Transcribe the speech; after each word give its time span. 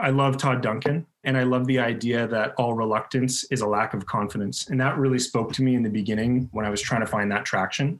I 0.00 0.10
love 0.10 0.36
Todd 0.36 0.62
Duncan 0.62 1.06
and 1.24 1.36
I 1.36 1.42
love 1.42 1.66
the 1.66 1.78
idea 1.78 2.26
that 2.28 2.54
all 2.56 2.74
reluctance 2.74 3.44
is 3.44 3.60
a 3.60 3.66
lack 3.66 3.94
of 3.94 4.06
confidence. 4.06 4.68
And 4.68 4.80
that 4.80 4.96
really 4.96 5.18
spoke 5.18 5.52
to 5.54 5.62
me 5.62 5.74
in 5.74 5.82
the 5.82 5.90
beginning 5.90 6.48
when 6.52 6.64
I 6.64 6.70
was 6.70 6.80
trying 6.80 7.00
to 7.00 7.06
find 7.06 7.30
that 7.32 7.44
traction. 7.44 7.98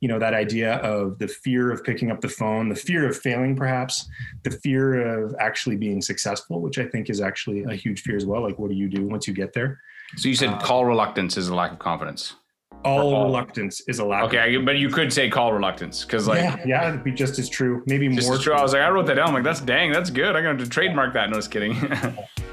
You 0.00 0.08
know, 0.08 0.18
that 0.18 0.34
idea 0.34 0.76
of 0.76 1.18
the 1.18 1.28
fear 1.28 1.70
of 1.70 1.84
picking 1.84 2.10
up 2.10 2.20
the 2.20 2.28
phone, 2.28 2.68
the 2.68 2.74
fear 2.74 3.08
of 3.08 3.16
failing, 3.16 3.54
perhaps, 3.54 4.08
the 4.42 4.50
fear 4.50 5.24
of 5.24 5.34
actually 5.38 5.76
being 5.76 6.02
successful, 6.02 6.60
which 6.60 6.78
I 6.78 6.86
think 6.86 7.08
is 7.08 7.20
actually 7.20 7.62
a 7.64 7.74
huge 7.74 8.02
fear 8.02 8.16
as 8.16 8.26
well. 8.26 8.42
Like, 8.42 8.58
what 8.58 8.70
do 8.70 8.76
you 8.76 8.88
do 8.88 9.06
once 9.06 9.28
you 9.28 9.34
get 9.34 9.52
there? 9.52 9.80
So 10.16 10.28
you 10.28 10.34
said 10.34 10.50
uh, 10.50 10.58
call 10.60 10.84
reluctance 10.84 11.36
is 11.36 11.48
a 11.48 11.54
lack 11.54 11.72
of 11.72 11.78
confidence 11.78 12.34
all, 12.84 13.14
all, 13.14 13.24
reluctance 13.24 13.80
is 13.88 13.98
a 13.98 14.04
lack. 14.04 14.24
Okay, 14.24 14.56
but 14.56 14.78
you 14.78 14.88
could 14.88 15.12
say 15.12 15.28
call 15.28 15.52
reluctance 15.52 16.04
because 16.04 16.26
like 16.26 16.40
yeah, 16.40 16.56
yeah, 16.66 16.88
it'd 16.88 17.04
be 17.04 17.12
just 17.12 17.38
as 17.38 17.48
true. 17.48 17.82
Maybe 17.86 18.08
more. 18.08 18.38
true. 18.38 18.54
I 18.54 18.62
was 18.62 18.72
like, 18.72 18.82
I 18.82 18.90
wrote 18.90 19.06
that 19.06 19.14
down. 19.14 19.28
I'm 19.28 19.34
like, 19.34 19.44
that's 19.44 19.60
dang, 19.60 19.92
that's 19.92 20.10
good. 20.10 20.36
I'm 20.36 20.42
going 20.42 20.58
to 20.58 20.68
trademark 20.68 21.14
that. 21.14 21.30
No, 21.30 21.36
just 21.36 21.50
kidding. 21.50 21.76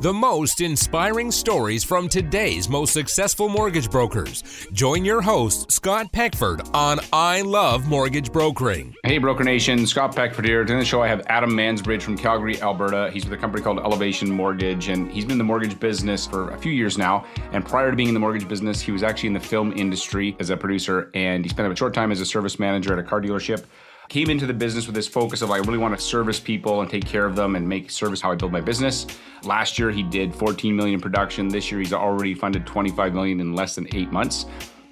the 0.00 0.12
most 0.12 0.62
inspiring 0.62 1.30
stories 1.30 1.84
from 1.84 2.08
today's 2.08 2.70
most 2.70 2.94
successful 2.94 3.50
mortgage 3.50 3.90
brokers. 3.90 4.66
Join 4.72 5.04
your 5.04 5.20
host, 5.20 5.70
Scott 5.70 6.10
Peckford, 6.10 6.62
on 6.72 7.00
I 7.12 7.42
Love 7.42 7.86
Mortgage 7.86 8.32
Brokering. 8.32 8.94
Hey, 9.04 9.18
Broker 9.18 9.44
Nation, 9.44 9.86
Scott 9.86 10.16
Peckford 10.16 10.46
here. 10.46 10.62
Today 10.62 10.72
on 10.72 10.78
the 10.78 10.86
show, 10.86 11.02
I 11.02 11.08
have 11.08 11.22
Adam 11.26 11.50
Mansbridge 11.50 12.00
from 12.00 12.16
Calgary, 12.16 12.58
Alberta. 12.62 13.10
He's 13.12 13.24
with 13.24 13.34
a 13.34 13.36
company 13.36 13.62
called 13.62 13.78
Elevation 13.78 14.30
Mortgage, 14.30 14.88
and 14.88 15.12
he's 15.12 15.24
been 15.24 15.32
in 15.32 15.38
the 15.38 15.44
mortgage 15.44 15.78
business 15.78 16.26
for 16.26 16.50
a 16.52 16.56
few 16.56 16.72
years 16.72 16.96
now. 16.96 17.26
And 17.52 17.62
prior 17.62 17.90
to 17.90 17.96
being 17.96 18.08
in 18.08 18.14
the 18.14 18.20
mortgage 18.20 18.48
business, 18.48 18.80
he 18.80 18.92
was 18.92 19.02
actually 19.02 19.26
in 19.26 19.34
the 19.34 19.40
film 19.40 19.74
industry 19.76 20.34
as 20.40 20.48
a 20.48 20.56
producer, 20.56 21.10
and 21.12 21.44
he 21.44 21.50
spent 21.50 21.70
a 21.70 21.76
short 21.76 21.92
time 21.92 22.10
as 22.10 22.22
a 22.22 22.26
service 22.26 22.58
manager 22.58 22.94
at 22.94 22.98
a 22.98 23.02
car 23.02 23.20
dealership 23.20 23.66
came 24.10 24.28
into 24.28 24.44
the 24.44 24.52
business 24.52 24.86
with 24.86 24.96
this 24.96 25.06
focus 25.06 25.40
of 25.40 25.52
I 25.52 25.58
really 25.58 25.78
want 25.78 25.96
to 25.96 26.04
service 26.04 26.40
people 26.40 26.80
and 26.80 26.90
take 26.90 27.06
care 27.06 27.24
of 27.24 27.36
them 27.36 27.54
and 27.54 27.66
make 27.66 27.92
service 27.92 28.20
how 28.20 28.32
I 28.32 28.34
build 28.34 28.50
my 28.50 28.60
business. 28.60 29.06
Last 29.44 29.78
year 29.78 29.92
he 29.92 30.02
did 30.02 30.34
14 30.34 30.74
million 30.74 30.94
in 30.94 31.00
production. 31.00 31.46
This 31.46 31.70
year 31.70 31.80
he's 31.80 31.92
already 31.92 32.34
funded 32.34 32.66
25 32.66 33.14
million 33.14 33.38
in 33.38 33.54
less 33.54 33.76
than 33.76 33.86
eight 33.94 34.10
months 34.10 34.46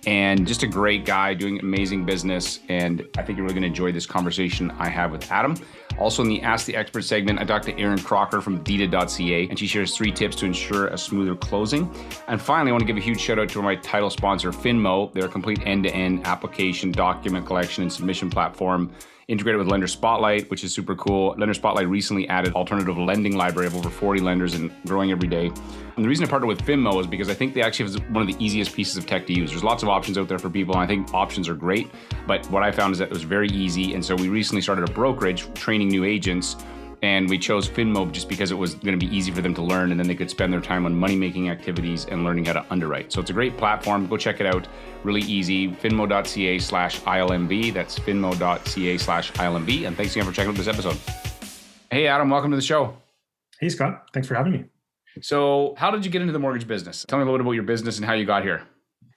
and 0.08 0.46
just 0.46 0.62
a 0.62 0.66
great 0.66 1.04
guy 1.04 1.34
doing 1.34 1.60
amazing 1.60 2.06
business. 2.06 2.60
And 2.70 3.06
I 3.18 3.22
think 3.22 3.36
you're 3.36 3.44
really 3.44 3.52
going 3.52 3.62
to 3.62 3.68
enjoy 3.68 3.92
this 3.92 4.06
conversation 4.06 4.70
I 4.78 4.88
have 4.88 5.12
with 5.12 5.30
Adam. 5.30 5.54
Also, 5.98 6.22
in 6.22 6.30
the 6.30 6.40
Ask 6.40 6.64
the 6.64 6.74
Expert 6.74 7.02
segment, 7.02 7.38
I 7.40 7.44
talked 7.44 7.66
to 7.66 7.78
Erin 7.78 7.98
Crocker 7.98 8.40
from 8.40 8.62
Deeded.ca, 8.62 9.48
and 9.50 9.58
she 9.58 9.66
shares 9.66 9.94
three 9.94 10.10
tips 10.10 10.34
to 10.36 10.46
ensure 10.46 10.86
a 10.86 10.96
smoother 10.96 11.36
closing. 11.36 11.94
And 12.26 12.40
finally, 12.40 12.70
I 12.70 12.72
want 12.72 12.80
to 12.80 12.86
give 12.86 12.96
a 12.96 13.04
huge 13.04 13.20
shout 13.20 13.38
out 13.38 13.50
to 13.50 13.60
my 13.60 13.74
title 13.76 14.08
sponsor, 14.08 14.50
Finmo. 14.50 15.12
They're 15.12 15.26
a 15.26 15.28
complete 15.28 15.60
end 15.66 15.84
to 15.84 15.94
end 15.94 16.26
application, 16.26 16.90
document 16.90 17.44
collection, 17.44 17.82
and 17.82 17.92
submission 17.92 18.30
platform 18.30 18.90
integrated 19.28 19.58
with 19.58 19.68
Lender 19.68 19.86
Spotlight, 19.86 20.50
which 20.50 20.64
is 20.64 20.74
super 20.74 20.96
cool. 20.96 21.34
Lender 21.36 21.52
Spotlight 21.52 21.86
recently 21.86 22.26
added 22.28 22.54
alternative 22.54 22.96
lending 22.96 23.36
library 23.36 23.66
of 23.66 23.76
over 23.76 23.90
40 23.90 24.22
lenders 24.22 24.54
and 24.54 24.72
growing 24.86 25.10
every 25.10 25.28
day. 25.28 25.46
And 25.96 26.04
the 26.04 26.08
reason 26.08 26.24
I 26.24 26.30
partnered 26.30 26.48
with 26.48 26.62
Finmo 26.62 26.98
is 26.98 27.06
because 27.06 27.28
I 27.28 27.34
think 27.34 27.52
they 27.52 27.60
actually 27.60 27.92
have 27.92 28.10
one 28.10 28.22
of 28.22 28.26
the 28.26 28.42
easiest 28.42 28.74
pieces 28.74 28.96
of 28.96 29.04
tech 29.04 29.26
to 29.26 29.34
use. 29.34 29.50
There's 29.50 29.62
lots 29.62 29.82
of 29.82 29.90
options 29.90 30.16
out 30.16 30.28
there 30.28 30.38
for 30.38 30.48
people, 30.48 30.74
and 30.74 30.82
I 30.82 30.86
think 30.86 31.12
options 31.12 31.46
are 31.46 31.54
great. 31.54 31.90
But 32.26 32.50
what 32.50 32.62
I 32.62 32.72
found 32.72 32.92
is 32.92 32.98
that 33.00 33.08
it 33.08 33.12
was 33.12 33.22
very 33.22 33.48
easy. 33.48 33.92
And 33.92 34.02
so 34.02 34.14
we 34.16 34.30
recently 34.30 34.62
started 34.62 34.88
a 34.88 34.92
brokerage 34.92 35.52
training 35.52 35.88
new 35.88 36.04
agents 36.04 36.56
and 37.02 37.28
we 37.28 37.38
chose 37.38 37.68
Finmo 37.68 38.10
just 38.10 38.28
because 38.28 38.50
it 38.50 38.56
was 38.56 38.74
going 38.74 38.98
to 38.98 39.06
be 39.06 39.14
easy 39.14 39.30
for 39.30 39.40
them 39.40 39.54
to 39.54 39.62
learn 39.62 39.90
and 39.90 40.00
then 40.00 40.06
they 40.06 40.14
could 40.14 40.30
spend 40.30 40.52
their 40.52 40.60
time 40.60 40.84
on 40.84 40.94
money 40.94 41.16
making 41.16 41.50
activities 41.50 42.06
and 42.06 42.24
learning 42.24 42.44
how 42.44 42.54
to 42.54 42.64
underwrite. 42.70 43.12
So 43.12 43.20
it's 43.20 43.30
a 43.30 43.32
great 43.32 43.56
platform. 43.56 44.06
Go 44.06 44.16
check 44.16 44.40
it 44.40 44.46
out. 44.46 44.66
Really 45.04 45.22
easy. 45.22 45.68
Finmo.ca 45.68 46.58
slash 46.58 47.00
ILMB. 47.02 47.72
That's 47.72 47.98
finmo.ca 47.98 48.98
slash 48.98 49.32
ILMB. 49.32 49.86
And 49.86 49.96
thanks 49.96 50.14
again 50.14 50.26
for 50.26 50.32
checking 50.32 50.50
out 50.50 50.56
this 50.56 50.68
episode. 50.68 50.96
Hey, 51.90 52.06
Adam, 52.06 52.30
welcome 52.30 52.50
to 52.50 52.56
the 52.56 52.62
show. 52.62 52.96
Hey, 53.60 53.68
Scott. 53.68 54.08
Thanks 54.12 54.28
for 54.28 54.34
having 54.34 54.52
me. 54.52 54.64
So, 55.20 55.74
how 55.76 55.90
did 55.90 56.04
you 56.04 56.10
get 56.10 56.20
into 56.20 56.32
the 56.32 56.38
mortgage 56.38 56.66
business? 56.68 57.04
Tell 57.08 57.18
me 57.18 57.22
a 57.22 57.24
little 57.24 57.38
bit 57.38 57.42
about 57.42 57.52
your 57.52 57.64
business 57.64 57.96
and 57.96 58.06
how 58.06 58.12
you 58.12 58.24
got 58.24 58.42
here. 58.42 58.62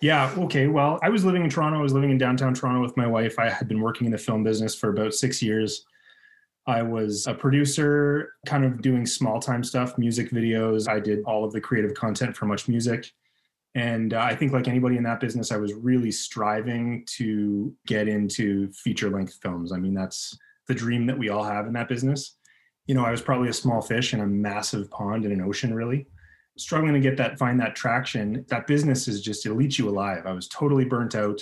Yeah. 0.02 0.34
Okay. 0.36 0.68
Well, 0.68 1.00
I 1.04 1.10
was 1.10 1.24
living 1.24 1.44
in 1.44 1.50
Toronto. 1.50 1.78
I 1.78 1.82
was 1.82 1.94
living 1.94 2.10
in 2.10 2.18
downtown 2.18 2.56
Toronto 2.56 2.82
with 2.82 2.98
my 2.98 3.06
wife. 3.06 3.38
I 3.38 3.50
had 3.50 3.68
been 3.68 3.82
working 3.82 4.06
in 4.06 4.12
the 4.12 4.18
film 4.18 4.44
business 4.44 4.74
for 4.74 4.90
about 4.90 5.14
six 5.14 5.44
years. 5.44 5.86
I 6.68 6.84
was 6.84 7.26
a 7.28 7.34
producer, 7.34 8.34
kind 8.46 8.64
of 8.64 8.82
doing 8.82 9.06
small 9.06 9.40
time 9.40 9.64
stuff, 9.64 9.98
music 9.98 10.30
videos. 10.30 10.88
I 10.88 11.00
did 11.00 11.24
all 11.26 11.44
of 11.44 11.52
the 11.52 11.62
creative 11.62 11.94
content 11.96 12.36
for 12.36 12.46
Much 12.46 12.68
Music. 12.68 13.12
And 13.74 14.14
uh, 14.14 14.20
I 14.20 14.36
think, 14.36 14.52
like 14.52 14.68
anybody 14.68 14.98
in 14.98 15.04
that 15.04 15.20
business, 15.20 15.52
I 15.52 15.58
was 15.58 15.74
really 15.74 16.12
striving 16.12 17.06
to 17.18 17.74
get 17.88 18.08
into 18.08 18.72
feature 18.74 19.10
length 19.10 19.40
films. 19.42 19.72
I 19.72 19.78
mean, 19.78 19.94
that's 19.94 20.38
the 20.68 20.74
dream 20.76 21.06
that 21.08 21.18
we 21.18 21.30
all 21.30 21.44
have 21.44 21.68
in 21.68 21.74
that 21.74 21.88
business. 21.88 22.38
You 22.86 22.96
know, 22.96 23.06
I 23.06 23.12
was 23.12 23.22
probably 23.22 23.50
a 23.50 23.54
small 23.54 23.82
fish 23.82 24.14
in 24.14 24.20
a 24.20 24.28
massive 24.28 24.92
pond 24.92 25.26
in 25.26 25.32
an 25.32 25.42
ocean, 25.42 25.74
really. 25.74 26.08
Struggling 26.58 26.94
to 26.94 27.00
get 27.00 27.16
that, 27.18 27.40
find 27.40 27.60
that 27.62 27.76
traction. 27.76 28.46
That 28.50 28.68
business 28.68 29.08
is 29.08 29.22
just, 29.22 29.46
it 29.46 29.62
eats 29.62 29.80
you 29.80 29.88
alive. 29.90 30.26
I 30.26 30.34
was 30.34 30.50
totally 30.50 30.86
burnt 30.86 31.16
out 31.16 31.42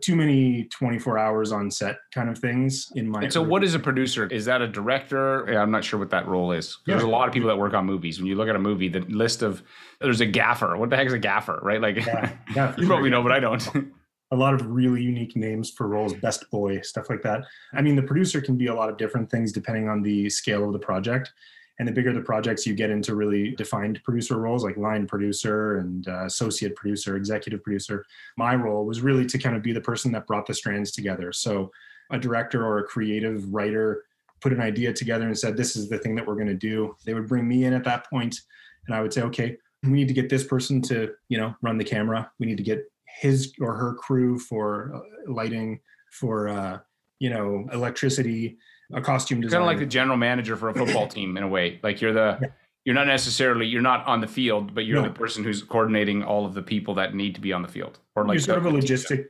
too 0.00 0.16
many 0.16 0.64
24 0.64 1.18
hours 1.18 1.52
on 1.52 1.70
set 1.70 1.98
kind 2.12 2.28
of 2.28 2.38
things 2.38 2.90
in 2.94 3.08
my 3.08 3.22
and 3.22 3.32
so 3.32 3.42
what 3.42 3.64
is 3.64 3.74
a 3.74 3.78
producer? 3.78 4.26
Is 4.26 4.44
that 4.44 4.62
a 4.62 4.68
director? 4.68 5.46
Yeah, 5.50 5.62
i'm 5.62 5.70
not 5.70 5.84
sure 5.84 5.98
what 5.98 6.10
that 6.10 6.26
role 6.26 6.52
is. 6.52 6.78
Yeah. 6.86 6.94
there's 6.94 7.04
a 7.04 7.08
lot 7.08 7.28
of 7.28 7.34
people 7.34 7.48
that 7.48 7.58
work 7.58 7.74
on 7.74 7.86
movies. 7.86 8.18
When 8.18 8.26
you 8.26 8.34
look 8.36 8.48
at 8.48 8.56
a 8.56 8.60
movie 8.60 8.88
the 8.88 9.00
list 9.00 9.42
of 9.42 9.62
there's 10.00 10.20
a 10.20 10.26
gaffer. 10.26 10.76
What 10.76 10.90
the 10.90 10.96
heck 10.96 11.06
is 11.06 11.12
a 11.12 11.18
gaffer 11.18 11.58
right? 11.62 11.80
Like 11.80 11.96
yeah, 11.96 12.32
yeah, 12.54 12.74
you 12.78 12.86
probably 12.86 13.10
know 13.10 13.22
but 13.22 13.32
i 13.32 13.40
don't. 13.40 13.66
A 14.30 14.36
lot 14.36 14.52
of 14.52 14.66
really 14.66 15.02
unique 15.02 15.36
names 15.36 15.70
for 15.70 15.88
roles 15.88 16.12
best 16.12 16.50
boy 16.50 16.82
stuff 16.82 17.08
like 17.08 17.22
that. 17.22 17.44
I 17.72 17.80
mean 17.80 17.96
the 17.96 18.02
producer 18.02 18.42
can 18.42 18.58
be 18.58 18.66
a 18.66 18.74
lot 18.74 18.90
of 18.90 18.98
different 18.98 19.30
things 19.30 19.52
depending 19.52 19.88
on 19.88 20.02
the 20.02 20.28
scale 20.28 20.66
of 20.66 20.74
the 20.74 20.78
project 20.78 21.32
and 21.78 21.86
the 21.86 21.92
bigger 21.92 22.12
the 22.12 22.20
projects 22.20 22.66
you 22.66 22.74
get 22.74 22.90
into 22.90 23.14
really 23.14 23.52
defined 23.52 24.00
producer 24.04 24.36
roles 24.38 24.64
like 24.64 24.76
line 24.76 25.06
producer 25.06 25.78
and 25.78 26.08
uh, 26.08 26.24
associate 26.24 26.74
producer 26.74 27.16
executive 27.16 27.62
producer 27.62 28.04
my 28.36 28.54
role 28.54 28.84
was 28.84 29.00
really 29.00 29.24
to 29.24 29.38
kind 29.38 29.56
of 29.56 29.62
be 29.62 29.72
the 29.72 29.80
person 29.80 30.10
that 30.12 30.26
brought 30.26 30.46
the 30.46 30.54
strands 30.54 30.90
together. 30.92 31.32
So 31.32 31.70
a 32.10 32.18
director 32.18 32.66
or 32.66 32.78
a 32.78 32.84
creative 32.84 33.52
writer 33.52 34.04
put 34.40 34.52
an 34.52 34.60
idea 34.60 34.92
together 34.92 35.26
and 35.26 35.38
said 35.38 35.56
this 35.56 35.76
is 35.76 35.88
the 35.88 35.98
thing 35.98 36.14
that 36.14 36.26
we're 36.26 36.34
going 36.34 36.46
to 36.46 36.54
do. 36.54 36.96
They 37.04 37.14
would 37.14 37.28
bring 37.28 37.46
me 37.46 37.64
in 37.64 37.72
at 37.72 37.84
that 37.84 38.08
point 38.08 38.40
and 38.86 38.94
i 38.94 39.02
would 39.02 39.12
say 39.12 39.22
okay 39.22 39.58
we 39.82 39.90
need 39.90 40.08
to 40.08 40.14
get 40.14 40.28
this 40.28 40.44
person 40.44 40.82
to 40.82 41.14
you 41.28 41.38
know 41.38 41.54
run 41.62 41.78
the 41.78 41.84
camera. 41.84 42.30
We 42.38 42.46
need 42.46 42.56
to 42.56 42.62
get 42.62 42.90
his 43.04 43.52
or 43.60 43.74
her 43.74 43.94
crew 43.94 44.38
for 44.38 44.92
uh, 44.94 45.32
lighting 45.32 45.80
for 46.10 46.48
uh, 46.48 46.78
you 47.18 47.30
know 47.30 47.66
electricity 47.72 48.58
a 48.92 49.00
costume 49.00 49.40
designer. 49.40 49.60
Kind 49.60 49.70
of 49.70 49.78
like 49.78 49.86
the 49.86 49.90
general 49.90 50.16
manager 50.16 50.56
for 50.56 50.68
a 50.68 50.74
football 50.74 51.06
team 51.16 51.36
in 51.36 51.42
a 51.42 51.48
way. 51.48 51.80
Like 51.82 52.00
you're 52.00 52.12
the 52.12 52.38
yeah. 52.40 52.48
you're 52.84 52.94
not 52.94 53.06
necessarily 53.06 53.66
you're 53.66 53.82
not 53.82 54.06
on 54.06 54.20
the 54.20 54.26
field, 54.26 54.74
but 54.74 54.84
you're 54.84 55.02
no. 55.02 55.08
the 55.08 55.14
person 55.14 55.44
who's 55.44 55.62
coordinating 55.62 56.22
all 56.22 56.46
of 56.46 56.54
the 56.54 56.62
people 56.62 56.94
that 56.94 57.14
need 57.14 57.34
to 57.34 57.40
be 57.40 57.52
on 57.52 57.62
the 57.62 57.68
field. 57.68 57.98
Or 58.16 58.24
like 58.24 58.34
you're 58.34 58.40
sort 58.40 58.58
of 58.58 58.66
a 58.66 58.70
logistic 58.70 59.26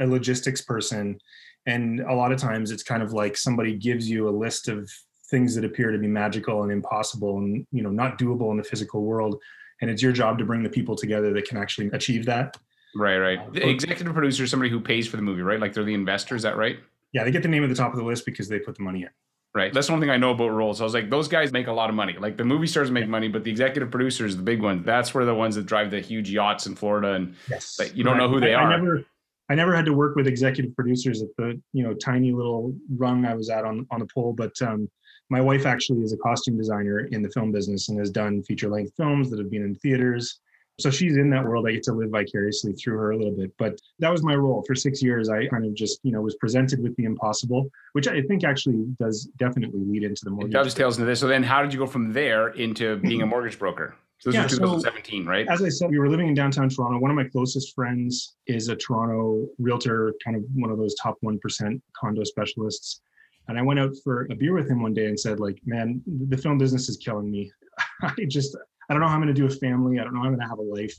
a 0.00 0.06
logistics 0.06 0.62
person. 0.62 1.18
And 1.66 2.00
a 2.00 2.14
lot 2.14 2.32
of 2.32 2.38
times 2.38 2.70
it's 2.70 2.82
kind 2.82 3.02
of 3.02 3.12
like 3.12 3.36
somebody 3.36 3.76
gives 3.76 4.08
you 4.08 4.28
a 4.28 4.30
list 4.30 4.68
of 4.68 4.90
things 5.30 5.54
that 5.54 5.64
appear 5.64 5.92
to 5.92 5.98
be 5.98 6.08
magical 6.08 6.64
and 6.64 6.72
impossible 6.72 7.38
and 7.38 7.66
you 7.70 7.82
know 7.82 7.90
not 7.90 8.18
doable 8.18 8.50
in 8.50 8.56
the 8.56 8.64
physical 8.64 9.02
world. 9.02 9.40
And 9.80 9.90
it's 9.90 10.02
your 10.02 10.12
job 10.12 10.38
to 10.38 10.44
bring 10.44 10.62
the 10.62 10.70
people 10.70 10.94
together 10.94 11.32
that 11.32 11.44
can 11.46 11.58
actually 11.58 11.88
achieve 11.92 12.24
that. 12.26 12.56
Right, 12.94 13.16
right. 13.16 13.38
Uh, 13.38 13.50
the 13.50 13.68
executive 13.68 14.12
producer 14.12 14.44
is 14.44 14.50
somebody 14.50 14.70
who 14.70 14.80
pays 14.80 15.08
for 15.08 15.16
the 15.16 15.22
movie, 15.22 15.42
right? 15.42 15.58
Like 15.58 15.72
they're 15.72 15.84
the 15.84 15.94
investor, 15.94 16.36
is 16.36 16.42
that 16.42 16.56
right? 16.56 16.78
Yeah, 17.12 17.24
they 17.24 17.30
get 17.30 17.42
the 17.42 17.48
name 17.48 17.62
at 17.62 17.68
the 17.68 17.74
top 17.74 17.92
of 17.92 17.98
the 17.98 18.04
list 18.04 18.24
because 18.24 18.48
they 18.48 18.58
put 18.58 18.76
the 18.76 18.82
money 18.82 19.02
in. 19.02 19.10
Right. 19.54 19.72
That's 19.72 19.90
one 19.90 20.00
thing 20.00 20.08
I 20.08 20.16
know 20.16 20.30
about 20.30 20.48
roles. 20.48 20.80
I 20.80 20.84
was 20.84 20.94
like, 20.94 21.10
those 21.10 21.28
guys 21.28 21.52
make 21.52 21.66
a 21.66 21.72
lot 21.72 21.90
of 21.90 21.94
money. 21.94 22.16
Like 22.18 22.38
the 22.38 22.44
movie 22.44 22.66
stars 22.66 22.90
make 22.90 23.06
money, 23.06 23.28
but 23.28 23.44
the 23.44 23.50
executive 23.50 23.90
producers, 23.90 24.34
the 24.34 24.42
big 24.42 24.62
one, 24.62 24.82
that's 24.82 25.12
where 25.12 25.26
the 25.26 25.34
ones 25.34 25.56
that 25.56 25.66
drive 25.66 25.90
the 25.90 26.00
huge 26.00 26.30
yachts 26.30 26.66
in 26.66 26.74
Florida 26.74 27.12
and 27.12 27.34
yes. 27.50 27.78
like, 27.78 27.94
you 27.94 28.02
don't 28.02 28.14
right. 28.14 28.20
know 28.20 28.28
who 28.30 28.40
they 28.40 28.54
I, 28.54 28.62
are. 28.62 28.72
I 28.72 28.76
never, 28.76 29.04
I 29.50 29.54
never 29.54 29.76
had 29.76 29.84
to 29.84 29.92
work 29.92 30.16
with 30.16 30.26
executive 30.26 30.74
producers 30.74 31.20
at 31.20 31.28
the 31.36 31.60
you 31.74 31.82
know 31.82 31.92
tiny 31.92 32.32
little 32.32 32.74
rung 32.96 33.26
I 33.26 33.34
was 33.34 33.50
at 33.50 33.66
on 33.66 33.86
on 33.90 34.00
the 34.00 34.06
pole, 34.06 34.32
but 34.32 34.52
um, 34.62 34.88
my 35.28 35.42
wife 35.42 35.66
actually 35.66 36.02
is 36.02 36.14
a 36.14 36.16
costume 36.16 36.56
designer 36.56 37.00
in 37.00 37.20
the 37.20 37.28
film 37.28 37.52
business 37.52 37.90
and 37.90 37.98
has 37.98 38.10
done 38.10 38.42
feature 38.44 38.70
length 38.70 38.92
films 38.96 39.28
that 39.30 39.38
have 39.38 39.50
been 39.50 39.62
in 39.62 39.74
theaters. 39.74 40.40
So 40.78 40.90
she's 40.90 41.16
in 41.16 41.30
that 41.30 41.44
world. 41.44 41.66
I 41.68 41.72
get 41.72 41.82
to 41.84 41.92
live 41.92 42.10
vicariously 42.10 42.72
through 42.72 42.96
her 42.96 43.10
a 43.12 43.16
little 43.16 43.36
bit. 43.36 43.52
But 43.58 43.78
that 43.98 44.10
was 44.10 44.22
my 44.22 44.34
role 44.34 44.64
for 44.66 44.74
six 44.74 45.02
years. 45.02 45.28
I 45.28 45.46
kind 45.46 45.64
of 45.64 45.74
just, 45.74 46.00
you 46.02 46.12
know, 46.12 46.20
was 46.20 46.34
presented 46.36 46.82
with 46.82 46.96
the 46.96 47.04
impossible, 47.04 47.70
which 47.92 48.08
I 48.08 48.22
think 48.22 48.44
actually 48.44 48.84
does 48.98 49.28
definitely 49.36 49.80
lead 49.84 50.02
into 50.02 50.24
the 50.24 50.30
mortgage. 50.30 50.54
It 50.54 50.58
dovetails 50.58 50.98
into 50.98 51.06
this. 51.06 51.20
So 51.20 51.28
then 51.28 51.42
how 51.42 51.62
did 51.62 51.72
you 51.72 51.78
go 51.78 51.86
from 51.86 52.12
there 52.12 52.48
into 52.48 52.96
being 52.96 53.22
a 53.22 53.26
mortgage 53.26 53.58
broker? 53.58 53.94
So 54.22 54.30
this 54.30 54.36
yeah, 54.36 54.44
was 54.44 54.52
2017, 54.52 55.24
so, 55.24 55.30
right? 55.30 55.48
As 55.48 55.62
I 55.62 55.68
said, 55.68 55.90
we 55.90 55.98
were 55.98 56.08
living 56.08 56.28
in 56.28 56.34
downtown 56.34 56.68
Toronto. 56.68 57.00
One 57.00 57.10
of 57.10 57.16
my 57.16 57.24
closest 57.24 57.74
friends 57.74 58.36
is 58.46 58.68
a 58.68 58.76
Toronto 58.76 59.48
realtor, 59.58 60.14
kind 60.24 60.36
of 60.36 60.44
one 60.54 60.70
of 60.70 60.78
those 60.78 60.94
top 60.94 61.18
1% 61.24 61.80
condo 62.00 62.22
specialists. 62.22 63.00
And 63.48 63.58
I 63.58 63.62
went 63.62 63.80
out 63.80 63.90
for 64.04 64.28
a 64.30 64.36
beer 64.36 64.54
with 64.54 64.70
him 64.70 64.80
one 64.80 64.94
day 64.94 65.06
and 65.06 65.18
said, 65.18 65.40
like, 65.40 65.58
man, 65.66 66.00
the 66.06 66.36
film 66.36 66.56
business 66.56 66.88
is 66.88 66.98
killing 66.98 67.32
me. 67.32 67.50
I 68.02 68.14
just, 68.28 68.56
I 68.88 68.94
don't 68.94 69.00
know 69.00 69.08
how 69.08 69.14
I'm 69.14 69.22
going 69.22 69.34
to 69.34 69.40
do 69.40 69.46
a 69.46 69.50
family. 69.50 69.98
I 69.98 70.04
don't 70.04 70.14
know 70.14 70.20
how 70.20 70.26
I'm 70.26 70.34
going 70.34 70.40
to 70.40 70.48
have 70.48 70.58
a 70.58 70.62
life. 70.62 70.94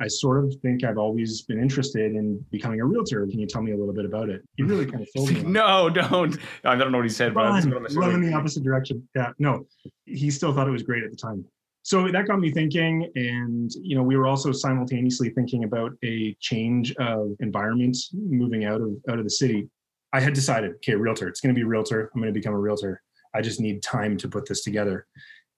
I 0.00 0.08
sort 0.08 0.42
of 0.42 0.54
think 0.62 0.82
I've 0.82 0.96
always 0.96 1.42
been 1.42 1.60
interested 1.60 2.14
in 2.14 2.42
becoming 2.50 2.80
a 2.80 2.84
realtor. 2.86 3.26
Can 3.26 3.38
you 3.38 3.46
tell 3.46 3.60
me 3.60 3.72
a 3.72 3.76
little 3.76 3.92
bit 3.92 4.06
about 4.06 4.30
it? 4.30 4.42
He 4.56 4.62
really 4.62 4.86
kind 4.86 5.02
of 5.02 5.08
sold 5.14 5.30
me. 5.30 5.42
no, 5.46 5.90
don't. 5.90 6.38
I 6.64 6.74
don't 6.74 6.90
know 6.90 6.98
what 6.98 7.04
he 7.04 7.10
said, 7.10 7.34
but 7.34 7.44
run, 7.44 7.86
run 7.94 8.14
in 8.14 8.22
the 8.22 8.32
opposite 8.32 8.64
direction. 8.64 9.06
Yeah, 9.14 9.32
no, 9.38 9.66
he 10.06 10.30
still 10.30 10.54
thought 10.54 10.66
it 10.66 10.72
was 10.72 10.82
great 10.82 11.04
at 11.04 11.10
the 11.10 11.16
time. 11.16 11.44
So 11.82 12.10
that 12.10 12.26
got 12.26 12.40
me 12.40 12.50
thinking, 12.50 13.10
and 13.14 13.70
you 13.74 13.94
know, 13.94 14.02
we 14.02 14.16
were 14.16 14.26
also 14.26 14.52
simultaneously 14.52 15.30
thinking 15.30 15.64
about 15.64 15.92
a 16.02 16.34
change 16.40 16.94
of 16.96 17.32
environment, 17.40 17.96
moving 18.14 18.64
out 18.64 18.80
of 18.80 18.90
out 19.08 19.18
of 19.18 19.24
the 19.24 19.30
city. 19.30 19.68
I 20.12 20.20
had 20.20 20.32
decided, 20.32 20.72
okay, 20.76 20.94
realtor. 20.94 21.28
It's 21.28 21.40
going 21.40 21.54
to 21.54 21.58
be 21.58 21.64
realtor. 21.64 22.10
I'm 22.14 22.20
going 22.20 22.32
to 22.32 22.38
become 22.38 22.54
a 22.54 22.58
realtor. 22.58 23.02
I 23.34 23.42
just 23.42 23.60
need 23.60 23.82
time 23.82 24.16
to 24.18 24.28
put 24.28 24.46
this 24.46 24.64
together. 24.64 25.06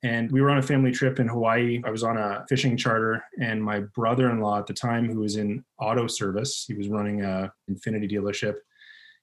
And 0.04 0.30
we 0.32 0.40
were 0.40 0.50
on 0.50 0.58
a 0.58 0.62
family 0.62 0.90
trip 0.90 1.20
in 1.20 1.28
Hawaii. 1.28 1.80
I 1.84 1.90
was 1.90 2.02
on 2.02 2.16
a 2.16 2.44
fishing 2.48 2.76
charter, 2.76 3.22
and 3.40 3.62
my 3.62 3.80
brother 3.80 4.30
in 4.30 4.40
law 4.40 4.58
at 4.58 4.66
the 4.66 4.74
time, 4.74 5.08
who 5.08 5.20
was 5.20 5.36
in 5.36 5.64
auto 5.78 6.08
service, 6.08 6.64
he 6.66 6.74
was 6.74 6.88
running 6.88 7.22
a 7.22 7.52
Infiniti 7.70 8.10
dealership. 8.10 8.56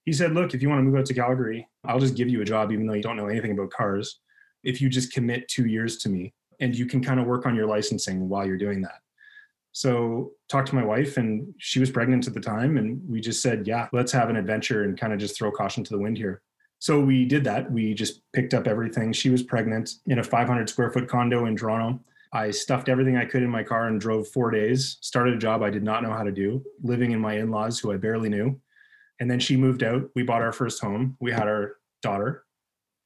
He 0.05 0.13
said, 0.13 0.33
Look, 0.33 0.53
if 0.53 0.61
you 0.61 0.69
want 0.69 0.79
to 0.79 0.83
move 0.83 0.97
out 0.97 1.05
to 1.07 1.13
Calgary, 1.13 1.67
I'll 1.83 1.99
just 1.99 2.15
give 2.15 2.29
you 2.29 2.41
a 2.41 2.45
job, 2.45 2.71
even 2.71 2.87
though 2.87 2.93
you 2.93 3.03
don't 3.03 3.17
know 3.17 3.27
anything 3.27 3.51
about 3.51 3.71
cars, 3.71 4.19
if 4.63 4.81
you 4.81 4.89
just 4.89 5.13
commit 5.13 5.47
two 5.47 5.65
years 5.65 5.97
to 5.97 6.09
me 6.09 6.33
and 6.59 6.75
you 6.75 6.85
can 6.85 7.03
kind 7.03 7.19
of 7.19 7.25
work 7.25 7.45
on 7.45 7.55
your 7.55 7.67
licensing 7.67 8.27
while 8.27 8.45
you're 8.45 8.57
doing 8.57 8.81
that. 8.81 8.99
So 9.71 10.31
talked 10.49 10.67
to 10.69 10.75
my 10.75 10.83
wife 10.83 11.17
and 11.17 11.53
she 11.57 11.79
was 11.79 11.91
pregnant 11.91 12.27
at 12.27 12.33
the 12.33 12.39
time 12.39 12.77
and 12.77 13.01
we 13.07 13.21
just 13.21 13.41
said, 13.41 13.67
yeah, 13.67 13.87
let's 13.93 14.11
have 14.11 14.29
an 14.29 14.35
adventure 14.35 14.83
and 14.83 14.99
kind 14.99 15.13
of 15.13 15.19
just 15.19 15.37
throw 15.37 15.51
caution 15.51 15.83
to 15.83 15.91
the 15.91 15.99
wind 15.99 16.17
here. 16.17 16.41
So 16.79 16.99
we 16.99 17.25
did 17.25 17.43
that. 17.43 17.69
We 17.71 17.93
just 17.93 18.21
picked 18.31 18.53
up 18.53 18.65
everything. 18.65 19.11
She 19.11 19.29
was 19.29 19.43
pregnant 19.43 19.95
in 20.07 20.19
a 20.19 20.23
500 20.23 20.69
square 20.69 20.89
foot 20.91 21.07
condo 21.07 21.45
in 21.45 21.55
Toronto. 21.55 21.99
I 22.31 22.51
stuffed 22.51 22.89
everything 22.89 23.17
I 23.17 23.25
could 23.25 23.43
in 23.43 23.49
my 23.49 23.63
car 23.63 23.87
and 23.87 23.99
drove 23.99 24.27
four 24.27 24.51
days, 24.51 24.97
started 25.01 25.33
a 25.33 25.37
job 25.37 25.61
I 25.61 25.69
did 25.69 25.83
not 25.83 26.03
know 26.03 26.13
how 26.13 26.23
to 26.23 26.31
do, 26.31 26.63
living 26.83 27.11
in 27.11 27.19
my 27.19 27.33
in 27.37 27.49
laws 27.49 27.79
who 27.79 27.91
I 27.91 27.97
barely 27.97 28.29
knew. 28.29 28.59
And 29.19 29.29
then 29.29 29.39
she 29.39 29.57
moved 29.57 29.83
out. 29.83 30.09
We 30.15 30.23
bought 30.23 30.41
our 30.41 30.53
first 30.53 30.81
home. 30.81 31.17
We 31.19 31.31
had 31.31 31.47
our 31.47 31.77
daughter, 32.01 32.45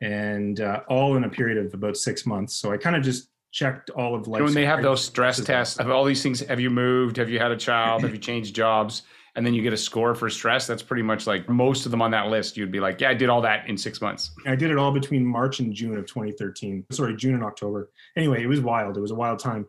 and 0.01 0.59
uh, 0.59 0.81
all 0.87 1.15
in 1.15 1.23
a 1.23 1.29
period 1.29 1.65
of 1.65 1.73
about 1.73 1.97
six 1.97 2.25
months. 2.25 2.55
So 2.55 2.71
I 2.71 2.77
kind 2.77 2.95
of 2.95 3.01
just 3.01 3.29
checked 3.51 3.89
all 3.91 4.13
of 4.13 4.27
life. 4.27 4.43
when 4.43 4.53
they 4.53 4.65
have 4.65 4.81
those 4.81 5.03
stress 5.03 5.39
tests 5.39 5.77
of 5.77 5.89
all 5.89 6.03
these 6.03 6.21
things, 6.21 6.41
have 6.41 6.59
you 6.59 6.69
moved? 6.69 7.17
Have 7.17 7.29
you 7.29 7.39
had 7.39 7.51
a 7.51 7.57
child? 7.57 8.01
have 8.03 8.11
you 8.11 8.19
changed 8.19 8.55
jobs? 8.55 9.03
And 9.35 9.45
then 9.45 9.53
you 9.53 9.63
get 9.63 9.73
a 9.73 9.77
score 9.77 10.13
for 10.13 10.29
stress, 10.29 10.67
that's 10.67 10.83
pretty 10.83 11.01
much 11.01 11.25
like 11.25 11.49
most 11.49 11.85
of 11.85 11.91
them 11.91 12.01
on 12.01 12.11
that 12.11 12.27
list. 12.27 12.55
You'd 12.55 12.71
be 12.71 12.79
like, 12.79 13.01
yeah, 13.01 13.09
I 13.09 13.13
did 13.15 13.29
all 13.29 13.41
that 13.41 13.67
in 13.67 13.77
six 13.77 13.99
months. 13.99 14.31
I 14.45 14.55
did 14.55 14.69
it 14.69 14.77
all 14.77 14.91
between 14.91 15.25
March 15.25 15.59
and 15.59 15.73
June 15.73 15.97
of 15.97 16.05
2013. 16.05 16.85
Sorry, 16.91 17.15
June 17.15 17.33
and 17.33 17.43
October. 17.43 17.89
Anyway, 18.15 18.43
it 18.43 18.47
was 18.47 18.61
wild. 18.61 18.95
It 18.95 19.01
was 19.01 19.11
a 19.11 19.15
wild 19.15 19.39
time. 19.39 19.65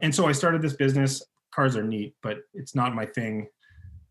And 0.00 0.14
so 0.14 0.26
I 0.26 0.32
started 0.32 0.62
this 0.62 0.74
business. 0.74 1.22
Cars 1.54 1.76
are 1.76 1.84
neat, 1.84 2.14
but 2.22 2.38
it's 2.54 2.74
not 2.74 2.94
my 2.94 3.04
thing. 3.04 3.46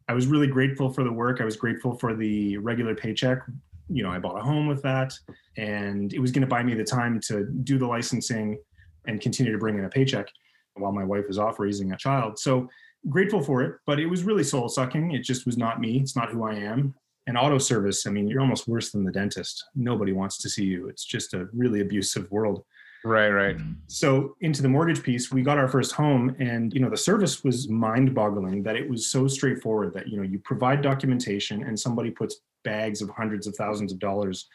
I 0.07 0.13
was 0.13 0.27
really 0.27 0.47
grateful 0.47 0.91
for 0.91 1.03
the 1.03 1.11
work. 1.11 1.41
I 1.41 1.45
was 1.45 1.55
grateful 1.55 1.97
for 1.97 2.13
the 2.13 2.57
regular 2.57 2.93
paycheck. 2.93 3.41
You 3.89 4.03
know, 4.03 4.11
I 4.11 4.19
bought 4.19 4.37
a 4.37 4.43
home 4.43 4.67
with 4.67 4.83
that, 4.83 5.13
and 5.57 6.13
it 6.13 6.19
was 6.19 6.31
going 6.31 6.41
to 6.41 6.47
buy 6.47 6.63
me 6.63 6.75
the 6.75 6.83
time 6.83 7.19
to 7.27 7.45
do 7.63 7.77
the 7.77 7.87
licensing 7.87 8.59
and 9.07 9.19
continue 9.19 9.51
to 9.51 9.57
bring 9.57 9.79
in 9.79 9.85
a 9.85 9.89
paycheck 9.89 10.27
while 10.75 10.91
my 10.91 11.03
wife 11.03 11.27
was 11.27 11.37
off 11.37 11.59
raising 11.59 11.91
a 11.91 11.97
child. 11.97 12.37
So 12.39 12.69
grateful 13.09 13.41
for 13.41 13.63
it, 13.63 13.75
but 13.85 13.99
it 13.99 14.05
was 14.05 14.23
really 14.23 14.43
soul 14.43 14.69
sucking. 14.69 15.11
It 15.11 15.23
just 15.23 15.45
was 15.45 15.57
not 15.57 15.79
me. 15.79 15.99
It's 15.99 16.15
not 16.15 16.31
who 16.31 16.43
I 16.43 16.55
am. 16.55 16.93
And 17.27 17.37
auto 17.37 17.57
service, 17.57 18.07
I 18.07 18.09
mean, 18.09 18.27
you're 18.27 18.41
almost 18.41 18.67
worse 18.67 18.91
than 18.91 19.03
the 19.03 19.11
dentist. 19.11 19.63
Nobody 19.75 20.11
wants 20.11 20.37
to 20.39 20.49
see 20.49 20.65
you. 20.65 20.87
It's 20.87 21.05
just 21.05 21.33
a 21.33 21.47
really 21.53 21.81
abusive 21.81 22.29
world. 22.31 22.63
Right, 23.03 23.29
right. 23.29 23.57
Mm. 23.57 23.77
So 23.87 24.35
into 24.41 24.61
the 24.61 24.69
mortgage 24.69 25.01
piece, 25.01 25.31
we 25.31 25.41
got 25.41 25.57
our 25.57 25.67
first 25.67 25.91
home 25.91 26.35
and 26.39 26.73
you 26.73 26.79
know 26.79 26.89
the 26.89 26.97
service 26.97 27.43
was 27.43 27.67
mind-boggling 27.67 28.61
that 28.63 28.75
it 28.75 28.87
was 28.87 29.07
so 29.07 29.27
straightforward 29.27 29.93
that 29.93 30.07
you 30.07 30.17
know 30.17 30.23
you 30.23 30.39
provide 30.39 30.81
documentation 30.81 31.63
and 31.63 31.79
somebody 31.79 32.11
puts 32.11 32.41
bags 32.63 33.01
of 33.01 33.09
hundreds 33.09 33.47
of 33.47 33.55
thousands 33.55 33.91
of 33.91 33.97
dollars 33.97 34.47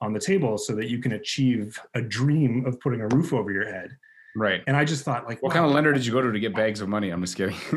on 0.00 0.14
the 0.14 0.20
table 0.20 0.56
so 0.56 0.74
that 0.74 0.88
you 0.88 0.98
can 0.98 1.12
achieve 1.12 1.78
a 1.94 2.00
dream 2.00 2.64
of 2.64 2.80
putting 2.80 3.02
a 3.02 3.08
roof 3.08 3.34
over 3.34 3.52
your 3.52 3.70
head 3.70 3.90
Right. 4.36 4.62
And 4.66 4.76
I 4.76 4.84
just 4.84 5.04
thought, 5.04 5.26
like, 5.26 5.42
what 5.42 5.50
wow. 5.50 5.54
kind 5.54 5.66
of 5.66 5.72
lender 5.72 5.92
did 5.92 6.06
you 6.06 6.12
go 6.12 6.20
to 6.20 6.30
to 6.30 6.40
get 6.40 6.54
bags 6.54 6.80
of 6.80 6.88
money? 6.88 7.10
I'm 7.10 7.20
just 7.20 7.36
kidding. 7.36 7.56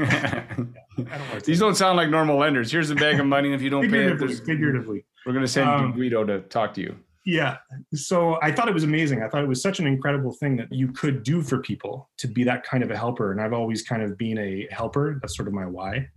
don't 0.97 1.43
These 1.45 1.59
don't 1.59 1.75
sound 1.75 1.97
like 1.97 2.09
normal 2.09 2.37
lenders. 2.37 2.71
Here's 2.71 2.89
a 2.89 2.95
bag 2.95 3.19
of 3.19 3.25
money. 3.25 3.53
If 3.53 3.61
you 3.61 3.69
don't 3.69 3.89
pay 3.89 4.05
it, 4.05 4.19
figuratively, 4.45 5.05
we're 5.25 5.33
going 5.33 5.45
to 5.45 5.51
send 5.51 5.69
um, 5.69 5.91
Guido 5.93 6.23
to 6.25 6.41
talk 6.41 6.73
to 6.75 6.81
you. 6.81 6.95
Yeah. 7.25 7.57
So 7.93 8.37
I 8.41 8.51
thought 8.51 8.67
it 8.67 8.73
was 8.73 8.83
amazing. 8.83 9.23
I 9.23 9.29
thought 9.29 9.43
it 9.43 9.47
was 9.47 9.61
such 9.61 9.79
an 9.79 9.87
incredible 9.87 10.33
thing 10.33 10.57
that 10.57 10.71
you 10.71 10.91
could 10.91 11.23
do 11.23 11.41
for 11.41 11.59
people 11.59 12.09
to 12.17 12.27
be 12.27 12.43
that 12.43 12.63
kind 12.63 12.83
of 12.83 12.91
a 12.91 12.97
helper. 12.97 13.31
And 13.31 13.41
I've 13.41 13.53
always 13.53 13.81
kind 13.81 14.03
of 14.03 14.17
been 14.17 14.37
a 14.37 14.67
helper. 14.71 15.19
That's 15.21 15.35
sort 15.35 15.47
of 15.47 15.53
my 15.53 15.65
why. 15.65 16.09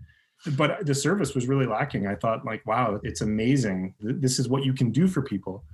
But 0.57 0.85
the 0.85 0.95
service 0.95 1.35
was 1.35 1.47
really 1.47 1.67
lacking. 1.67 2.07
I 2.07 2.15
thought, 2.17 2.45
like, 2.45 2.67
wow, 2.67 3.01
it's 3.03 3.21
amazing. 3.21 3.95
This 4.01 4.39
is 4.39 4.49
what 4.49 4.65
you 4.65 4.75
can 4.75 4.91
do 4.91 5.07
for 5.07 5.23
people 5.23 5.65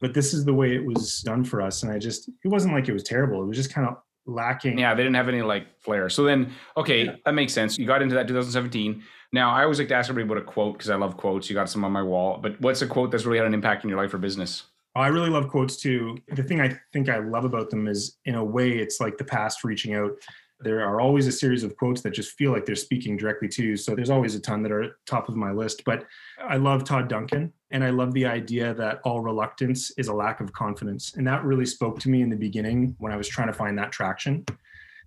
but 0.00 0.14
this 0.14 0.34
is 0.34 0.44
the 0.44 0.52
way 0.52 0.74
it 0.74 0.84
was 0.84 1.20
done 1.20 1.44
for 1.44 1.60
us 1.60 1.82
and 1.82 1.92
i 1.92 1.98
just 1.98 2.28
it 2.28 2.48
wasn't 2.48 2.72
like 2.72 2.88
it 2.88 2.92
was 2.92 3.02
terrible 3.02 3.42
it 3.42 3.46
was 3.46 3.56
just 3.56 3.72
kind 3.72 3.88
of 3.88 3.96
lacking. 4.26 4.78
Yeah, 4.78 4.94
they 4.94 5.02
didn't 5.02 5.16
have 5.16 5.28
any 5.28 5.42
like 5.42 5.80
flair. 5.80 6.08
So 6.08 6.24
then, 6.24 6.52
okay, 6.76 7.04
yeah. 7.04 7.16
that 7.24 7.34
makes 7.34 7.52
sense. 7.52 7.78
You 7.78 7.86
got 7.86 8.02
into 8.02 8.14
that 8.14 8.28
2017. 8.28 9.02
Now, 9.32 9.50
I 9.50 9.62
always 9.62 9.78
like 9.78 9.88
to 9.88 9.94
ask 9.94 10.08
everybody 10.08 10.40
about 10.40 10.48
a 10.48 10.52
quote 10.52 10.74
because 10.74 10.90
I 10.90 10.96
love 10.96 11.16
quotes. 11.16 11.48
You 11.48 11.54
got 11.54 11.68
some 11.68 11.84
on 11.84 11.92
my 11.92 12.02
wall, 12.02 12.38
but 12.38 12.60
what's 12.60 12.82
a 12.82 12.86
quote 12.86 13.10
that's 13.10 13.24
really 13.24 13.38
had 13.38 13.46
an 13.46 13.54
impact 13.54 13.84
in 13.84 13.90
your 13.90 14.00
life 14.00 14.14
or 14.14 14.18
business? 14.18 14.64
Oh, 14.94 15.00
I 15.00 15.08
really 15.08 15.30
love 15.30 15.48
quotes 15.48 15.76
too. 15.76 16.16
The 16.28 16.42
thing 16.42 16.60
I 16.60 16.78
think 16.92 17.08
I 17.08 17.18
love 17.18 17.44
about 17.44 17.70
them 17.70 17.86
is, 17.86 18.16
in 18.24 18.34
a 18.34 18.44
way, 18.44 18.70
it's 18.72 19.00
like 19.00 19.18
the 19.18 19.24
past 19.24 19.64
reaching 19.64 19.94
out 19.94 20.12
there 20.60 20.80
are 20.80 21.00
always 21.00 21.26
a 21.26 21.32
series 21.32 21.62
of 21.64 21.76
quotes 21.76 22.00
that 22.00 22.14
just 22.14 22.32
feel 22.32 22.50
like 22.50 22.64
they're 22.64 22.74
speaking 22.74 23.16
directly 23.16 23.48
to 23.48 23.62
you. 23.62 23.76
So 23.76 23.94
there's 23.94 24.10
always 24.10 24.34
a 24.34 24.40
ton 24.40 24.62
that 24.62 24.72
are 24.72 24.98
top 25.06 25.28
of 25.28 25.36
my 25.36 25.52
list. 25.52 25.84
But 25.84 26.06
I 26.42 26.56
love 26.56 26.84
Todd 26.84 27.08
Duncan 27.08 27.52
and 27.70 27.82
I 27.82 27.90
love 27.90 28.12
the 28.12 28.26
idea 28.26 28.74
that 28.74 29.00
all 29.04 29.20
reluctance 29.20 29.90
is 29.98 30.08
a 30.08 30.14
lack 30.14 30.40
of 30.40 30.52
confidence. 30.52 31.14
And 31.16 31.26
that 31.26 31.44
really 31.44 31.66
spoke 31.66 31.98
to 32.00 32.08
me 32.08 32.22
in 32.22 32.30
the 32.30 32.36
beginning 32.36 32.94
when 32.98 33.12
I 33.12 33.16
was 33.16 33.28
trying 33.28 33.48
to 33.48 33.52
find 33.52 33.76
that 33.78 33.92
traction. 33.92 34.44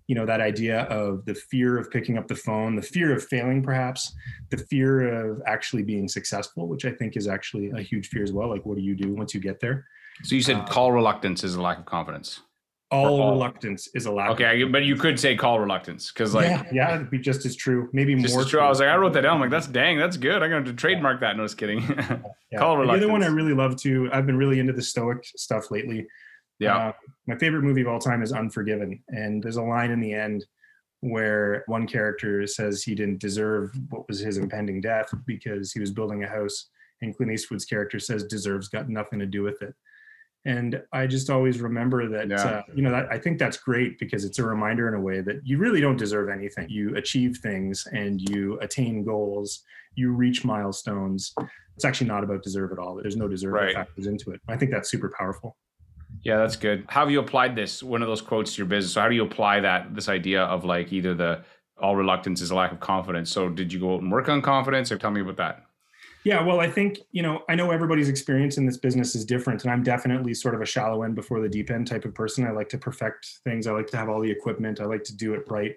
You 0.06 0.16
know, 0.16 0.26
that 0.26 0.40
idea 0.40 0.82
of 0.82 1.24
the 1.24 1.34
fear 1.34 1.78
of 1.78 1.90
picking 1.90 2.18
up 2.18 2.26
the 2.26 2.34
phone, 2.34 2.74
the 2.74 2.82
fear 2.82 3.14
of 3.14 3.24
failing, 3.24 3.62
perhaps, 3.62 4.12
the 4.50 4.58
fear 4.58 5.30
of 5.30 5.40
actually 5.46 5.84
being 5.84 6.08
successful, 6.08 6.66
which 6.66 6.84
I 6.84 6.90
think 6.90 7.16
is 7.16 7.28
actually 7.28 7.70
a 7.70 7.80
huge 7.80 8.08
fear 8.08 8.24
as 8.24 8.32
well. 8.32 8.48
Like, 8.48 8.66
what 8.66 8.76
do 8.76 8.82
you 8.82 8.96
do 8.96 9.14
once 9.14 9.34
you 9.34 9.40
get 9.40 9.60
there? 9.60 9.86
So 10.24 10.34
you 10.34 10.42
said 10.42 10.56
uh, 10.56 10.66
call 10.66 10.92
reluctance 10.92 11.44
is 11.44 11.54
a 11.54 11.62
lack 11.62 11.78
of 11.78 11.86
confidence 11.86 12.40
all, 12.90 13.20
all, 13.20 13.30
reluctance 13.32 13.88
is 13.94 14.06
allowed. 14.06 14.32
Okay, 14.32 14.64
but 14.64 14.84
you 14.84 14.96
could 14.96 15.18
say 15.18 15.36
call 15.36 15.60
reluctance 15.60 16.10
because 16.10 16.34
like 16.34 16.48
yeah, 16.48 16.64
yeah, 16.72 16.94
it'd 16.96 17.10
be 17.10 17.18
just 17.18 17.46
as 17.46 17.54
true, 17.54 17.88
maybe 17.92 18.14
just 18.16 18.34
more. 18.34 18.42
As 18.42 18.48
true. 18.48 18.58
true. 18.58 18.66
I 18.66 18.68
was 18.68 18.80
like, 18.80 18.88
I 18.88 18.96
wrote 18.96 19.12
that 19.12 19.22
down. 19.22 19.34
I'm 19.34 19.40
like, 19.40 19.50
that's 19.50 19.68
dang, 19.68 19.96
that's 19.96 20.16
good. 20.16 20.42
I'm 20.42 20.50
going 20.50 20.64
to 20.64 20.72
trademark 20.72 21.20
that. 21.20 21.36
No, 21.36 21.44
just 21.44 21.56
kidding. 21.56 21.80
yeah. 22.52 22.58
call 22.58 22.76
reluctance. 22.76 23.00
The 23.00 23.06
other 23.06 23.12
one 23.12 23.22
I 23.22 23.28
really 23.28 23.54
love 23.54 23.76
too. 23.76 24.10
I've 24.12 24.26
been 24.26 24.36
really 24.36 24.58
into 24.58 24.72
the 24.72 24.82
Stoic 24.82 25.24
stuff 25.24 25.70
lately. 25.70 26.06
Yeah, 26.58 26.88
uh, 26.88 26.92
my 27.26 27.36
favorite 27.36 27.62
movie 27.62 27.82
of 27.82 27.88
all 27.88 28.00
time 28.00 28.22
is 28.22 28.32
Unforgiven, 28.32 29.02
and 29.08 29.42
there's 29.42 29.56
a 29.56 29.62
line 29.62 29.92
in 29.92 30.00
the 30.00 30.12
end 30.12 30.44
where 31.00 31.64
one 31.66 31.86
character 31.86 32.46
says 32.46 32.82
he 32.82 32.94
didn't 32.94 33.20
deserve 33.20 33.72
what 33.88 34.06
was 34.08 34.18
his 34.18 34.36
impending 34.36 34.80
death 34.80 35.10
because 35.26 35.72
he 35.72 35.80
was 35.80 35.92
building 35.92 36.24
a 36.24 36.28
house, 36.28 36.68
and 37.02 37.16
Clint 37.16 37.32
Eastwood's 37.32 37.64
character 37.64 38.00
says 38.00 38.24
deserves 38.24 38.68
got 38.68 38.88
nothing 38.88 39.20
to 39.20 39.26
do 39.26 39.42
with 39.42 39.62
it 39.62 39.74
and 40.46 40.82
i 40.92 41.06
just 41.06 41.28
always 41.28 41.60
remember 41.60 42.08
that 42.08 42.28
yeah. 42.28 42.42
uh, 42.42 42.62
you 42.74 42.82
know 42.82 42.90
that, 42.90 43.06
i 43.10 43.18
think 43.18 43.38
that's 43.38 43.58
great 43.58 43.98
because 43.98 44.24
it's 44.24 44.38
a 44.38 44.44
reminder 44.44 44.88
in 44.88 44.94
a 44.94 45.00
way 45.00 45.20
that 45.20 45.40
you 45.44 45.58
really 45.58 45.80
don't 45.80 45.96
deserve 45.96 46.28
anything. 46.28 46.68
You 46.68 46.96
achieve 46.96 47.38
things 47.42 47.86
and 47.92 48.20
you 48.20 48.58
attain 48.60 49.04
goals. 49.04 49.62
You 49.94 50.12
reach 50.12 50.44
milestones. 50.44 51.34
It's 51.76 51.84
actually 51.84 52.08
not 52.08 52.24
about 52.24 52.42
deserve 52.42 52.72
at 52.72 52.78
all. 52.78 52.96
There's 52.96 53.16
no 53.16 53.28
deserve 53.28 53.52
right. 53.52 53.74
factors 53.74 54.06
into 54.06 54.30
it. 54.30 54.40
I 54.48 54.56
think 54.56 54.70
that's 54.70 54.90
super 54.90 55.12
powerful. 55.16 55.56
Yeah 56.24 56.38
that's 56.38 56.56
good. 56.56 56.84
How 56.88 57.00
have 57.00 57.10
you 57.10 57.20
applied 57.20 57.54
this? 57.54 57.82
One 57.82 58.02
of 58.02 58.08
those 58.08 58.20
quotes 58.20 58.54
to 58.54 58.58
your 58.58 58.66
business. 58.66 58.94
So 58.94 59.00
how 59.00 59.08
do 59.08 59.14
you 59.14 59.24
apply 59.24 59.60
that 59.60 59.94
this 59.94 60.08
idea 60.08 60.42
of 60.42 60.64
like 60.64 60.92
either 60.92 61.14
the 61.14 61.44
all 61.80 61.96
reluctance 61.96 62.40
is 62.40 62.50
a 62.50 62.54
lack 62.54 62.72
of 62.72 62.80
confidence? 62.80 63.30
So 63.30 63.48
did 63.48 63.72
you 63.72 63.80
go 63.80 63.94
out 63.94 64.02
and 64.02 64.10
work 64.10 64.28
on 64.28 64.42
confidence? 64.42 64.90
Or 64.90 64.98
tell 64.98 65.10
me 65.10 65.20
about 65.20 65.36
that 65.36 65.64
yeah, 66.24 66.42
well, 66.42 66.60
I 66.60 66.70
think, 66.70 66.98
you 67.12 67.22
know, 67.22 67.42
I 67.48 67.54
know 67.54 67.70
everybody's 67.70 68.08
experience 68.08 68.58
in 68.58 68.66
this 68.66 68.76
business 68.76 69.14
is 69.14 69.24
different. 69.24 69.62
And 69.62 69.72
I'm 69.72 69.82
definitely 69.82 70.34
sort 70.34 70.54
of 70.54 70.60
a 70.60 70.66
shallow 70.66 71.02
end 71.02 71.14
before 71.14 71.40
the 71.40 71.48
deep 71.48 71.70
end 71.70 71.86
type 71.86 72.04
of 72.04 72.14
person. 72.14 72.46
I 72.46 72.50
like 72.50 72.68
to 72.70 72.78
perfect 72.78 73.40
things. 73.44 73.66
I 73.66 73.72
like 73.72 73.86
to 73.88 73.96
have 73.96 74.08
all 74.08 74.20
the 74.20 74.30
equipment. 74.30 74.80
I 74.80 74.84
like 74.84 75.04
to 75.04 75.16
do 75.16 75.34
it 75.34 75.44
right 75.48 75.76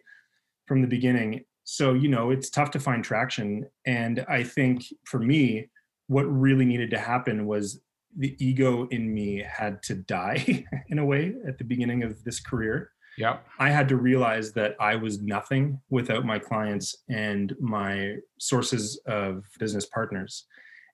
from 0.66 0.82
the 0.82 0.88
beginning. 0.88 1.46
So, 1.64 1.94
you 1.94 2.10
know, 2.10 2.30
it's 2.32 2.50
tough 2.50 2.72
to 2.72 2.80
find 2.80 3.04
traction. 3.04 3.68
And 3.86 4.26
I 4.28 4.44
think 4.44 4.84
for 5.06 5.20
me, 5.20 5.70
what 6.08 6.24
really 6.24 6.66
needed 6.66 6.90
to 6.92 7.00
happen 7.00 7.46
was 7.46 7.80
the 8.16 8.36
ego 8.46 8.88
in 8.90 9.14
me 9.14 9.38
had 9.38 9.82
to 9.84 9.96
die 9.96 10.66
in 10.90 11.00
a 11.00 11.06
way 11.06 11.36
at 11.48 11.58
the 11.58 11.64
beginning 11.64 12.04
of 12.04 12.24
this 12.24 12.40
career. 12.40 12.92
Yeah. 13.18 13.38
I 13.60 13.70
had 13.70 13.88
to 13.90 13.98
realize 13.98 14.54
that 14.54 14.76
I 14.80 14.96
was 14.96 15.22
nothing 15.22 15.80
without 15.90 16.26
my 16.26 16.40
clients 16.40 16.96
and 17.10 17.56
my 17.60 18.16
sources 18.40 19.00
of 19.06 19.46
business 19.60 19.86
partners. 19.86 20.46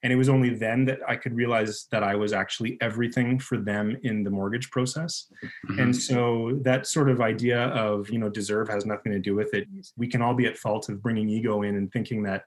And 0.01 0.13
it 0.13 0.15
was 0.15 0.29
only 0.29 0.51
then 0.51 0.85
that 0.85 0.99
I 1.07 1.17
could 1.17 1.33
realize 1.33 1.87
that 1.91 2.03
I 2.03 2.15
was 2.15 2.31
actually 2.31 2.77
everything 2.79 3.37
for 3.37 3.57
them 3.57 3.97
in 4.03 4.23
the 4.23 4.29
mortgage 4.29 4.71
process. 4.71 5.25
Mm-hmm. 5.69 5.79
And 5.79 5.95
so 5.95 6.57
that 6.63 6.87
sort 6.87 7.09
of 7.09 7.19
idea 7.19 7.65
of, 7.67 8.09
you 8.09 8.17
know, 8.17 8.29
deserve 8.29 8.69
has 8.69 8.85
nothing 8.85 9.11
to 9.11 9.19
do 9.19 9.35
with 9.35 9.53
it. 9.53 9.67
We 9.97 10.07
can 10.07 10.21
all 10.21 10.33
be 10.33 10.45
at 10.45 10.57
fault 10.57 10.87
of 10.87 11.01
bringing 11.01 11.27
ego 11.27 11.63
in 11.63 11.75
and 11.75 11.91
thinking 11.91 12.23
that 12.23 12.43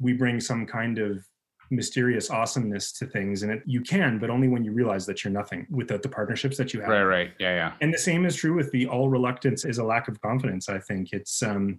we 0.00 0.14
bring 0.14 0.40
some 0.40 0.66
kind 0.66 0.98
of 0.98 1.24
mysterious 1.70 2.30
awesomeness 2.30 2.92
to 2.92 3.06
things 3.06 3.44
and 3.44 3.52
it, 3.52 3.62
you 3.64 3.80
can 3.80 4.18
but 4.18 4.28
only 4.28 4.48
when 4.48 4.64
you 4.64 4.72
realize 4.72 5.06
that 5.06 5.22
you're 5.22 5.32
nothing 5.32 5.66
without 5.70 6.02
the 6.02 6.08
partnerships 6.08 6.56
that 6.56 6.74
you 6.74 6.80
have. 6.80 6.88
Right 6.88 7.02
right. 7.02 7.30
Yeah 7.38 7.54
yeah. 7.54 7.72
And 7.80 7.94
the 7.94 7.98
same 7.98 8.26
is 8.26 8.34
true 8.34 8.54
with 8.54 8.72
the 8.72 8.88
all 8.88 9.08
reluctance 9.08 9.64
is 9.64 9.78
a 9.78 9.84
lack 9.84 10.08
of 10.08 10.20
confidence 10.20 10.68
i 10.68 10.78
think. 10.78 11.12
It's 11.12 11.42
um 11.42 11.78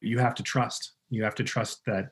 you 0.00 0.18
have 0.18 0.34
to 0.36 0.42
trust. 0.42 0.92
You 1.10 1.24
have 1.24 1.34
to 1.36 1.44
trust 1.44 1.84
that 1.86 2.10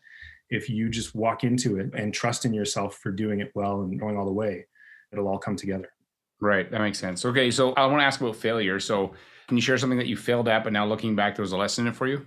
if 0.48 0.68
you 0.68 0.88
just 0.88 1.14
walk 1.14 1.44
into 1.44 1.78
it 1.78 1.90
and 1.94 2.12
trust 2.12 2.44
in 2.44 2.52
yourself 2.52 2.96
for 2.96 3.12
doing 3.12 3.40
it 3.40 3.52
well 3.54 3.82
and 3.82 3.98
going 3.98 4.16
all 4.16 4.26
the 4.26 4.32
way 4.32 4.66
it'll 5.12 5.28
all 5.28 5.38
come 5.38 5.56
together. 5.56 5.88
Right. 6.40 6.68
That 6.70 6.80
makes 6.80 6.98
sense. 6.98 7.24
Okay 7.24 7.50
so 7.52 7.72
i 7.74 7.86
want 7.86 8.00
to 8.00 8.04
ask 8.04 8.20
about 8.20 8.36
failure. 8.36 8.80
So 8.80 9.12
can 9.46 9.56
you 9.56 9.62
share 9.62 9.78
something 9.78 9.98
that 9.98 10.08
you 10.08 10.16
failed 10.16 10.48
at 10.48 10.64
but 10.64 10.72
now 10.72 10.84
looking 10.84 11.14
back 11.14 11.36
there 11.36 11.44
was 11.44 11.52
a 11.52 11.56
lesson 11.56 11.86
in 11.86 11.92
it 11.92 11.96
for 11.96 12.08
you? 12.08 12.26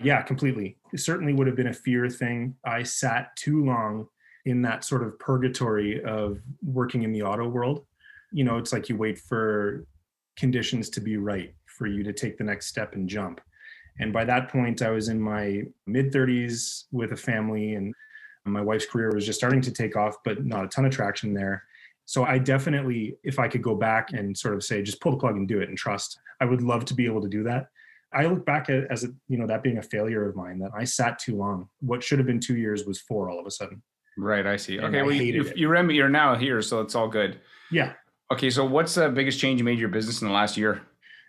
Yeah 0.00 0.22
completely. 0.22 0.76
It 0.92 1.00
certainly 1.00 1.32
would 1.32 1.48
have 1.48 1.56
been 1.56 1.66
a 1.66 1.74
fear 1.74 2.08
thing. 2.08 2.54
I 2.64 2.84
sat 2.84 3.34
too 3.34 3.64
long 3.64 4.06
in 4.46 4.62
that 4.62 4.84
sort 4.84 5.02
of 5.02 5.18
purgatory 5.18 6.02
of 6.04 6.40
working 6.64 7.02
in 7.02 7.12
the 7.12 7.22
auto 7.22 7.46
world. 7.46 7.84
You 8.32 8.44
know, 8.44 8.56
it's 8.56 8.72
like 8.72 8.88
you 8.88 8.96
wait 8.96 9.18
for 9.18 9.84
conditions 10.36 10.88
to 10.90 11.00
be 11.00 11.16
right 11.16 11.54
for 11.66 11.86
you 11.86 12.02
to 12.04 12.12
take 12.12 12.38
the 12.38 12.44
next 12.44 12.66
step 12.66 12.94
and 12.94 13.08
jump. 13.08 13.40
And 13.98 14.12
by 14.12 14.24
that 14.24 14.48
point, 14.48 14.82
I 14.82 14.90
was 14.90 15.08
in 15.08 15.20
my 15.20 15.62
mid 15.86 16.12
30s 16.12 16.84
with 16.92 17.12
a 17.12 17.16
family, 17.16 17.74
and 17.74 17.92
my 18.44 18.60
wife's 18.60 18.86
career 18.86 19.10
was 19.12 19.26
just 19.26 19.38
starting 19.38 19.60
to 19.62 19.72
take 19.72 19.96
off, 19.96 20.16
but 20.24 20.44
not 20.44 20.64
a 20.64 20.68
ton 20.68 20.84
of 20.84 20.92
traction 20.92 21.34
there. 21.34 21.64
So 22.04 22.24
I 22.24 22.38
definitely, 22.38 23.16
if 23.24 23.40
I 23.40 23.48
could 23.48 23.62
go 23.62 23.74
back 23.74 24.12
and 24.12 24.36
sort 24.36 24.54
of 24.54 24.62
say, 24.62 24.80
just 24.80 25.00
pull 25.00 25.12
the 25.12 25.18
plug 25.18 25.34
and 25.34 25.48
do 25.48 25.60
it 25.60 25.68
and 25.68 25.76
trust, 25.76 26.20
I 26.40 26.44
would 26.44 26.62
love 26.62 26.84
to 26.86 26.94
be 26.94 27.06
able 27.06 27.22
to 27.22 27.28
do 27.28 27.42
that. 27.44 27.68
I 28.12 28.26
look 28.26 28.46
back 28.46 28.70
at 28.70 28.84
as 28.90 29.02
a, 29.02 29.08
you 29.28 29.36
know 29.36 29.48
that 29.48 29.64
being 29.64 29.78
a 29.78 29.82
failure 29.82 30.28
of 30.28 30.36
mine 30.36 30.60
that 30.60 30.70
I 30.74 30.84
sat 30.84 31.18
too 31.18 31.34
long. 31.34 31.68
What 31.80 32.04
should 32.04 32.20
have 32.20 32.26
been 32.26 32.38
two 32.38 32.56
years 32.56 32.84
was 32.84 33.00
four 33.00 33.28
all 33.28 33.40
of 33.40 33.46
a 33.46 33.50
sudden. 33.50 33.82
Right, 34.16 34.46
I 34.46 34.56
see. 34.56 34.78
And 34.78 34.86
okay, 34.86 35.00
I 35.00 35.02
well, 35.02 35.12
you, 35.12 35.52
you 35.54 35.68
remember 35.68 35.92
you're 35.92 36.08
now 36.08 36.34
here, 36.36 36.62
so 36.62 36.80
it's 36.80 36.94
all 36.94 37.08
good. 37.08 37.38
Yeah. 37.70 37.92
Okay, 38.32 38.50
so 38.50 38.64
what's 38.64 38.94
the 38.94 39.08
biggest 39.08 39.38
change 39.38 39.60
you 39.60 39.64
made 39.64 39.78
your 39.78 39.88
business 39.88 40.22
in 40.22 40.28
the 40.28 40.34
last 40.34 40.56
year? 40.56 40.82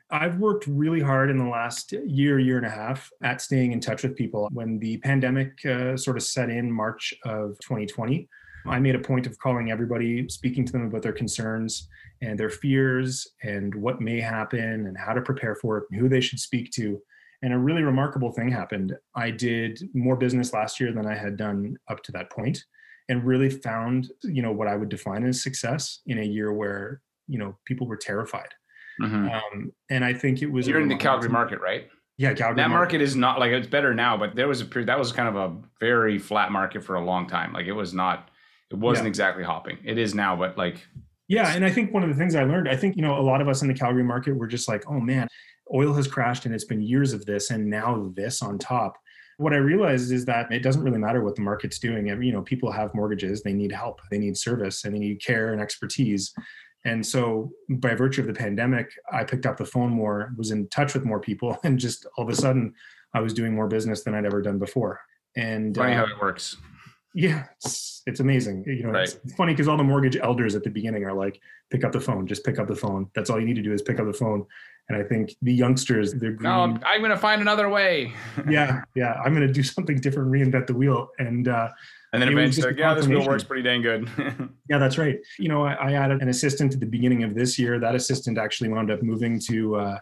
I've 0.10 0.38
worked 0.38 0.66
really 0.68 1.02
hard 1.02 1.30
in 1.30 1.38
the 1.38 1.50
last 1.50 1.92
year, 1.92 2.40
year 2.40 2.58
and 2.58 2.66
a 2.66 2.70
half 2.70 3.12
at 3.24 3.42
staying 3.42 3.74
in 3.74 3.82
touch 3.82 4.04
with 4.04 4.16
people. 4.16 4.48
When 4.54 4.80
the 4.80 4.98
pandemic 4.98 5.66
uh, 5.66 5.98
sort 5.98 6.16
of 6.16 6.24
set 6.24 6.50
in 6.50 6.72
March 6.72 7.14
of 7.26 7.60
2020, 7.60 8.28
I 8.66 8.80
made 8.80 8.96
a 8.96 9.00
point 9.00 9.28
of 9.28 9.38
calling 9.40 9.70
everybody, 9.70 10.28
speaking 10.30 10.66
to 10.66 10.72
them 10.72 10.88
about 10.88 11.02
their 11.02 11.14
concerns 11.14 11.90
and 12.22 12.40
their 12.40 12.50
fears 12.50 13.28
and 13.44 13.74
what 13.76 14.02
may 14.02 14.20
happen 14.20 14.88
and 14.88 14.98
how 14.98 15.14
to 15.14 15.22
prepare 15.22 15.56
for 15.56 15.78
it, 15.78 15.84
and 15.92 16.00
who 16.00 16.10
they 16.10 16.22
should 16.22 16.40
speak 16.40 16.72
to. 16.72 17.02
And 17.44 17.54
a 17.54 17.58
really 17.58 17.84
remarkable 17.84 18.32
thing 18.32 18.50
happened. 18.50 18.98
I 19.14 19.30
did 19.30 19.90
more 19.94 20.16
business 20.16 20.54
last 20.54 20.80
year 20.80 20.92
than 20.92 21.06
I 21.06 21.16
had 21.16 21.38
done 21.38 21.78
up 21.90 22.02
to 22.04 22.12
that 22.14 22.32
point 22.32 22.64
and 23.10 23.24
really 23.26 23.50
found 23.50 24.10
you 24.24 24.42
know 24.42 24.52
what 24.52 24.68
i 24.68 24.76
would 24.76 24.90
define 24.90 25.24
as 25.26 25.42
success 25.42 26.02
in 26.08 26.20
a 26.20 26.24
year 26.24 26.54
where 26.54 27.02
you 27.28 27.38
know 27.38 27.56
people 27.66 27.88
were 27.88 27.98
terrified 27.98 28.50
mm-hmm. 29.02 29.30
um, 29.30 29.72
and 29.90 30.04
i 30.04 30.14
think 30.14 30.42
it 30.42 30.52
was 30.52 30.68
you're 30.68 30.82
in 30.82 30.88
the 30.88 30.96
calgary 30.96 31.30
market 31.30 31.60
right 31.60 31.88
yeah 32.18 32.34
calgary 32.34 32.56
that 32.56 32.70
market. 32.70 32.94
market 32.94 33.02
is 33.02 33.16
not 33.16 33.40
like 33.40 33.52
it's 33.52 33.68
better 33.68 33.94
now 33.94 34.18
but 34.18 34.36
there 34.36 34.48
was 34.48 34.62
a 34.62 34.66
period 34.66 34.88
that 34.88 35.00
was 35.00 35.12
kind 35.12 35.30
of 35.30 35.36
a 35.36 35.56
very 35.80 36.18
flat 36.18 36.52
market 36.52 36.84
for 36.84 36.96
a 36.96 37.04
long 37.04 37.28
time 37.28 37.54
like 37.54 37.66
it 37.66 37.74
was 37.74 37.94
not 37.94 38.30
it 38.72 38.78
wasn't 38.78 39.06
yeah. 39.06 39.10
exactly 39.10 39.44
hopping 39.44 39.78
it 39.84 39.98
is 39.98 40.14
now 40.14 40.36
but 40.36 40.58
like 40.58 40.86
yeah 41.28 41.54
and 41.56 41.64
i 41.66 41.70
think 41.70 41.94
one 41.94 42.04
of 42.04 42.10
the 42.10 42.16
things 42.16 42.36
i 42.36 42.44
learned 42.44 42.68
i 42.68 42.76
think 42.76 42.96
you 42.96 43.02
know 43.02 43.18
a 43.20 43.22
lot 43.22 43.42
of 43.42 43.48
us 43.48 43.62
in 43.62 43.68
the 43.68 43.74
calgary 43.74 44.04
market 44.04 44.34
were 44.34 44.48
just 44.48 44.68
like 44.68 44.84
oh 44.88 45.00
man 45.00 45.28
oil 45.74 45.94
has 45.94 46.08
crashed 46.08 46.46
and 46.46 46.56
it's 46.56 46.64
been 46.64 46.82
years 46.82 47.14
of 47.14 47.26
this 47.26 47.50
and 47.52 47.70
now 47.70 48.12
this 48.16 48.42
on 48.42 48.58
top 48.58 48.98
what 49.38 49.54
I 49.54 49.58
realized 49.58 50.12
is 50.12 50.26
that 50.26 50.52
it 50.52 50.64
doesn't 50.64 50.84
really 50.84 50.98
matter 50.98 51.24
what 51.24 51.36
the 51.36 51.42
market's 51.42 51.80
doing. 51.80 52.08
You 52.08 52.32
know, 52.32 52.42
people 52.42 52.72
have 52.72 52.94
mortgages, 52.94 53.44
they 53.44 53.54
need 53.54 53.72
help, 53.72 54.02
they 54.10 54.18
need 54.18 54.36
service, 54.36 54.84
and 54.84 54.94
they 54.94 55.00
need 55.00 55.24
care 55.24 55.54
and 55.54 55.62
expertise. 55.62 56.34
And 56.86 57.06
so, 57.06 57.52
by 57.70 57.94
virtue 57.94 58.22
of 58.22 58.28
the 58.28 58.34
pandemic, 58.34 58.92
I 59.12 59.24
picked 59.24 59.46
up 59.46 59.58
the 59.58 59.66
phone 59.66 59.92
more, 59.92 60.34
was 60.38 60.52
in 60.52 60.68
touch 60.70 60.94
with 60.94 61.06
more 61.06 61.20
people, 61.20 61.58
and 61.64 61.78
just 61.80 62.08
all 62.18 62.24
of 62.24 62.30
a 62.30 62.36
sudden, 62.36 62.74
I 63.14 63.20
was 63.22 63.34
doing 63.34 63.54
more 63.54 63.68
business 63.68 64.04
than 64.04 64.16
I'd 64.16 64.26
ever 64.26 64.42
done 64.42 64.60
before. 64.60 65.02
And 65.36 65.76
funny 65.76 65.94
uh, 65.94 65.98
how 65.98 66.06
it 66.06 66.22
works. 66.22 66.58
Yeah, 67.18 67.46
it's, 67.66 68.04
it's 68.06 68.20
amazing. 68.20 68.64
You 68.68 68.84
know, 68.84 68.90
right. 68.92 69.06
it's, 69.06 69.18
it's 69.24 69.34
funny 69.34 69.52
because 69.52 69.68
all 69.68 69.76
the 69.76 69.84
mortgage 69.84 70.16
elders 70.18 70.54
at 70.54 70.64
the 70.64 70.70
beginning 70.70 71.04
are 71.04 71.14
like, 71.14 71.42
"Pick 71.72 71.84
up 71.84 71.92
the 71.92 72.00
phone, 72.00 72.28
just 72.28 72.46
pick 72.46 72.60
up 72.60 72.68
the 72.68 72.76
phone. 72.76 73.10
That's 73.16 73.32
all 73.32 73.40
you 73.40 73.46
need 73.48 73.56
to 73.56 73.64
do 73.64 73.74
is 73.74 73.82
pick 73.82 74.00
up 74.00 74.06
the 74.06 74.14
phone." 74.14 74.46
And 74.88 75.02
I 75.02 75.04
think 75.04 75.34
the 75.42 75.52
youngsters, 75.52 76.14
they're 76.14 76.34
green. 76.34 76.44
no, 76.44 76.80
I'm 76.86 77.00
going 77.00 77.10
to 77.10 77.18
find 77.18 77.42
another 77.42 77.70
way. 77.70 78.14
yeah, 78.50 78.84
yeah, 78.94 79.14
I'm 79.26 79.34
going 79.34 79.48
to 79.48 79.52
do 79.52 79.64
something 79.64 80.00
different, 80.00 80.30
reinvent 80.30 80.68
the 80.68 80.76
wheel, 80.76 81.10
and 81.18 81.48
uh, 81.48 81.70
and 82.14 82.22
then 82.22 82.32
eventually, 82.32 82.76
yeah, 82.78 82.94
this 82.94 83.08
wheel 83.08 83.26
works 83.26 83.44
pretty 83.44 83.64
dang 83.64 83.82
good. 83.82 84.08
yeah, 84.70 84.78
that's 84.78 85.00
right. 85.00 85.18
You 85.40 85.50
know, 85.50 85.66
I, 85.66 85.74
I, 85.74 85.94
added 85.94 86.22
an 86.22 86.30
assistant 86.30 86.76
at 86.76 86.80
the 86.80 86.86
beginning 86.86 87.24
of 87.24 87.34
this 87.34 87.58
year. 87.58 87.80
That 87.80 87.96
assistant 87.96 88.38
actually 88.38 88.70
wound 88.70 88.92
up 88.92 89.02
moving 89.02 89.40
to 89.48 89.76
uh, 89.76 89.98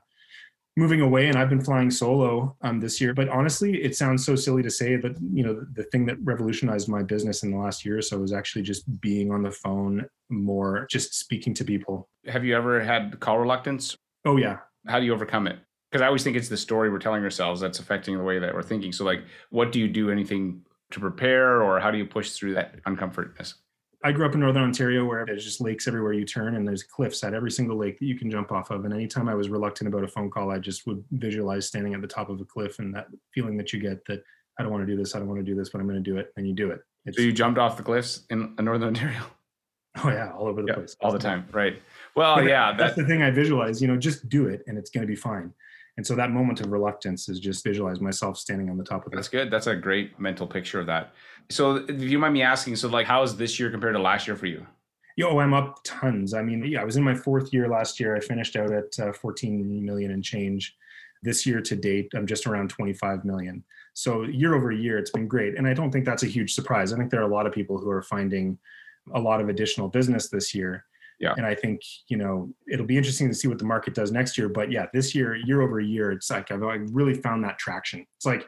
moving 0.78 1.02
away, 1.02 1.28
and 1.28 1.38
I've 1.38 1.50
been 1.50 1.62
flying 1.62 1.90
solo 1.90 2.56
um, 2.62 2.80
this 2.80 3.00
year. 3.00 3.14
But 3.14 3.30
honestly, 3.30 3.82
it 3.82 3.96
sounds 3.96 4.26
so 4.26 4.36
silly 4.36 4.62
to 4.64 4.70
say, 4.70 4.98
but 4.98 5.16
you 5.34 5.44
know, 5.44 5.66
the, 5.74 5.84
thing 5.84 6.06
that 6.08 6.18
revolutionized 6.22 6.90
my 6.90 7.04
business 7.04 7.44
in 7.44 7.52
the 7.52 7.58
last 7.58 7.86
year 7.86 7.98
or 7.98 8.02
so 8.02 8.18
was 8.18 8.34
actually 8.34 8.64
just 8.64 9.00
being 9.00 9.32
on 9.32 9.44
the 9.44 9.52
phone 9.52 10.06
more, 10.30 10.88
just 10.90 11.14
speaking 11.14 11.54
to 11.54 11.64
people. 11.64 12.10
Have 12.28 12.44
you 12.44 12.56
ever 12.56 12.82
had 12.82 13.20
call 13.20 13.40
reluctance? 13.40 13.96
Oh 14.26 14.38
yeah, 14.38 14.58
how 14.88 15.00
do 15.00 15.06
you 15.06 15.14
overcome 15.14 15.48
it? 15.48 15.60
Because 15.92 16.02
I 16.02 16.08
always 16.08 16.24
think 16.24 16.36
it's 16.36 16.50
the 16.50 16.58
story 16.58 16.90
we're 16.90 17.00
telling 17.00 17.24
ourselves 17.24 17.62
that's 17.62 17.80
affecting 17.80 18.18
the 18.18 18.24
way 18.24 18.40
that 18.40 18.54
we're 18.54 18.64
thinking. 18.64 18.92
So, 18.92 19.06
like, 19.06 19.24
what 19.50 19.72
do 19.72 19.80
you 19.80 19.88
do? 19.88 20.10
Anything 20.10 20.62
to 20.92 21.00
prepare, 21.00 21.62
or 21.62 21.80
how 21.80 21.92
do 21.92 21.98
you 21.98 22.06
push 22.06 22.32
through 22.32 22.56
that 22.56 22.80
uncomfortness? 22.86 23.56
I 24.06 24.12
grew 24.12 24.28
up 24.28 24.36
in 24.36 24.40
Northern 24.40 24.62
Ontario 24.62 25.04
where 25.04 25.26
there's 25.26 25.44
just 25.44 25.60
lakes 25.60 25.88
everywhere 25.88 26.14
you 26.14 26.26
turn 26.26 26.56
and 26.56 26.68
there's 26.68 26.84
cliffs 26.84 27.24
at 27.24 27.34
every 27.34 27.50
single 27.50 27.76
lake 27.76 27.98
that 27.98 28.06
you 28.06 28.16
can 28.16 28.30
jump 28.30 28.52
off 28.52 28.70
of. 28.70 28.86
And 28.86 28.94
anytime 28.94 29.28
I 29.28 29.34
was 29.34 29.50
reluctant 29.50 29.88
about 29.88 30.04
a 30.04 30.08
phone 30.08 30.30
call, 30.30 30.52
I 30.52 30.60
just 30.60 30.86
would 30.86 31.04
visualize 31.10 31.66
standing 31.66 31.96
at 31.96 32.02
the 32.02 32.08
top 32.08 32.30
of 32.30 32.40
a 32.40 32.46
cliff 32.46 32.78
and 32.78 32.94
that 32.94 33.08
feeling 33.34 33.58
that 33.58 33.74
you 33.74 33.80
get 33.80 34.06
that 34.06 34.22
I 34.60 34.62
don't 34.62 34.72
want 34.72 34.86
to 34.86 34.94
do 34.94 34.96
this, 34.96 35.16
I 35.16 35.20
don't 35.20 35.28
want 35.28 35.40
to 35.40 35.44
do 35.44 35.56
this, 35.56 35.70
but 35.70 35.82
I'm 35.82 35.88
going 35.88 36.04
to 36.04 36.08
do 36.08 36.20
it. 36.20 36.32
And 36.38 36.48
you 36.48 36.54
do 36.54 36.70
it. 36.70 36.82
It's, 37.06 37.18
so 37.18 37.24
you 37.24 37.32
jumped 37.32 37.58
off 37.58 37.78
the 37.78 37.84
cliffs 37.84 38.26
in 38.30 38.54
Northern 38.60 38.90
Ontario? 38.90 39.22
Oh 40.04 40.10
yeah, 40.10 40.34
all 40.34 40.48
over 40.48 40.62
the 40.62 40.68
yep, 40.68 40.76
place. 40.76 40.98
All 41.00 41.14
the 41.14 41.18
time. 41.18 41.48
Right. 41.54 41.82
Well, 42.18 42.36
but 42.36 42.44
yeah, 42.44 42.76
that's 42.76 42.98
the 42.98 43.06
thing 43.06 43.22
I 43.22 43.32
visualize. 43.32 43.82
You 43.82 43.88
know, 43.88 43.96
just 43.96 44.28
do 44.28 44.50
it, 44.50 44.62
and 44.68 44.78
it's 44.78 44.90
going 44.90 45.04
to 45.04 45.08
be 45.08 45.16
fine. 45.16 45.54
And 45.98 46.06
so 46.06 46.16
that 46.16 46.32
moment 46.32 46.60
of 46.62 46.72
reluctance 46.72 47.30
is 47.30 47.40
just 47.40 47.64
visualize 47.64 48.02
myself 48.02 48.38
standing 48.38 48.70
on 48.70 48.78
the 48.78 48.84
top 48.84 49.06
of 49.06 49.12
that. 49.12 49.18
That's 49.18 49.30
good. 49.30 49.50
That's 49.50 49.68
a 49.68 49.76
great 49.76 50.20
mental 50.20 50.46
picture 50.46 50.80
of 50.80 50.88
that. 50.88 51.14
So, 51.50 51.86
if 51.88 52.02
you 52.02 52.20
mind 52.20 52.34
me 52.34 52.42
asking, 52.42 52.76
so 52.76 52.90
like, 52.90 53.06
how 53.06 53.24
is 53.24 53.38
this 53.38 53.60
year 53.60 53.70
compared 53.70 53.96
to 53.96 54.02
last 54.02 54.28
year 54.28 54.36
for 54.36 54.48
you? 54.48 54.66
Yo, 55.16 55.40
I'm 55.40 55.54
up 55.54 55.80
tons. 55.86 56.34
I 56.34 56.42
mean, 56.42 56.66
yeah, 56.66 56.82
I 56.82 56.84
was 56.84 56.98
in 56.98 57.04
my 57.04 57.16
fourth 57.16 57.54
year 57.54 57.70
last 57.70 58.00
year. 58.00 58.16
I 58.16 58.20
finished 58.20 58.58
out 58.58 58.72
at 58.72 59.00
uh, 59.00 59.14
14 59.14 59.86
million 59.86 60.12
and 60.12 60.24
change. 60.24 60.76
This 61.24 61.46
year 61.46 61.62
to 61.62 61.76
date, 61.76 62.12
I'm 62.14 62.28
just 62.28 62.46
around 62.46 62.70
25 62.70 63.24
million. 63.24 63.64
So 63.94 64.24
year 64.24 64.56
over 64.56 64.72
year, 64.72 64.98
it's 64.98 65.12
been 65.12 65.28
great. 65.28 65.58
And 65.58 65.66
I 65.66 65.74
don't 65.74 65.90
think 65.90 66.06
that's 66.06 66.24
a 66.24 66.28
huge 66.28 66.54
surprise. 66.54 66.92
I 66.92 66.98
think 66.98 67.10
there 67.10 67.22
are 67.22 67.30
a 67.30 67.34
lot 67.34 67.48
of 67.48 67.54
people 67.54 67.78
who 67.78 67.90
are 67.90 68.02
finding 68.02 68.60
a 69.14 69.20
lot 69.20 69.40
of 69.40 69.48
additional 69.48 69.88
business 69.88 70.28
this 70.28 70.54
year. 70.54 70.86
Yeah. 71.20 71.34
And 71.38 71.46
I 71.46 71.56
think, 71.56 71.82
you 72.10 72.18
know, 72.18 72.54
it'll 72.72 72.86
be 72.86 72.98
interesting 72.98 73.28
to 73.30 73.34
see 73.34 73.48
what 73.48 73.58
the 73.58 73.66
market 73.66 73.94
does 73.94 74.12
next 74.12 74.38
year. 74.38 74.50
But 74.50 74.72
yeah, 74.72 74.88
this 74.94 75.16
year, 75.16 75.36
year 75.36 75.62
over 75.62 75.80
year, 75.80 76.12
it's 76.12 76.30
like 76.30 76.52
I've 76.52 76.62
really 76.92 77.14
found 77.14 77.44
that 77.44 77.58
traction. 77.58 78.06
It's 78.18 78.26
like 78.26 78.46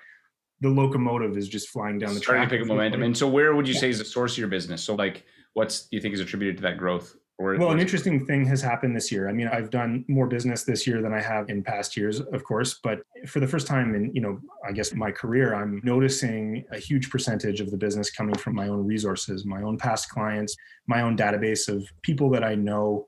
the 0.59 0.69
locomotive 0.69 1.38
is 1.38 1.47
just 1.47 1.69
flying 1.69 2.00
down 2.00 2.13
the 2.13 2.19
Starting 2.19 2.41
track. 2.41 2.50
to 2.50 2.55
pick 2.55 2.62
up 2.62 2.67
momentum. 2.67 3.03
And 3.03 3.17
so 3.17 3.27
where 3.27 3.55
would 3.55 3.67
you 3.67 3.74
say 3.74 3.89
is 3.89 4.00
the 4.00 4.05
source 4.05 4.33
of 4.33 4.39
your 4.39 4.47
business? 4.47 4.83
So 4.83 4.95
like 4.95 5.24
what's 5.53 5.88
do 5.88 5.97
you 5.97 6.01
think 6.01 6.13
is 6.13 6.19
attributed 6.19 6.57
to 6.57 6.63
that 6.63 6.77
growth? 6.77 7.15
Or 7.39 7.56
well, 7.56 7.70
an 7.70 7.79
interesting 7.79 8.25
thing 8.25 8.46
has 8.46 8.63
happened 8.63 8.96
this 8.96 9.12
year. 9.12 9.29
I 9.29 9.32
mean, 9.32 9.48
I've 9.48 9.70
done 9.70 10.03
more 10.08 10.25
business 10.25 10.63
this 10.63 10.88
year 10.88 11.03
than 11.03 11.13
I 11.13 11.22
have 11.22 11.50
in 11.50 11.63
past 11.63 11.96
years, 11.96 12.20
of 12.20 12.44
course. 12.44 12.79
But 12.82 13.01
for 13.27 13.39
the 13.39 13.48
first 13.48 13.67
time 13.67 13.94
in, 13.94 14.12
you 14.15 14.22
know, 14.22 14.39
I 14.67 14.72
guess 14.72 14.91
my 14.96 15.12
career, 15.12 15.53
I'm 15.53 15.79
noticing 15.84 16.65
a 16.72 16.79
huge 16.79 17.12
percentage 17.12 17.62
of 17.62 17.70
the 17.70 17.77
business 17.77 18.10
coming 18.10 18.34
from 18.36 18.56
my 18.56 18.70
own 18.70 18.84
resources, 18.88 19.46
my 19.46 19.62
own 19.62 19.77
past 19.77 20.10
clients, 20.10 20.56
my 20.88 21.01
own 21.01 21.15
database 21.15 21.67
of 21.67 21.88
people 22.01 22.32
that 22.32 22.44
I 22.44 22.56
know. 22.56 23.08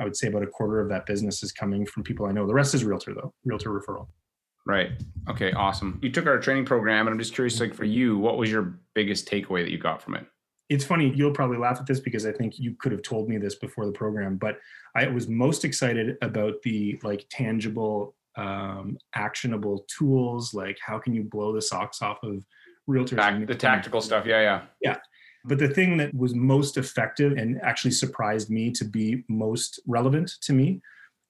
I 0.00 0.04
would 0.04 0.16
say 0.16 0.26
about 0.26 0.42
a 0.42 0.48
quarter 0.48 0.80
of 0.80 0.88
that 0.88 1.06
business 1.06 1.44
is 1.44 1.52
coming 1.52 1.86
from 1.86 2.02
people 2.02 2.26
I 2.26 2.32
know. 2.32 2.48
The 2.48 2.54
rest 2.54 2.74
is 2.74 2.84
realtor, 2.84 3.14
though, 3.14 3.32
realtor 3.44 3.70
referral. 3.70 4.08
Right. 4.66 4.90
Okay. 5.30 5.52
Awesome. 5.52 5.98
You 6.02 6.10
took 6.10 6.26
our 6.26 6.38
training 6.40 6.66
program, 6.66 7.06
and 7.06 7.14
I'm 7.14 7.18
just 7.18 7.32
curious, 7.32 7.58
like 7.60 7.74
for 7.74 7.84
you, 7.84 8.18
what 8.18 8.38
was 8.38 8.50
your 8.50 8.80
biggest 8.94 9.28
takeaway 9.28 9.62
that 9.62 9.70
you 9.70 9.78
got 9.78 10.02
from 10.02 10.16
it? 10.16 10.26
It's 10.68 10.84
funny 10.84 11.12
you'll 11.14 11.32
probably 11.32 11.58
laugh 11.58 11.78
at 11.78 11.86
this 11.86 12.00
because 12.00 12.26
i 12.26 12.32
think 12.32 12.58
you 12.58 12.74
could 12.78 12.92
have 12.92 13.02
told 13.02 13.28
me 13.28 13.38
this 13.38 13.54
before 13.54 13.86
the 13.86 13.92
program 13.92 14.36
but 14.36 14.58
i 14.94 15.06
was 15.06 15.28
most 15.28 15.64
excited 15.64 16.16
about 16.22 16.54
the 16.62 16.98
like 17.02 17.26
tangible 17.30 18.14
um, 18.36 18.96
actionable 19.14 19.84
tools 19.88 20.54
like 20.54 20.78
how 20.80 20.98
can 20.98 21.12
you 21.12 21.24
blow 21.24 21.52
the 21.52 21.62
socks 21.62 22.02
off 22.02 22.22
of 22.22 22.44
realtors 22.88 23.46
the 23.46 23.54
tactical 23.54 24.00
stuff 24.00 24.24
yeah 24.24 24.40
yeah 24.40 24.62
yeah 24.80 24.96
But 25.44 25.58
the 25.58 25.68
thing 25.68 25.96
that 25.96 26.14
was 26.14 26.34
most 26.34 26.76
effective 26.76 27.32
and 27.32 27.60
actually 27.62 27.92
surprised 27.92 28.50
me 28.50 28.70
to 28.72 28.84
be 28.84 29.24
most 29.28 29.80
relevant 29.86 30.30
to 30.42 30.52
me 30.52 30.80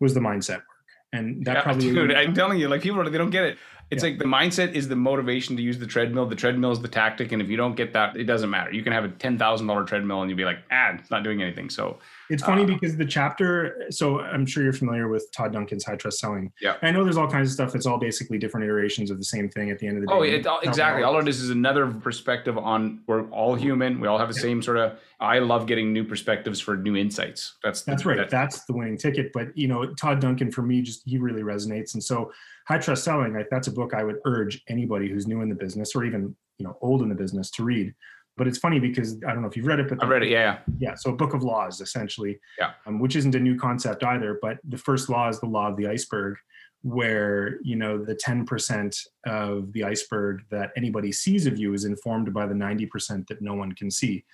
was 0.00 0.14
the 0.14 0.20
mindset 0.20 0.56
work. 0.56 0.64
And 1.12 1.44
that 1.46 1.56
Yeah, 1.56 1.62
probably 1.62 1.92
dude, 1.92 2.14
I'm 2.14 2.34
telling 2.42 2.58
you, 2.58 2.68
like 2.68 2.82
people 2.82 3.02
they 3.08 3.18
don't 3.18 3.30
get 3.30 3.44
it. 3.44 3.58
It's 3.90 4.02
like 4.02 4.18
the 4.18 4.24
mindset 4.24 4.74
is 4.74 4.88
the 4.88 4.96
motivation 4.96 5.56
to 5.56 5.62
use 5.62 5.78
the 5.78 5.86
treadmill. 5.86 6.26
The 6.26 6.36
treadmill 6.36 6.72
is 6.72 6.80
the 6.80 6.88
tactic, 6.88 7.32
and 7.32 7.40
if 7.40 7.48
you 7.48 7.56
don't 7.56 7.74
get 7.74 7.94
that, 7.94 8.16
it 8.16 8.24
doesn't 8.24 8.50
matter. 8.50 8.70
You 8.72 8.82
can 8.82 8.92
have 8.92 9.04
a 9.04 9.08
ten 9.08 9.38
thousand 9.38 9.66
dollar 9.66 9.84
treadmill, 9.84 10.20
and 10.20 10.30
you'll 10.30 10.36
be 10.36 10.44
like, 10.44 10.58
ah, 10.70 10.90
it's 10.98 11.10
not 11.10 11.24
doing 11.24 11.42
anything. 11.42 11.70
So 11.70 11.98
It's 12.30 12.42
funny 12.42 12.62
Uh, 12.62 12.66
because 12.66 12.96
the 12.96 13.04
chapter, 13.04 13.86
so 13.90 14.20
I'm 14.20 14.44
sure 14.44 14.62
you're 14.62 14.72
familiar 14.72 15.08
with 15.08 15.30
Todd 15.32 15.52
Duncan's 15.52 15.84
high 15.84 15.96
trust 15.96 16.18
selling. 16.18 16.52
Yeah. 16.60 16.76
I 16.82 16.90
know 16.90 17.02
there's 17.04 17.16
all 17.16 17.30
kinds 17.30 17.48
of 17.48 17.54
stuff 17.54 17.72
that's 17.72 17.86
all 17.86 17.98
basically 17.98 18.38
different 18.38 18.64
iterations 18.64 19.10
of 19.10 19.18
the 19.18 19.24
same 19.24 19.48
thing 19.48 19.70
at 19.70 19.78
the 19.78 19.86
end 19.86 19.96
of 19.96 20.02
the 20.02 20.06
day. 20.08 20.12
Oh, 20.14 20.22
it, 20.22 20.46
all- 20.46 20.60
exactly. 20.60 21.02
All 21.02 21.16
of 21.18 21.24
this 21.24 21.40
is 21.40 21.50
another 21.50 21.86
perspective 21.90 22.58
on 22.58 23.00
we're 23.06 23.28
all 23.30 23.54
human. 23.54 24.00
We 24.00 24.08
all 24.08 24.18
have 24.18 24.28
the 24.28 24.34
same 24.34 24.60
sort 24.62 24.76
of. 24.76 24.98
I 25.20 25.38
love 25.40 25.66
getting 25.66 25.92
new 25.92 26.04
perspectives 26.04 26.60
for 26.60 26.76
new 26.76 26.96
insights. 26.96 27.56
That's 27.64 27.82
the- 27.82 27.90
That's 27.92 28.04
right. 28.04 28.16
that- 28.18 28.30
that's 28.30 28.64
the 28.66 28.72
winning 28.74 28.98
ticket. 28.98 29.32
But 29.32 29.56
you 29.56 29.68
know, 29.68 29.86
Todd 29.94 30.20
Duncan 30.20 30.50
for 30.50 30.62
me, 30.62 30.82
just 30.82 31.02
he 31.08 31.18
really 31.18 31.42
resonates. 31.42 31.94
And 31.94 32.02
so, 32.02 32.30
high 32.66 32.78
trust 32.78 33.04
selling, 33.04 33.32
like 33.34 33.48
that's 33.50 33.66
a 33.68 33.72
book 33.72 33.94
I 33.94 34.04
would 34.04 34.18
urge 34.26 34.62
anybody 34.68 35.08
who's 35.08 35.26
new 35.26 35.40
in 35.40 35.48
the 35.48 35.54
business 35.54 35.96
or 35.96 36.04
even 36.04 36.36
you 36.58 36.66
know 36.66 36.76
old 36.82 37.02
in 37.02 37.08
the 37.08 37.14
business 37.14 37.50
to 37.52 37.64
read. 37.64 37.94
But 38.38 38.46
it's 38.48 38.58
funny 38.58 38.78
because 38.78 39.16
I 39.26 39.32
don't 39.32 39.42
know 39.42 39.48
if 39.48 39.56
you've 39.56 39.66
read 39.66 39.80
it, 39.80 39.88
but 39.88 40.02
I 40.02 40.06
read 40.06 40.22
it. 40.22 40.30
Yeah, 40.30 40.38
yeah. 40.38 40.58
yeah 40.78 40.94
so 40.94 41.10
a 41.10 41.16
book 41.16 41.34
of 41.34 41.42
laws 41.42 41.80
essentially 41.80 42.38
Yeah. 42.58 42.70
um, 42.86 42.98
which 43.00 43.16
isn't 43.16 43.34
a 43.34 43.40
new 43.40 43.56
concept 43.58 44.04
either 44.04 44.38
but 44.40 44.58
the 44.68 44.78
first 44.78 45.08
law 45.10 45.28
is 45.28 45.40
the 45.40 45.46
law 45.46 45.68
of 45.68 45.76
the 45.76 45.86
iceberg 45.88 46.36
where 46.82 47.58
you 47.62 47.76
know 47.76 47.98
the 47.98 48.14
10% 48.14 48.96
of 49.26 49.72
the 49.72 49.82
iceberg 49.84 50.42
that 50.50 50.70
anybody 50.76 51.10
sees 51.10 51.44
of 51.46 51.58
you 51.58 51.74
is 51.74 51.84
informed 51.84 52.32
by 52.32 52.46
the 52.46 52.54
90% 52.54 53.26
that 53.26 53.42
no 53.42 53.54
one 53.54 53.72
can 53.72 53.90
see 53.90 54.24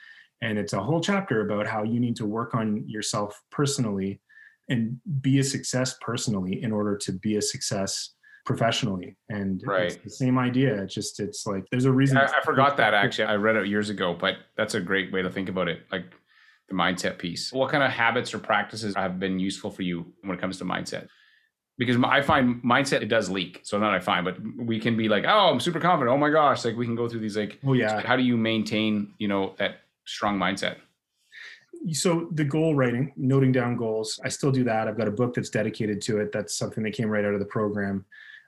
and 0.42 0.58
it's 0.58 0.75
a 0.75 0.82
whole 0.82 1.00
chapter 1.00 1.40
about 1.46 1.66
how 1.66 1.82
you 1.82 1.99
need 1.99 2.16
to 2.16 2.26
work 2.26 2.54
on 2.54 2.87
yourself 2.87 3.42
personally 3.50 4.20
and 4.68 4.99
be 5.20 5.38
a 5.38 5.44
success 5.44 5.96
personally 6.00 6.62
in 6.62 6.70
order 6.73 6.96
to 6.96 7.12
be 7.12 7.37
a 7.37 7.42
success 7.42 8.11
professionally 8.44 9.16
and 9.30 9.60
it's 9.60 9.66
Right. 9.66 10.02
the 10.04 10.10
same 10.10 10.38
idea 10.38 10.82
it's 10.82 10.94
just 10.94 11.18
it's 11.18 11.46
like 11.46 11.64
there's 11.70 11.86
a 11.86 11.92
reason 11.92 12.18
I, 12.18 12.24
I 12.26 12.40
forgot 12.44 12.76
that 12.76 12.92
actually. 12.94 13.24
I 13.24 13.36
read 13.36 13.56
it 13.56 13.66
years 13.66 13.90
ago, 13.90 14.14
but 14.14 14.34
that's 14.56 14.74
a 14.74 14.80
great 14.80 15.12
way 15.12 15.22
to 15.22 15.30
think 15.30 15.48
about 15.48 15.68
it. 15.68 15.80
Like 15.90 16.04
the 16.68 16.74
mindset 16.74 17.18
piece. 17.18 17.52
What 17.52 17.70
kind 17.70 17.82
of 17.82 17.90
habits 17.90 18.32
or 18.34 18.38
practices 18.38 18.94
have 18.96 19.18
been 19.18 19.38
useful 19.38 19.70
for 19.70 19.82
you 19.82 20.12
when 20.22 20.36
it 20.36 20.40
comes 20.40 20.58
to 20.58 20.64
mindset? 20.64 21.08
Because 21.76 21.96
I 22.04 22.22
find 22.22 22.62
mindset 22.62 23.02
it 23.02 23.08
does 23.08 23.28
leak. 23.28 23.60
So 23.64 23.78
not 23.78 23.92
I 23.94 23.98
find, 23.98 24.24
but 24.24 24.36
we 24.56 24.78
can 24.78 24.96
be 24.96 25.08
like, 25.08 25.24
oh, 25.26 25.50
I'm 25.50 25.58
super 25.60 25.80
confident. 25.80 26.14
Oh 26.14 26.18
my 26.18 26.30
gosh, 26.30 26.64
like 26.64 26.76
we 26.76 26.86
can 26.86 26.94
go 26.94 27.08
through 27.08 27.20
these 27.20 27.36
like. 27.36 27.58
oh 27.66 27.72
yeah 27.72 28.00
How 28.00 28.14
do 28.16 28.22
you 28.22 28.36
maintain, 28.36 29.12
you 29.18 29.26
know, 29.28 29.54
that 29.58 29.80
strong 30.04 30.38
mindset? 30.38 30.76
so 31.92 32.28
the 32.32 32.44
goal 32.44 32.74
writing 32.74 33.12
noting 33.14 33.52
down 33.52 33.76
goals 33.76 34.18
i 34.24 34.28
still 34.28 34.50
do 34.50 34.64
that 34.64 34.88
i've 34.88 34.96
got 34.96 35.06
a 35.06 35.10
book 35.10 35.34
that's 35.34 35.50
dedicated 35.50 36.00
to 36.00 36.18
it 36.18 36.32
that's 36.32 36.54
something 36.56 36.82
that 36.82 36.92
came 36.94 37.10
right 37.10 37.26
out 37.26 37.34
of 37.34 37.40
the 37.40 37.44
program 37.44 38.02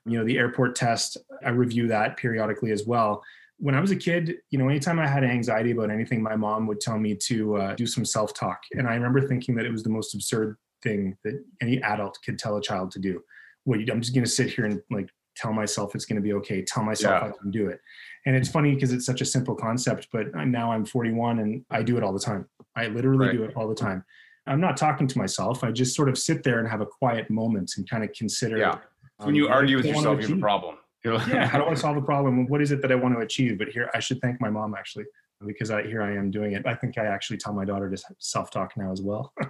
you 0.06 0.18
know 0.18 0.24
the 0.24 0.38
airport 0.38 0.74
test 0.76 1.16
i 1.44 1.50
review 1.50 1.88
that 1.88 2.16
periodically 2.16 2.70
as 2.70 2.86
well. 2.86 3.22
When 3.58 3.74
i 3.74 3.80
was 3.80 3.90
a 3.90 3.96
kid 3.96 4.34
you 4.50 4.58
know 4.58 4.68
anytime 4.68 4.98
i 4.98 5.06
had 5.06 5.24
anxiety 5.24 5.70
about 5.72 5.90
anything 5.90 6.22
my 6.22 6.36
mom 6.36 6.66
would 6.66 6.80
tell 6.80 6.98
me 6.98 7.14
to 7.28 7.56
uh, 7.56 7.74
do 7.74 7.86
some 7.86 8.04
self-talk. 8.04 8.60
And 8.72 8.86
i 8.86 8.94
remember 8.94 9.26
thinking 9.26 9.54
that 9.56 9.66
it 9.66 9.72
was 9.72 9.82
the 9.82 9.90
most 9.90 10.14
absurd 10.14 10.56
thing 10.82 11.16
that 11.24 11.42
any 11.60 11.82
adult 11.82 12.18
could 12.24 12.38
tell 12.38 12.56
a 12.56 12.62
child 12.62 12.90
to 12.92 12.98
do. 12.98 13.22
What 13.64 13.80
i'm 13.90 14.00
just 14.00 14.14
going 14.14 14.24
to 14.24 14.30
sit 14.30 14.50
here 14.50 14.66
and 14.66 14.80
like 14.90 15.08
tell 15.36 15.52
myself 15.52 15.94
it's 15.94 16.04
going 16.06 16.16
to 16.16 16.22
be 16.22 16.32
okay 16.34 16.62
tell 16.62 16.82
myself 16.82 17.22
Yeah. 17.22 17.28
i 17.28 17.32
can 17.40 17.50
do 17.50 17.68
it. 17.68 17.80
And 18.26 18.34
it's 18.36 18.48
funny 18.48 18.74
because 18.74 18.92
it's 18.92 19.06
such 19.06 19.20
a 19.20 19.24
simple 19.24 19.54
concept 19.54 20.08
but 20.12 20.34
now 20.34 20.70
i'm 20.72 20.84
41 20.84 21.38
and 21.40 21.64
i 21.70 21.82
do 21.82 21.96
it 21.96 22.02
all 22.04 22.12
the 22.12 22.20
time. 22.20 22.46
I 22.76 22.86
literally 22.88 23.26
Right. 23.28 23.36
do 23.36 23.44
it 23.44 23.52
all 23.56 23.68
the 23.68 23.74
time. 23.74 24.04
I'm 24.48 24.60
not 24.60 24.76
talking 24.76 25.08
to 25.08 25.18
myself. 25.18 25.64
I 25.64 25.72
just 25.72 25.96
sort 25.96 26.08
of 26.08 26.16
sit 26.16 26.44
there 26.44 26.60
and 26.60 26.68
have 26.68 26.80
a 26.80 26.86
quiet 26.86 27.28
moment 27.30 27.72
and 27.76 27.88
kind 27.90 28.04
of 28.04 28.12
consider 28.12 28.58
Yeah. 28.58 28.78
Um, 29.18 29.26
When 29.26 29.34
you 29.34 29.48
argue 29.48 29.76
with 29.76 29.86
yourself, 29.86 30.20
you 30.20 30.28
have 30.28 30.38
a 30.38 30.40
problem. 30.40 30.76
Like, 31.04 31.28
yeah 31.28 31.46
how 31.46 31.58
do 31.58 31.66
i 31.66 31.74
solve 31.84 31.96
a 31.96 32.02
problem 32.02 32.48
what 32.48 32.60
is 32.60 32.72
it 32.72 32.82
that 32.82 32.90
i 32.90 32.96
want 32.96 33.14
to 33.14 33.20
achieve 33.20 33.58
but 33.58 33.68
here 33.68 33.88
i 33.94 34.00
should 34.00 34.20
thank 34.20 34.40
my 34.40 34.50
mom 34.50 34.74
actually 34.76 35.04
because 35.46 35.70
I, 35.70 35.84
here 35.84 36.02
i 36.02 36.10
am 36.16 36.32
doing 36.32 36.54
it 36.54 36.66
i 36.66 36.74
think 36.74 36.98
i 36.98 37.04
actually 37.04 37.36
tell 37.36 37.52
my 37.52 37.64
daughter 37.64 37.88
to 37.88 37.96
self-talk 38.18 38.76
now 38.76 38.90
as 38.90 39.02
well 39.02 39.32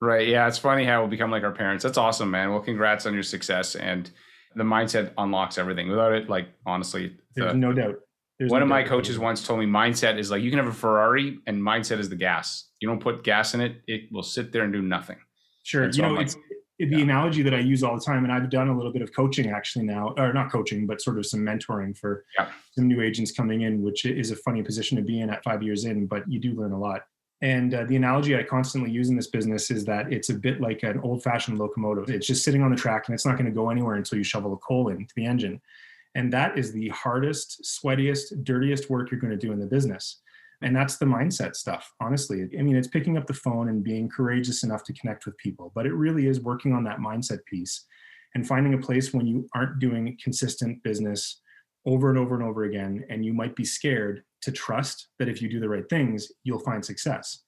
Right. 0.00 0.26
Yeah. 0.26 0.48
It's 0.48 0.58
funny 0.58 0.84
how 0.84 1.04
we 1.04 1.10
become 1.10 1.30
like 1.30 1.44
our 1.44 1.52
parents. 1.52 1.84
That's 1.84 1.96
awesome, 1.96 2.28
man. 2.28 2.50
Well, 2.50 2.58
congrats 2.58 3.06
on 3.06 3.14
your 3.14 3.22
success. 3.22 3.76
And 3.76 4.10
the 4.56 4.64
mindset 4.64 5.12
unlocks 5.16 5.58
everything. 5.58 5.88
Without 5.88 6.12
it, 6.12 6.28
like, 6.28 6.48
honestly, 6.66 7.16
there's 7.36 7.52
the- 7.52 7.56
no 7.58 7.72
doubt 7.72 7.94
There's 8.36 8.50
one 8.50 8.58
no 8.58 8.64
of 8.64 8.68
my 8.68 8.82
coaches 8.82 9.16
once 9.20 9.46
told 9.46 9.60
me 9.60 9.66
mindset 9.66 10.18
is 10.18 10.28
like 10.28 10.42
you 10.42 10.50
can 10.50 10.58
have 10.58 10.66
a 10.66 10.72
Ferrari 10.72 11.38
and 11.46 11.62
mindset 11.62 12.00
is 12.00 12.08
the 12.08 12.16
gas. 12.16 12.68
You 12.80 12.88
don't 12.88 12.98
put 13.00 13.22
gas 13.22 13.54
in 13.54 13.60
it, 13.60 13.76
it 13.86 14.10
will 14.10 14.24
sit 14.24 14.50
there 14.50 14.64
and 14.64 14.72
do 14.72 14.82
nothing. 14.82 15.18
Sure. 15.62 15.84
And 15.84 15.94
You 15.94 16.02
so 16.02 16.08
know, 16.08 16.14
like- 16.14 16.26
it's 16.26 16.34
it, 16.34 16.51
the 16.78 16.86
yeah. 16.86 16.98
analogy 16.98 17.42
that 17.42 17.54
I 17.54 17.58
use 17.60 17.82
all 17.82 17.94
the 17.96 18.04
time, 18.04 18.24
and 18.24 18.32
I've 18.32 18.50
done 18.50 18.68
a 18.68 18.76
little 18.76 18.92
bit 18.92 19.02
of 19.02 19.14
coaching 19.14 19.50
actually 19.50 19.84
now, 19.84 20.14
or 20.16 20.32
not 20.32 20.50
coaching, 20.50 20.86
but 20.86 21.00
sort 21.00 21.18
of 21.18 21.26
some 21.26 21.40
mentoring 21.40 21.96
for 21.96 22.24
Yeah. 22.38 22.48
some 22.72 22.88
new 22.88 23.00
agents 23.00 23.30
coming 23.30 23.62
in, 23.62 23.82
which 23.82 24.04
is 24.04 24.30
a 24.30 24.36
funny 24.36 24.62
position 24.62 24.96
to 24.96 25.02
be 25.02 25.20
in 25.20 25.30
at 25.30 25.44
five 25.44 25.62
years 25.62 25.84
in, 25.84 26.06
but 26.06 26.28
you 26.30 26.40
do 26.40 26.52
learn 26.54 26.72
a 26.72 26.78
lot. 26.78 27.02
And 27.40 27.74
uh, 27.74 27.84
the 27.84 27.96
analogy 27.96 28.36
I 28.36 28.44
constantly 28.44 28.90
use 28.90 29.08
in 29.08 29.16
this 29.16 29.26
business 29.26 29.70
is 29.70 29.84
that 29.86 30.12
it's 30.12 30.30
a 30.30 30.34
bit 30.34 30.60
like 30.60 30.84
an 30.84 31.00
old 31.00 31.24
fashioned 31.24 31.58
locomotive. 31.58 32.08
It's 32.08 32.26
just 32.26 32.44
sitting 32.44 32.62
on 32.62 32.70
the 32.70 32.76
track 32.76 33.08
and 33.08 33.14
it's 33.14 33.26
not 33.26 33.36
going 33.36 33.46
to 33.46 33.52
go 33.52 33.68
anywhere 33.70 33.96
until 33.96 34.16
you 34.18 34.24
shovel 34.24 34.52
a 34.52 34.56
coal 34.58 34.88
into 34.88 35.12
the 35.16 35.26
engine. 35.26 35.60
And 36.14 36.32
that 36.32 36.56
is 36.56 36.72
the 36.72 36.88
hardest, 36.90 37.64
sweatiest, 37.64 38.44
dirtiest 38.44 38.90
work 38.90 39.10
you're 39.10 39.18
going 39.18 39.32
to 39.32 39.36
do 39.36 39.52
in 39.52 39.58
the 39.58 39.66
business. 39.66 40.20
And 40.62 40.74
that's 40.74 40.96
the 40.96 41.06
mindset 41.06 41.56
stuff, 41.56 41.92
honestly. 42.00 42.48
I 42.58 42.62
mean, 42.62 42.76
it's 42.76 42.88
picking 42.88 43.16
up 43.16 43.26
the 43.26 43.34
phone 43.34 43.68
and 43.68 43.82
being 43.82 44.08
courageous 44.08 44.62
enough 44.62 44.84
to 44.84 44.92
connect 44.92 45.26
with 45.26 45.36
people, 45.38 45.72
but 45.74 45.86
it 45.86 45.94
really 45.94 46.26
is 46.26 46.40
working 46.40 46.72
on 46.72 46.84
that 46.84 46.98
mindset 46.98 47.44
piece 47.46 47.84
and 48.34 48.46
finding 48.46 48.74
a 48.74 48.78
place 48.78 49.12
when 49.12 49.26
you 49.26 49.48
aren't 49.54 49.78
doing 49.78 50.16
consistent 50.22 50.82
business 50.82 51.40
over 51.84 52.10
and 52.10 52.18
over 52.18 52.34
and 52.34 52.44
over 52.44 52.64
again. 52.64 53.04
And 53.10 53.24
you 53.24 53.32
might 53.32 53.56
be 53.56 53.64
scared 53.64 54.22
to 54.42 54.52
trust 54.52 55.08
that 55.18 55.28
if 55.28 55.42
you 55.42 55.48
do 55.48 55.60
the 55.60 55.68
right 55.68 55.88
things, 55.88 56.30
you'll 56.44 56.60
find 56.60 56.84
success. 56.84 57.42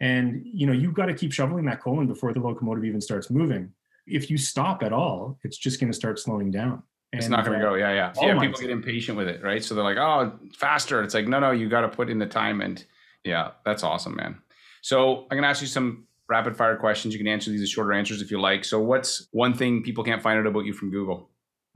And 0.00 0.42
you 0.44 0.66
know, 0.66 0.72
you've 0.72 0.94
got 0.94 1.06
to 1.06 1.14
keep 1.14 1.32
shoveling 1.32 1.64
that 1.66 1.80
coal 1.80 2.00
in 2.00 2.06
before 2.06 2.32
the 2.32 2.40
locomotive 2.40 2.84
even 2.84 3.00
starts 3.00 3.30
moving. 3.30 3.72
If 4.06 4.30
you 4.30 4.36
stop 4.36 4.82
at 4.82 4.92
all, 4.92 5.38
it's 5.44 5.58
just 5.58 5.78
going 5.78 5.92
to 5.92 5.96
start 5.96 6.18
slowing 6.18 6.50
down. 6.50 6.82
It's 7.12 7.26
And, 7.26 7.32
not 7.32 7.44
going 7.44 7.60
to 7.60 7.66
uh, 7.66 7.70
go. 7.70 7.74
Yeah, 7.76 7.92
yeah. 7.92 8.12
Yeah, 8.20 8.40
people 8.40 8.58
get 8.60 8.70
impatient 8.70 9.18
with 9.18 9.28
it, 9.28 9.42
right? 9.42 9.62
So 9.62 9.74
they're 9.74 9.84
like, 9.84 9.98
"Oh, 9.98 10.32
faster." 10.56 11.02
It's 11.02 11.12
like, 11.14 11.28
"No, 11.28 11.40
no, 11.40 11.50
you 11.50 11.68
got 11.68 11.82
to 11.82 11.88
put 11.88 12.08
in 12.08 12.18
the 12.18 12.26
time." 12.26 12.60
And 12.62 12.82
yeah, 13.22 13.50
that's 13.64 13.82
awesome, 13.82 14.16
man. 14.16 14.38
So 14.80 15.22
I'm 15.22 15.28
going 15.28 15.42
to 15.42 15.48
ask 15.48 15.60
you 15.60 15.68
some 15.68 16.06
rapid 16.28 16.56
fire 16.56 16.76
questions. 16.76 17.12
You 17.12 17.18
can 17.20 17.28
answer 17.28 17.50
these 17.50 17.60
as 17.62 17.68
shorter 17.68 17.92
answers 17.92 18.22
if 18.22 18.30
you 18.30 18.40
like. 18.40 18.64
So 18.64 18.80
what's 18.80 19.28
one 19.32 19.52
thing 19.52 19.82
people 19.82 20.02
can't 20.02 20.22
find 20.22 20.38
out 20.38 20.46
about 20.46 20.64
you 20.64 20.72
from 20.72 20.90
Google? 20.90 21.28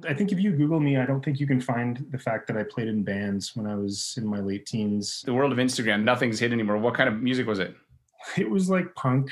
I 0.08 0.14
think 0.14 0.32
if 0.32 0.40
you 0.40 0.52
Google 0.52 0.80
me, 0.80 0.96
I 0.96 1.04
don't 1.06 1.22
think 1.24 1.38
you 1.38 1.46
can 1.46 1.60
find 1.60 2.06
the 2.10 2.18
fact 2.18 2.46
that 2.48 2.56
I 2.56 2.62
played 2.62 2.88
in 2.88 3.02
bands 3.02 3.54
when 3.56 3.66
I 3.66 3.74
was 3.74 4.14
in 4.16 4.26
my 4.26 4.40
late 4.40 4.66
teens. 4.66 5.22
The 5.24 5.32
world 5.34 5.52
of 5.52 5.58
Instagram, 5.58 6.02
nothing's 6.02 6.38
hid 6.38 6.52
anymore. 6.52 6.78
What 6.78 6.94
kind 6.94 7.08
of 7.08 7.20
music 7.22 7.46
was 7.46 7.58
it? 7.58 7.74
It 8.36 8.48
was 8.50 8.68
like 8.68 8.94
punk, 8.94 9.30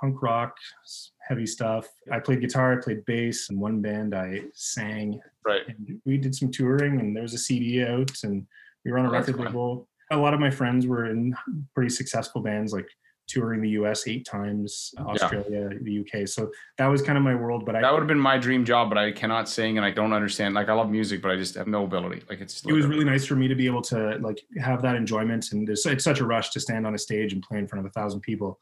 punk 0.00 0.20
rock, 0.22 0.56
s- 0.84 1.10
heavy 1.26 1.46
stuff. 1.46 1.88
I 2.12 2.20
played 2.20 2.40
guitar, 2.40 2.78
I 2.78 2.82
played 2.82 3.04
bass. 3.04 3.50
In 3.50 3.58
one 3.58 3.80
band, 3.80 4.14
I 4.14 4.42
sang. 4.52 5.20
Right. 5.44 5.62
And 5.66 6.00
we 6.04 6.16
did 6.18 6.34
some 6.34 6.50
touring, 6.50 7.00
and 7.00 7.14
there 7.14 7.22
was 7.22 7.34
a 7.34 7.38
CD 7.38 7.82
out, 7.82 8.12
and 8.22 8.46
we 8.84 8.92
were 8.92 8.98
on 8.98 9.06
a 9.06 9.08
Oh, 9.08 9.12
record 9.12 9.38
label. 9.38 9.88
A 10.10 10.16
lot 10.16 10.34
of 10.34 10.40
my 10.40 10.50
friends 10.50 10.86
were 10.86 11.06
in 11.06 11.34
pretty 11.74 11.90
successful 11.90 12.42
bands, 12.42 12.72
like 12.72 12.86
touring 13.26 13.62
the 13.62 13.70
US 13.70 14.06
eight 14.06 14.26
times, 14.26 14.92
Australia, 14.98 15.70
the 15.80 16.00
UK. 16.00 16.28
So 16.28 16.50
that 16.76 16.86
was 16.88 17.00
kind 17.00 17.16
of 17.16 17.24
my 17.24 17.34
world. 17.34 17.64
But 17.64 17.74
I, 17.74 17.80
That 17.80 17.90
would 17.90 18.00
have 18.00 18.06
been 18.06 18.18
my 18.18 18.36
dream 18.36 18.66
job, 18.66 18.90
but 18.90 18.98
I 18.98 19.12
cannot 19.12 19.48
sing 19.48 19.78
and 19.78 19.84
I 19.84 19.90
don't 19.90 20.12
understand. 20.12 20.54
Like 20.54 20.68
I 20.68 20.74
love 20.74 20.90
music, 20.90 21.22
but 21.22 21.30
I 21.30 21.36
just 21.36 21.54
have 21.54 21.66
no 21.66 21.84
ability. 21.84 22.22
Like 22.28 22.42
it's 22.42 22.62
it 22.66 22.72
was 22.72 22.84
really 22.86 23.06
nice 23.06 23.24
for 23.24 23.34
me 23.34 23.48
to 23.48 23.54
be 23.54 23.64
able 23.64 23.80
to 23.82 24.18
like 24.18 24.42
have 24.60 24.82
that 24.82 24.94
enjoyment 24.94 25.52
and 25.52 25.66
there's 25.66 25.86
it's 25.86 26.04
such 26.04 26.20
a 26.20 26.26
rush 26.26 26.50
to 26.50 26.60
stand 26.60 26.86
on 26.86 26.94
a 26.94 26.98
stage 26.98 27.32
and 27.32 27.42
play 27.42 27.58
in 27.58 27.66
front 27.66 27.84
of 27.84 27.90
a 27.90 27.92
thousand 27.98 28.20
people 28.20 28.60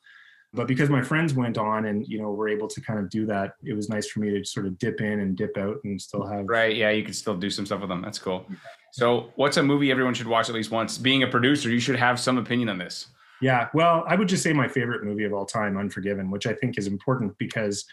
but 0.55 0.67
because 0.69 0.91
my 0.91 1.01
friends 1.03 1.35
went 1.35 1.57
on 1.59 1.87
and 1.87 2.07
you 2.07 2.19
know 2.21 2.31
were 2.31 2.49
able 2.49 2.69
to 2.69 2.81
kind 2.81 2.99
of 2.99 3.09
do 3.11 3.25
that 3.27 3.55
it 3.65 3.75
was 3.75 3.89
nice 3.89 4.07
for 4.09 4.21
me 4.21 4.31
to 4.31 4.45
sort 4.45 4.67
of 4.67 4.79
dip 4.79 5.01
in 5.01 5.21
and 5.21 5.37
dip 5.37 5.57
out 5.57 5.79
and 5.85 6.01
still 6.01 6.27
have 6.27 6.45
right. 6.47 6.77
Yeah, 6.77 6.91
you 6.91 7.05
could 7.05 7.17
still 7.17 7.37
do 7.37 7.51
some 7.51 7.65
stuff 7.67 7.81
with 7.81 7.89
them. 7.89 8.03
That's 8.03 8.19
cool. 8.19 8.47
So, 8.93 9.31
what's 9.37 9.57
a 9.57 9.63
movie 9.63 9.91
everyone 9.91 10.13
should 10.15 10.27
watch 10.27 10.49
at 10.51 10.55
least 10.55 10.71
once? 10.71 10.99
Being 10.99 11.23
a 11.23 11.27
producer, 11.27 11.71
you 11.71 11.81
should 11.81 11.97
have 11.97 12.21
some 12.21 12.37
opinion 12.39 12.69
on 12.69 12.79
this. 12.79 13.07
yeah 13.41 13.69
well 13.75 14.05
i 14.07 14.15
would 14.15 14.29
just 14.29 14.43
say 14.43 14.53
my 14.53 14.69
favorite 14.69 15.03
movie 15.03 15.25
of 15.25 15.33
all 15.33 15.47
time 15.47 15.77
unforgiven 15.77 16.31
which 16.31 16.47
i 16.47 16.53
think 16.55 16.79
is 16.79 16.87
important 16.87 17.37
because 17.39 17.85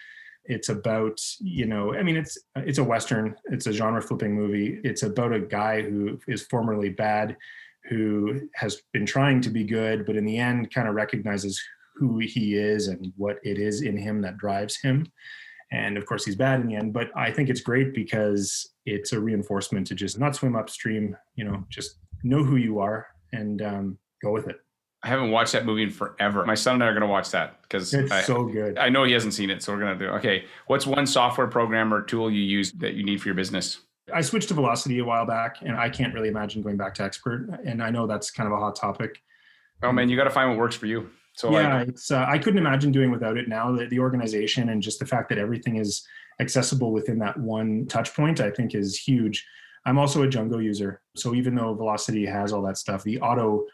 it's 0.45 0.69
about 0.69 1.17
you 1.39 1.65
know 1.65 1.93
i 1.95 2.03
mean 2.03 2.15
it's 2.17 2.37
it's 2.57 2.77
a 2.77 2.83
western 2.83 3.35
it's 3.45 3.65
a 3.67 3.73
genre 3.73 4.01
flipping 4.01 4.33
movie 4.35 4.79
it's 4.83 5.03
about 5.03 5.31
a 5.33 5.39
guy 5.39 5.81
who 5.81 6.19
is 6.27 6.41
formerly 6.53 6.89
bad 6.89 7.35
who 7.89 8.41
has 8.53 8.81
been 8.93 9.05
trying 9.05 9.41
to 9.41 9.49
be 9.49 9.63
good 9.63 10.05
but 10.05 10.15
in 10.15 10.25
the 10.25 10.37
end 10.37 10.71
kind 10.73 10.87
of 10.87 10.93
recognizes 10.93 11.59
who 11.99 12.17
he 12.19 12.55
is 12.55 12.87
and 12.87 13.11
what 13.17 13.37
it 13.43 13.57
is 13.57 13.81
in 13.81 13.97
him 13.97 14.21
that 14.21 14.37
drives 14.37 14.79
him 14.81 15.05
and 15.71 15.97
of 15.97 16.05
course 16.05 16.25
he's 16.25 16.35
bad 16.35 16.61
in 16.61 16.67
the 16.67 16.75
end 16.75 16.93
but 16.93 17.09
i 17.15 17.31
think 17.31 17.49
it's 17.49 17.61
great 17.61 17.93
because 17.93 18.73
it's 18.85 19.11
a 19.11 19.19
reinforcement 19.19 19.85
to 19.85 19.93
just 19.93 20.17
not 20.17 20.35
swim 20.35 20.55
upstream 20.55 21.15
you 21.35 21.43
know 21.43 21.63
just 21.69 21.97
know 22.23 22.43
who 22.43 22.55
you 22.55 22.79
are 22.79 23.07
and 23.33 23.61
um, 23.61 23.97
go 24.21 24.31
with 24.31 24.47
it 24.47 24.57
I 25.01 25.07
haven't 25.07 25.31
watched 25.31 25.53
that 25.53 25.65
movie 25.65 25.83
in 25.83 25.91
forever. 25.91 26.45
My 26.45 26.55
son 26.55 26.73
and 26.73 26.83
I 26.83 26.87
are 26.87 26.91
going 26.91 27.01
to 27.01 27.07
watch 27.07 27.31
that 27.31 27.61
because 27.61 27.93
It's 27.93 28.11
I, 28.11 28.21
so 28.21 28.43
good. 28.43 28.77
I 28.77 28.89
know 28.89 29.05
he 29.05 29.13
hasn't 29.13 29.33
seen 29.33 29.49
it, 29.49 29.63
so 29.63 29.71
we're 29.71 29.79
going 29.79 29.97
to 29.97 30.05
do. 30.05 30.11
Okay, 30.15 30.43
what's 30.67 30.85
one 30.85 31.07
software 31.07 31.47
program 31.47 31.93
or 31.93 32.01
tool 32.01 32.29
you 32.29 32.41
use 32.41 32.73
that 32.73 32.95
you 32.95 33.05
need 33.05 33.21
for 33.21 33.29
your 33.29 33.35
business? 33.35 33.79
I 34.13 34.21
switched 34.21 34.49
to 34.49 34.53
Velocity 34.55 34.99
a 34.99 35.05
while 35.05 35.25
back, 35.25 35.57
and 35.61 35.77
I 35.77 35.89
can't 35.89 36.13
really 36.13 36.27
imagine 36.27 36.61
going 36.61 36.75
back 36.75 36.95
to 36.95 37.03
Expert. 37.03 37.47
And 37.65 37.81
I 37.81 37.91
know 37.91 38.07
that's 38.07 38.29
kind 38.31 38.47
of 38.47 38.53
a 38.53 38.57
hot 38.57 38.75
topic. 38.75 39.21
Oh 39.83 39.91
man, 39.93 40.09
you 40.09 40.17
got 40.17 40.25
to 40.25 40.31
find 40.31 40.49
what 40.49 40.57
works 40.57 40.75
for 40.75 40.87
you. 40.87 41.09
So 41.39 41.51
yeah, 41.51 41.77
like, 41.77 41.87
it's 41.87 42.11
uh, 42.11 42.25
I 42.27 42.37
couldn't 42.37 42.57
imagine 42.57 42.91
doing 42.91 43.11
without 43.11 43.37
it 43.37 43.47
now. 43.47 43.71
The, 43.71 43.85
the 43.85 43.99
organization 43.99 44.67
and 44.67 44.81
just 44.81 44.99
the 44.99 45.05
fact 45.05 45.29
that 45.29 45.37
everything 45.37 45.77
is 45.77 46.05
accessible 46.41 46.91
within 46.91 47.17
that 47.19 47.39
one 47.39 47.85
touch 47.87 48.13
point, 48.13 48.41
I 48.41 48.51
think 48.51 48.75
is 48.75 48.99
huge. 48.99 49.47
I'm 49.85 49.97
also 49.97 50.23
a 50.23 50.27
Jungo 50.27 50.61
user, 50.61 51.01
so 51.15 51.33
even 51.33 51.55
though 51.55 51.73
Velocity 51.73 52.25
has 52.25 52.51
all 52.51 52.61
that 52.63 52.77
stuff, 52.77 53.03
the 53.03 53.21
auto 53.21 53.65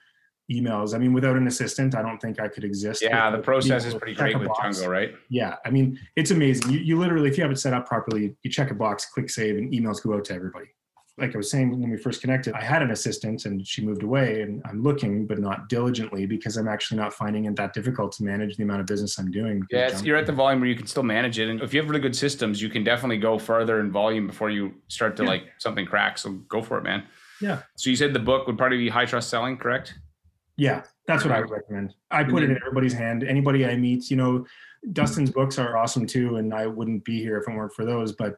emails. 0.52 0.94
I 0.94 1.00
mean, 1.00 1.12
without 1.12 1.38
an 1.38 1.48
assistant, 1.48 1.96
I 1.96 2.04
don't 2.04 2.20
think 2.20 2.40
I 2.40 2.50
could 2.50 2.64
exist. 2.64 3.02
yeah, 3.02 3.32
the 3.32 3.40
process 3.40 3.84
is 3.84 3.96
pretty 3.96 4.14
great 4.14 4.38
with 4.38 4.48
box. 4.48 4.80
Jungo, 4.80 4.88
right? 4.88 5.16
Yeah, 5.30 5.56
I 5.66 5.72
mean, 5.72 6.00
it's 6.16 6.30
amazing. 6.30 6.72
You, 6.72 6.78
you 6.82 7.00
literally, 7.00 7.28
if 7.28 7.36
you 7.36 7.42
have 7.42 7.52
it 7.52 7.58
set 7.58 7.74
up 7.74 7.88
properly, 7.88 8.36
you 8.44 8.52
check 8.52 8.70
a 8.70 8.76
box, 8.76 9.08
click 9.08 9.32
save, 9.32 9.58
and 9.58 9.74
emails 9.74 10.04
go 10.04 10.14
out 10.14 10.26
to 10.26 10.36
everybody. 10.36 10.68
Like 11.18 11.34
I 11.34 11.38
was 11.38 11.50
saying 11.50 11.72
when 11.72 11.90
we 11.90 11.96
first 11.96 12.20
connected, 12.20 12.54
I 12.56 12.62
had 12.62 12.82
an 12.82 12.92
assistant 12.92 13.46
and 13.46 13.66
she 13.66 13.86
moved 13.86 14.04
away, 14.04 14.42
and 14.42 14.62
I'm 14.66 14.84
looking, 14.84 15.26
but 15.26 15.40
not 15.40 15.70
diligently 15.70 16.26
because 16.26 16.58
I'm 16.58 16.68
actually 16.68 16.98
not 16.98 17.14
finding 17.14 17.46
it 17.46 17.56
that 17.56 17.72
difficult 17.74 18.12
to 18.14 18.24
manage 18.24 18.58
the 18.58 18.64
amount 18.64 18.82
of 18.82 18.86
business 18.86 19.18
I'm 19.18 19.32
doing. 19.32 19.66
Yeah, 19.72 19.88
it's, 19.88 20.04
you're 20.04 20.18
at 20.18 20.26
the 20.26 20.34
volume 20.34 20.60
where 20.60 20.70
you 20.70 20.76
can 20.76 20.88
still 20.88 21.04
manage 21.04 21.40
it, 21.40 21.50
and 21.50 21.62
if 21.62 21.74
you 21.74 21.80
have 21.80 21.90
really 21.90 22.02
good 22.02 22.16
systems, 22.16 22.62
you 22.62 22.68
can 22.70 22.84
definitely 22.84 23.18
go 23.18 23.40
further 23.40 23.80
in 23.80 23.92
volume 23.92 24.28
before 24.28 24.50
you 24.50 24.74
start 24.90 25.16
to 25.18 25.24
Yeah. 25.24 25.30
like 25.30 25.54
something 25.58 25.86
crack. 25.86 26.18
So 26.18 26.32
go 26.50 26.62
for 26.62 26.78
it, 26.80 26.84
man. 26.84 27.04
Yeah. 27.42 27.62
So 27.76 27.90
you 27.90 27.96
said 27.96 28.14
the 28.14 28.20
book 28.20 28.48
would 28.48 28.58
probably 28.58 28.78
be 28.78 28.90
high 28.90 29.06
trust 29.06 29.30
selling, 29.30 29.56
correct? 29.58 29.94
Yeah, 30.58 30.84
that's 31.08 31.24
what 31.24 31.34
I 31.34 31.42
would 31.42 31.50
recommend. 31.50 31.94
I 32.12 32.24
put 32.24 32.44
it 32.44 32.48
mm-hmm. 32.48 32.56
in 32.56 32.58
everybody's 32.58 32.94
hand. 32.94 33.24
Anybody 33.24 33.66
I 33.66 33.76
meet, 33.76 34.10
you 34.10 34.18
know, 34.18 34.46
Dustin's 34.94 35.32
books 35.32 35.60
are 35.60 35.78
awesome 35.78 36.06
too, 36.06 36.38
and 36.38 36.54
I 36.54 36.68
wouldn't 36.68 37.04
be 37.04 37.22
here 37.22 37.38
if 37.38 37.48
it 37.48 37.56
weren't 37.56 37.74
for 37.74 37.86
those. 37.86 38.14
But 38.14 38.36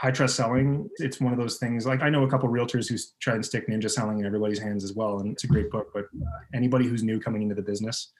high 0.00 0.10
trust 0.10 0.34
selling, 0.34 0.88
it's 0.96 1.20
one 1.20 1.30
of 1.30 1.38
those 1.38 1.58
things. 1.58 1.86
Like 1.86 2.00
I 2.00 2.08
know 2.08 2.24
a 2.24 2.30
couple 2.30 2.48
realtors 2.48 2.88
who 2.88 2.96
try 3.20 3.34
and 3.34 3.44
stick 3.44 3.68
ninja 3.68 3.90
selling 3.90 4.18
in 4.18 4.24
everybody's 4.24 4.58
hands 4.58 4.82
as 4.82 4.94
well, 4.94 5.18
and 5.18 5.30
it's 5.30 5.44
a 5.44 5.46
great 5.46 5.70
book. 5.70 5.90
But 5.92 6.04
uh, 6.04 6.38
anybody 6.54 6.86
who's 6.86 7.02
new 7.02 7.20
coming 7.20 7.42
into 7.42 7.54
the 7.54 7.60
business, 7.60 8.10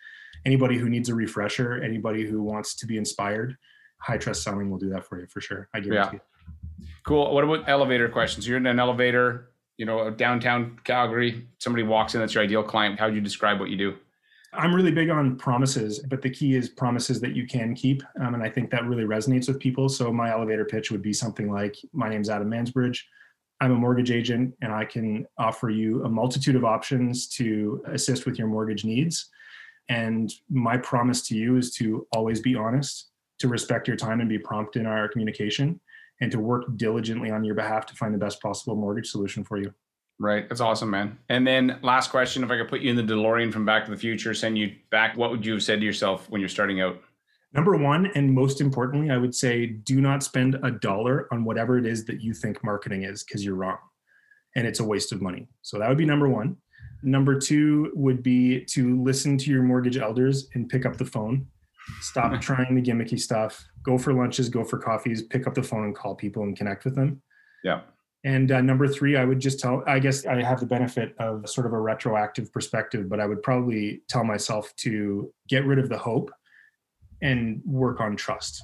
anybody 0.44 0.76
who 0.76 0.90
needs 0.90 1.08
a 1.08 1.14
refresher, 1.14 1.82
anybody 1.82 2.26
who 2.26 2.42
wants 2.42 2.74
to 2.76 2.86
be 2.86 2.98
inspired, 2.98 3.56
high 3.96 4.18
trust 4.18 4.42
selling 4.42 4.70
will 4.70 4.76
do 4.76 4.90
that 4.90 5.06
for 5.06 5.20
you 5.20 5.26
for 5.26 5.40
sure. 5.40 5.70
I 5.72 5.80
guarantee. 5.80 6.18
Yeah. 6.18 6.84
Cool. 7.06 7.32
What 7.32 7.44
about 7.44 7.66
elevator 7.66 8.10
questions? 8.10 8.46
You're 8.46 8.58
in 8.58 8.66
an 8.66 8.78
elevator, 8.78 9.52
you 9.78 9.86
know, 9.86 10.10
downtown 10.10 10.78
Calgary. 10.84 11.48
Somebody 11.60 11.84
walks 11.84 12.14
in, 12.14 12.20
that's 12.20 12.34
your 12.34 12.44
ideal 12.44 12.62
client. 12.62 13.00
How 13.00 13.06
would 13.06 13.14
you 13.14 13.22
describe 13.22 13.58
what 13.58 13.70
you 13.70 13.78
do? 13.78 13.96
I'm 14.52 14.74
really 14.74 14.90
big 14.90 15.10
on 15.10 15.36
promises, 15.36 16.00
but 16.00 16.22
the 16.22 16.30
key 16.30 16.56
is 16.56 16.68
promises 16.68 17.20
that 17.20 17.36
you 17.36 17.46
can 17.46 17.74
keep. 17.74 18.02
Um, 18.20 18.34
and 18.34 18.42
I 18.42 18.50
think 18.50 18.70
that 18.70 18.84
really 18.84 19.04
resonates 19.04 19.46
with 19.46 19.60
people. 19.60 19.88
So 19.88 20.12
my 20.12 20.30
elevator 20.32 20.64
pitch 20.64 20.90
would 20.90 21.02
be 21.02 21.12
something 21.12 21.50
like 21.50 21.76
My 21.92 22.08
name's 22.08 22.28
Adam 22.28 22.50
Mansbridge. 22.50 23.00
I'm 23.60 23.72
a 23.72 23.76
mortgage 23.76 24.10
agent 24.10 24.54
and 24.62 24.72
I 24.72 24.86
can 24.86 25.26
offer 25.38 25.70
you 25.70 26.04
a 26.04 26.08
multitude 26.08 26.56
of 26.56 26.64
options 26.64 27.28
to 27.28 27.82
assist 27.86 28.26
with 28.26 28.38
your 28.38 28.48
mortgage 28.48 28.84
needs. 28.84 29.28
And 29.88 30.32
my 30.48 30.76
promise 30.78 31.22
to 31.28 31.36
you 31.36 31.56
is 31.56 31.72
to 31.74 32.06
always 32.12 32.40
be 32.40 32.56
honest, 32.56 33.10
to 33.38 33.48
respect 33.48 33.86
your 33.86 33.96
time 33.96 34.20
and 34.20 34.28
be 34.28 34.38
prompt 34.38 34.76
in 34.76 34.86
our 34.86 35.08
communication, 35.08 35.80
and 36.20 36.30
to 36.32 36.38
work 36.38 36.64
diligently 36.76 37.30
on 37.30 37.44
your 37.44 37.54
behalf 37.54 37.86
to 37.86 37.94
find 37.94 38.12
the 38.12 38.18
best 38.18 38.42
possible 38.42 38.76
mortgage 38.76 39.10
solution 39.10 39.44
for 39.44 39.58
you. 39.58 39.72
Right. 40.20 40.46
That's 40.46 40.60
awesome, 40.60 40.90
man. 40.90 41.18
And 41.30 41.46
then 41.46 41.78
last 41.80 42.10
question, 42.10 42.44
if 42.44 42.50
I 42.50 42.58
could 42.58 42.68
put 42.68 42.82
you 42.82 42.90
in 42.90 42.96
the 42.96 43.02
DeLorean 43.02 43.50
from 43.50 43.64
Back 43.64 43.86
to 43.86 43.90
the 43.90 43.96
Future, 43.96 44.34
send 44.34 44.58
you 44.58 44.76
back, 44.90 45.16
what 45.16 45.30
would 45.30 45.46
you 45.46 45.54
have 45.54 45.62
said 45.62 45.80
to 45.80 45.86
yourself 45.86 46.28
when 46.28 46.42
you're 46.42 46.48
starting 46.50 46.82
out? 46.82 47.00
Number 47.54 47.74
one, 47.74 48.06
and 48.14 48.30
most 48.30 48.60
importantly, 48.60 49.10
I 49.10 49.16
would 49.16 49.34
say 49.34 49.64
do 49.64 49.98
not 50.02 50.22
spend 50.22 50.56
a 50.62 50.72
dollar 50.72 51.26
on 51.32 51.42
whatever 51.42 51.78
it 51.78 51.86
is 51.86 52.04
that 52.04 52.20
you 52.20 52.34
think 52.34 52.62
marketing 52.62 53.04
is 53.04 53.24
because 53.24 53.42
you're 53.42 53.54
wrong 53.54 53.78
and 54.56 54.66
it's 54.66 54.80
a 54.80 54.84
waste 54.84 55.10
of 55.10 55.22
money. 55.22 55.48
So 55.62 55.78
that 55.78 55.88
would 55.88 55.98
be 55.98 56.04
number 56.04 56.28
one. 56.28 56.54
Number 57.02 57.40
two 57.40 57.90
would 57.94 58.22
be 58.22 58.66
to 58.66 59.02
listen 59.02 59.38
to 59.38 59.50
your 59.50 59.62
mortgage 59.62 59.96
elders 59.96 60.48
and 60.54 60.68
pick 60.68 60.84
up 60.84 60.98
the 60.98 61.06
phone. 61.06 61.46
Stop 62.02 62.38
trying 62.42 62.74
the 62.74 62.82
gimmicky 62.82 63.18
stuff. 63.18 63.66
Go 63.82 63.96
for 63.96 64.12
lunches, 64.12 64.50
go 64.50 64.64
for 64.64 64.78
coffees, 64.78 65.22
pick 65.22 65.46
up 65.46 65.54
the 65.54 65.62
phone 65.62 65.84
and 65.84 65.94
call 65.94 66.14
people 66.14 66.42
and 66.42 66.54
connect 66.54 66.84
with 66.84 66.94
them. 66.94 67.22
Yeah. 67.64 67.80
And 68.24 68.52
uh, 68.52 68.60
number 68.60 68.86
three, 68.86 69.16
I 69.16 69.24
would 69.24 69.40
just 69.40 69.60
tell, 69.60 69.82
I 69.86 69.98
guess 69.98 70.26
I 70.26 70.42
have 70.42 70.60
the 70.60 70.66
benefit 70.66 71.14
of 71.18 71.48
sort 71.48 71.66
of 71.66 71.72
a 71.72 71.80
retroactive 71.80 72.52
perspective, 72.52 73.08
but 73.08 73.18
I 73.18 73.26
would 73.26 73.42
probably 73.42 74.02
tell 74.08 74.24
myself 74.24 74.74
to 74.78 75.32
get 75.48 75.64
rid 75.64 75.78
of 75.78 75.88
the 75.88 75.96
hope 75.96 76.30
and 77.22 77.62
work 77.64 78.00
on 78.00 78.16
trust. 78.16 78.62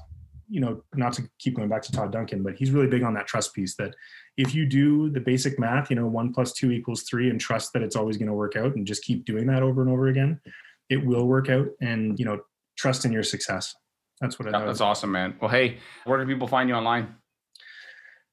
You 0.49 0.61
know, 0.61 0.83
not 0.95 1.14
to 1.14 1.29
keep 1.38 1.57
going 1.57 1.69
back 1.69 1.83
to 1.83 1.92
Todd 1.92 2.12
Duncan, 2.12 2.42
but 2.42 2.55
he's 2.55 2.71
really 2.71 2.87
big 2.87 3.03
on 3.03 3.14
that 3.14 3.27
trust 3.27 3.55
piece 3.55 3.75
that 3.77 3.95
if 4.37 4.55
you 4.55 4.66
do 4.66 5.11
the 5.11 5.21
basic 5.21 5.59
math, 5.59 5.90
you 5.90 5.97
know, 5.97 6.07
one 6.07 6.33
plus 6.33 6.53
two 6.53 6.71
equals 6.71 7.03
three 7.03 7.31
and 7.31 7.40
trust 7.40 7.73
that 7.73 7.83
it's 7.83 7.97
always 7.97 8.16
going 8.19 8.29
to 8.29 8.35
work 8.35 8.57
out 8.57 8.77
and 8.77 8.87
just 8.87 9.03
keep 9.05 9.25
doing 9.25 9.47
that 9.47 9.62
over 9.62 9.81
and 9.81 9.90
over 9.90 10.09
again, 10.09 10.38
it 10.90 11.05
will 11.05 11.27
work 11.27 11.49
out. 11.49 11.66
And, 11.81 12.19
you 12.19 12.27
know, 12.27 12.40
trust 12.77 13.07
in 13.07 13.12
your 13.12 13.23
success. 13.23 13.75
That's 14.21 14.38
what 14.38 14.55
I 14.55 14.59
Yeah, 14.59 14.66
that's 14.66 14.81
awesome, 14.81 15.11
man. 15.11 15.37
Well, 15.40 15.51
hey, 15.51 15.79
where 16.05 16.19
can 16.19 16.29
people 16.29 16.47
find 16.47 16.69
you 16.69 16.75
online? 16.75 17.14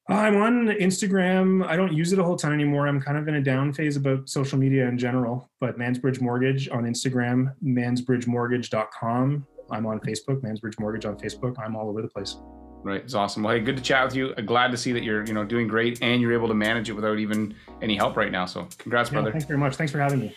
Uh, 0.10 0.16
I'm 0.16 0.36
on 0.36 0.68
Instagram. 0.68 1.66
I 1.66 1.78
don't 1.78 1.94
use 1.94 2.12
it 2.12 2.20
a 2.20 2.24
whole 2.24 2.36
ton 2.36 2.52
anymore. 2.52 2.88
I'm 2.88 3.00
kind 3.00 3.18
of 3.18 3.28
in 3.30 3.36
a 3.36 3.42
down 3.42 3.72
phase 3.72 3.96
about 3.96 4.28
social 4.28 4.58
media 4.60 4.86
in 4.88 4.98
general, 4.98 5.50
but 5.62 5.78
Mansbridge 5.80 6.20
Mortgage 6.20 6.68
on 6.70 6.84
Instagram, 6.84 7.54
mansbridgemortgage.com. 7.64 9.48
I'm 9.72 9.86
on 9.86 10.00
Facebook, 10.02 10.42
Mansbridge 10.42 10.78
Mortgage 10.78 11.06
on 11.06 11.16
Facebook. 11.18 11.56
I'm 11.58 11.78
all 11.78 11.88
over 11.90 12.02
the 12.02 12.10
place. 12.10 12.36
Right. 12.84 13.00
It's 13.02 13.14
awesome. 13.14 13.44
Well, 13.44 13.54
hey, 13.54 13.62
good 13.62 13.78
to 13.78 13.82
chat 13.84 14.04
with 14.04 14.14
you. 14.14 14.34
Uh, 14.38 14.42
glad 14.42 14.72
to 14.72 14.78
see 14.78 14.92
that 14.92 15.04
you're, 15.04 15.26
you 15.26 15.34
know, 15.34 15.46
doing 15.46 15.70
great 15.70 16.00
and 16.04 16.22
you're 16.22 16.34
able 16.34 16.50
to 16.50 16.54
manage 16.54 16.90
it 16.90 16.94
without 16.94 17.18
even 17.18 17.56
any 17.82 17.96
help 17.96 18.18
right 18.18 18.30
now. 18.32 18.46
So 18.46 18.68
congrats, 18.78 19.10
Yeah, 19.10 19.14
brother. 19.14 19.32
thanks 19.32 19.46
very 19.48 19.58
much. 19.58 19.78
Thanks 19.78 19.94
for 19.94 20.00
having 20.00 20.20
me. 20.20 20.36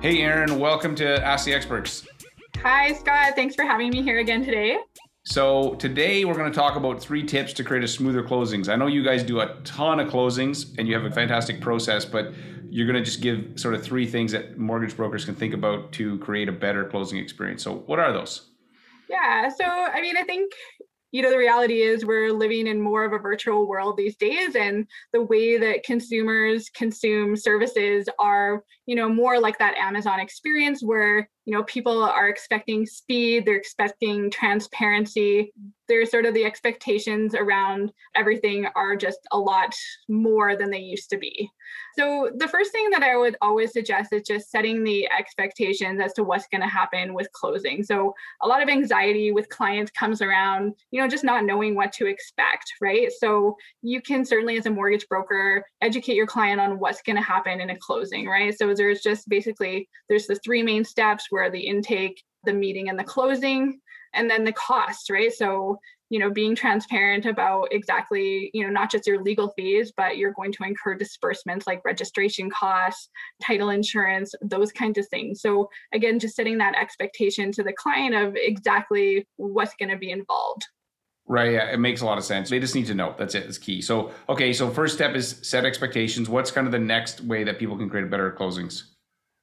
Hey, 0.00 0.22
Aaron, 0.22 0.60
welcome 0.60 0.94
to 0.94 1.24
Ask 1.24 1.44
the 1.44 1.54
Experts. 1.54 2.06
Hi, 2.58 2.92
Scott. 2.92 3.34
Thanks 3.34 3.56
for 3.56 3.64
having 3.64 3.90
me 3.90 4.02
here 4.02 4.20
again 4.20 4.44
today. 4.44 4.78
So 5.24 5.74
today 5.74 6.24
we're 6.24 6.34
going 6.34 6.50
to 6.50 6.58
talk 6.58 6.74
about 6.74 7.00
three 7.00 7.22
tips 7.22 7.52
to 7.52 7.62
create 7.62 7.84
a 7.84 7.88
smoother 7.88 8.24
closings. 8.24 8.68
I 8.68 8.74
know 8.74 8.88
you 8.88 9.04
guys 9.04 9.22
do 9.22 9.38
a 9.38 9.54
ton 9.62 10.00
of 10.00 10.08
closings 10.08 10.76
and 10.78 10.88
you 10.88 10.94
have 10.94 11.04
a 11.04 11.12
fantastic 11.12 11.60
process, 11.60 12.04
but 12.04 12.32
you're 12.68 12.88
going 12.88 12.98
to 12.98 13.04
just 13.04 13.20
give 13.20 13.52
sort 13.54 13.74
of 13.74 13.84
three 13.84 14.04
things 14.04 14.32
that 14.32 14.58
mortgage 14.58 14.96
brokers 14.96 15.24
can 15.24 15.36
think 15.36 15.54
about 15.54 15.92
to 15.92 16.18
create 16.18 16.48
a 16.48 16.52
better 16.52 16.84
closing 16.84 17.18
experience. 17.18 17.62
So 17.62 17.84
what 17.86 18.00
are 18.00 18.12
those? 18.12 18.50
Yeah. 19.08 19.48
So, 19.48 19.64
I 19.64 20.00
mean, 20.00 20.16
I 20.16 20.24
think, 20.24 20.52
you 21.12 21.22
know, 21.22 21.30
the 21.30 21.38
reality 21.38 21.82
is 21.82 22.04
we're 22.04 22.32
living 22.32 22.66
in 22.66 22.80
more 22.80 23.04
of 23.04 23.12
a 23.12 23.18
virtual 23.18 23.68
world 23.68 23.96
these 23.96 24.16
days, 24.16 24.56
and 24.56 24.88
the 25.12 25.22
way 25.22 25.56
that 25.58 25.84
consumers 25.84 26.68
consume 26.70 27.36
services 27.36 28.08
are, 28.18 28.64
you 28.86 28.96
know, 28.96 29.08
more 29.08 29.38
like 29.38 29.58
that 29.58 29.76
Amazon 29.76 30.18
experience 30.18 30.82
where, 30.82 31.28
you 31.44 31.52
know, 31.52 31.64
people 31.64 32.02
are 32.02 32.28
expecting 32.28 32.86
speed, 32.86 33.44
they're 33.44 33.56
expecting 33.56 34.30
transparency. 34.30 35.52
There's 35.92 36.10
sort 36.10 36.24
of 36.24 36.32
the 36.32 36.46
expectations 36.46 37.34
around 37.34 37.92
everything 38.14 38.66
are 38.74 38.96
just 38.96 39.18
a 39.30 39.38
lot 39.38 39.74
more 40.08 40.56
than 40.56 40.70
they 40.70 40.78
used 40.78 41.10
to 41.10 41.18
be. 41.18 41.50
So, 41.98 42.30
the 42.34 42.48
first 42.48 42.72
thing 42.72 42.88
that 42.92 43.02
I 43.02 43.14
would 43.14 43.36
always 43.42 43.74
suggest 43.74 44.10
is 44.14 44.22
just 44.22 44.50
setting 44.50 44.82
the 44.82 45.06
expectations 45.10 46.00
as 46.02 46.14
to 46.14 46.24
what's 46.24 46.46
going 46.46 46.62
to 46.62 46.66
happen 46.66 47.12
with 47.12 47.30
closing. 47.32 47.82
So, 47.82 48.14
a 48.40 48.48
lot 48.48 48.62
of 48.62 48.70
anxiety 48.70 49.32
with 49.32 49.50
clients 49.50 49.90
comes 49.90 50.22
around, 50.22 50.72
you 50.92 51.02
know, 51.02 51.08
just 51.08 51.24
not 51.24 51.44
knowing 51.44 51.74
what 51.74 51.92
to 51.92 52.06
expect, 52.06 52.72
right? 52.80 53.12
So, 53.12 53.54
you 53.82 54.00
can 54.00 54.24
certainly, 54.24 54.56
as 54.56 54.64
a 54.64 54.70
mortgage 54.70 55.06
broker, 55.08 55.62
educate 55.82 56.16
your 56.16 56.26
client 56.26 56.58
on 56.58 56.78
what's 56.78 57.02
going 57.02 57.16
to 57.16 57.22
happen 57.22 57.60
in 57.60 57.68
a 57.68 57.78
closing, 57.78 58.26
right? 58.26 58.56
So, 58.56 58.72
there's 58.72 59.02
just 59.02 59.28
basically 59.28 59.90
there's 60.08 60.26
the 60.26 60.36
three 60.36 60.62
main 60.62 60.86
steps 60.86 61.26
where 61.28 61.50
the 61.50 61.60
intake, 61.60 62.22
the 62.44 62.54
meeting, 62.54 62.88
and 62.88 62.98
the 62.98 63.04
closing, 63.04 63.78
and 64.14 64.30
then 64.30 64.44
the 64.44 64.52
cost, 64.52 65.10
right? 65.10 65.32
So, 65.32 65.78
you 66.12 66.18
know 66.18 66.30
being 66.30 66.54
transparent 66.54 67.24
about 67.24 67.72
exactly 67.72 68.50
you 68.52 68.62
know 68.62 68.70
not 68.70 68.90
just 68.90 69.06
your 69.06 69.22
legal 69.22 69.48
fees 69.56 69.92
but 69.96 70.18
you're 70.18 70.34
going 70.34 70.52
to 70.52 70.62
incur 70.62 70.94
disbursements 70.94 71.66
like 71.66 71.82
registration 71.86 72.50
costs 72.50 73.08
title 73.42 73.70
insurance 73.70 74.34
those 74.42 74.70
kinds 74.70 74.98
of 74.98 75.08
things 75.08 75.40
so 75.40 75.70
again 75.94 76.18
just 76.18 76.36
setting 76.36 76.58
that 76.58 76.74
expectation 76.76 77.50
to 77.50 77.62
the 77.62 77.72
client 77.72 78.14
of 78.14 78.36
exactly 78.36 79.26
what's 79.36 79.74
going 79.76 79.88
to 79.88 79.96
be 79.96 80.10
involved 80.10 80.66
Right. 81.24 81.54
It 81.54 81.78
makes 81.78 82.00
a 82.00 82.04
lot 82.04 82.18
of 82.18 82.24
sense. 82.24 82.50
They 82.50 82.58
just 82.58 82.74
need 82.74 82.86
to 82.86 82.96
know. 82.96 83.14
That's 83.16 83.36
it. 83.36 83.44
It's 83.44 83.56
key. 83.56 83.80
So, 83.80 84.10
okay. 84.28 84.52
So, 84.52 84.68
first 84.70 84.96
step 84.96 85.14
is 85.14 85.38
set 85.42 85.64
expectations. 85.64 86.28
What's 86.28 86.50
kind 86.50 86.66
of 86.66 86.72
the 86.72 86.80
next 86.80 87.20
way 87.20 87.44
that 87.44 87.60
people 87.60 87.78
can 87.78 87.88
create 87.88 88.10
better 88.10 88.32
closings? 88.32 88.91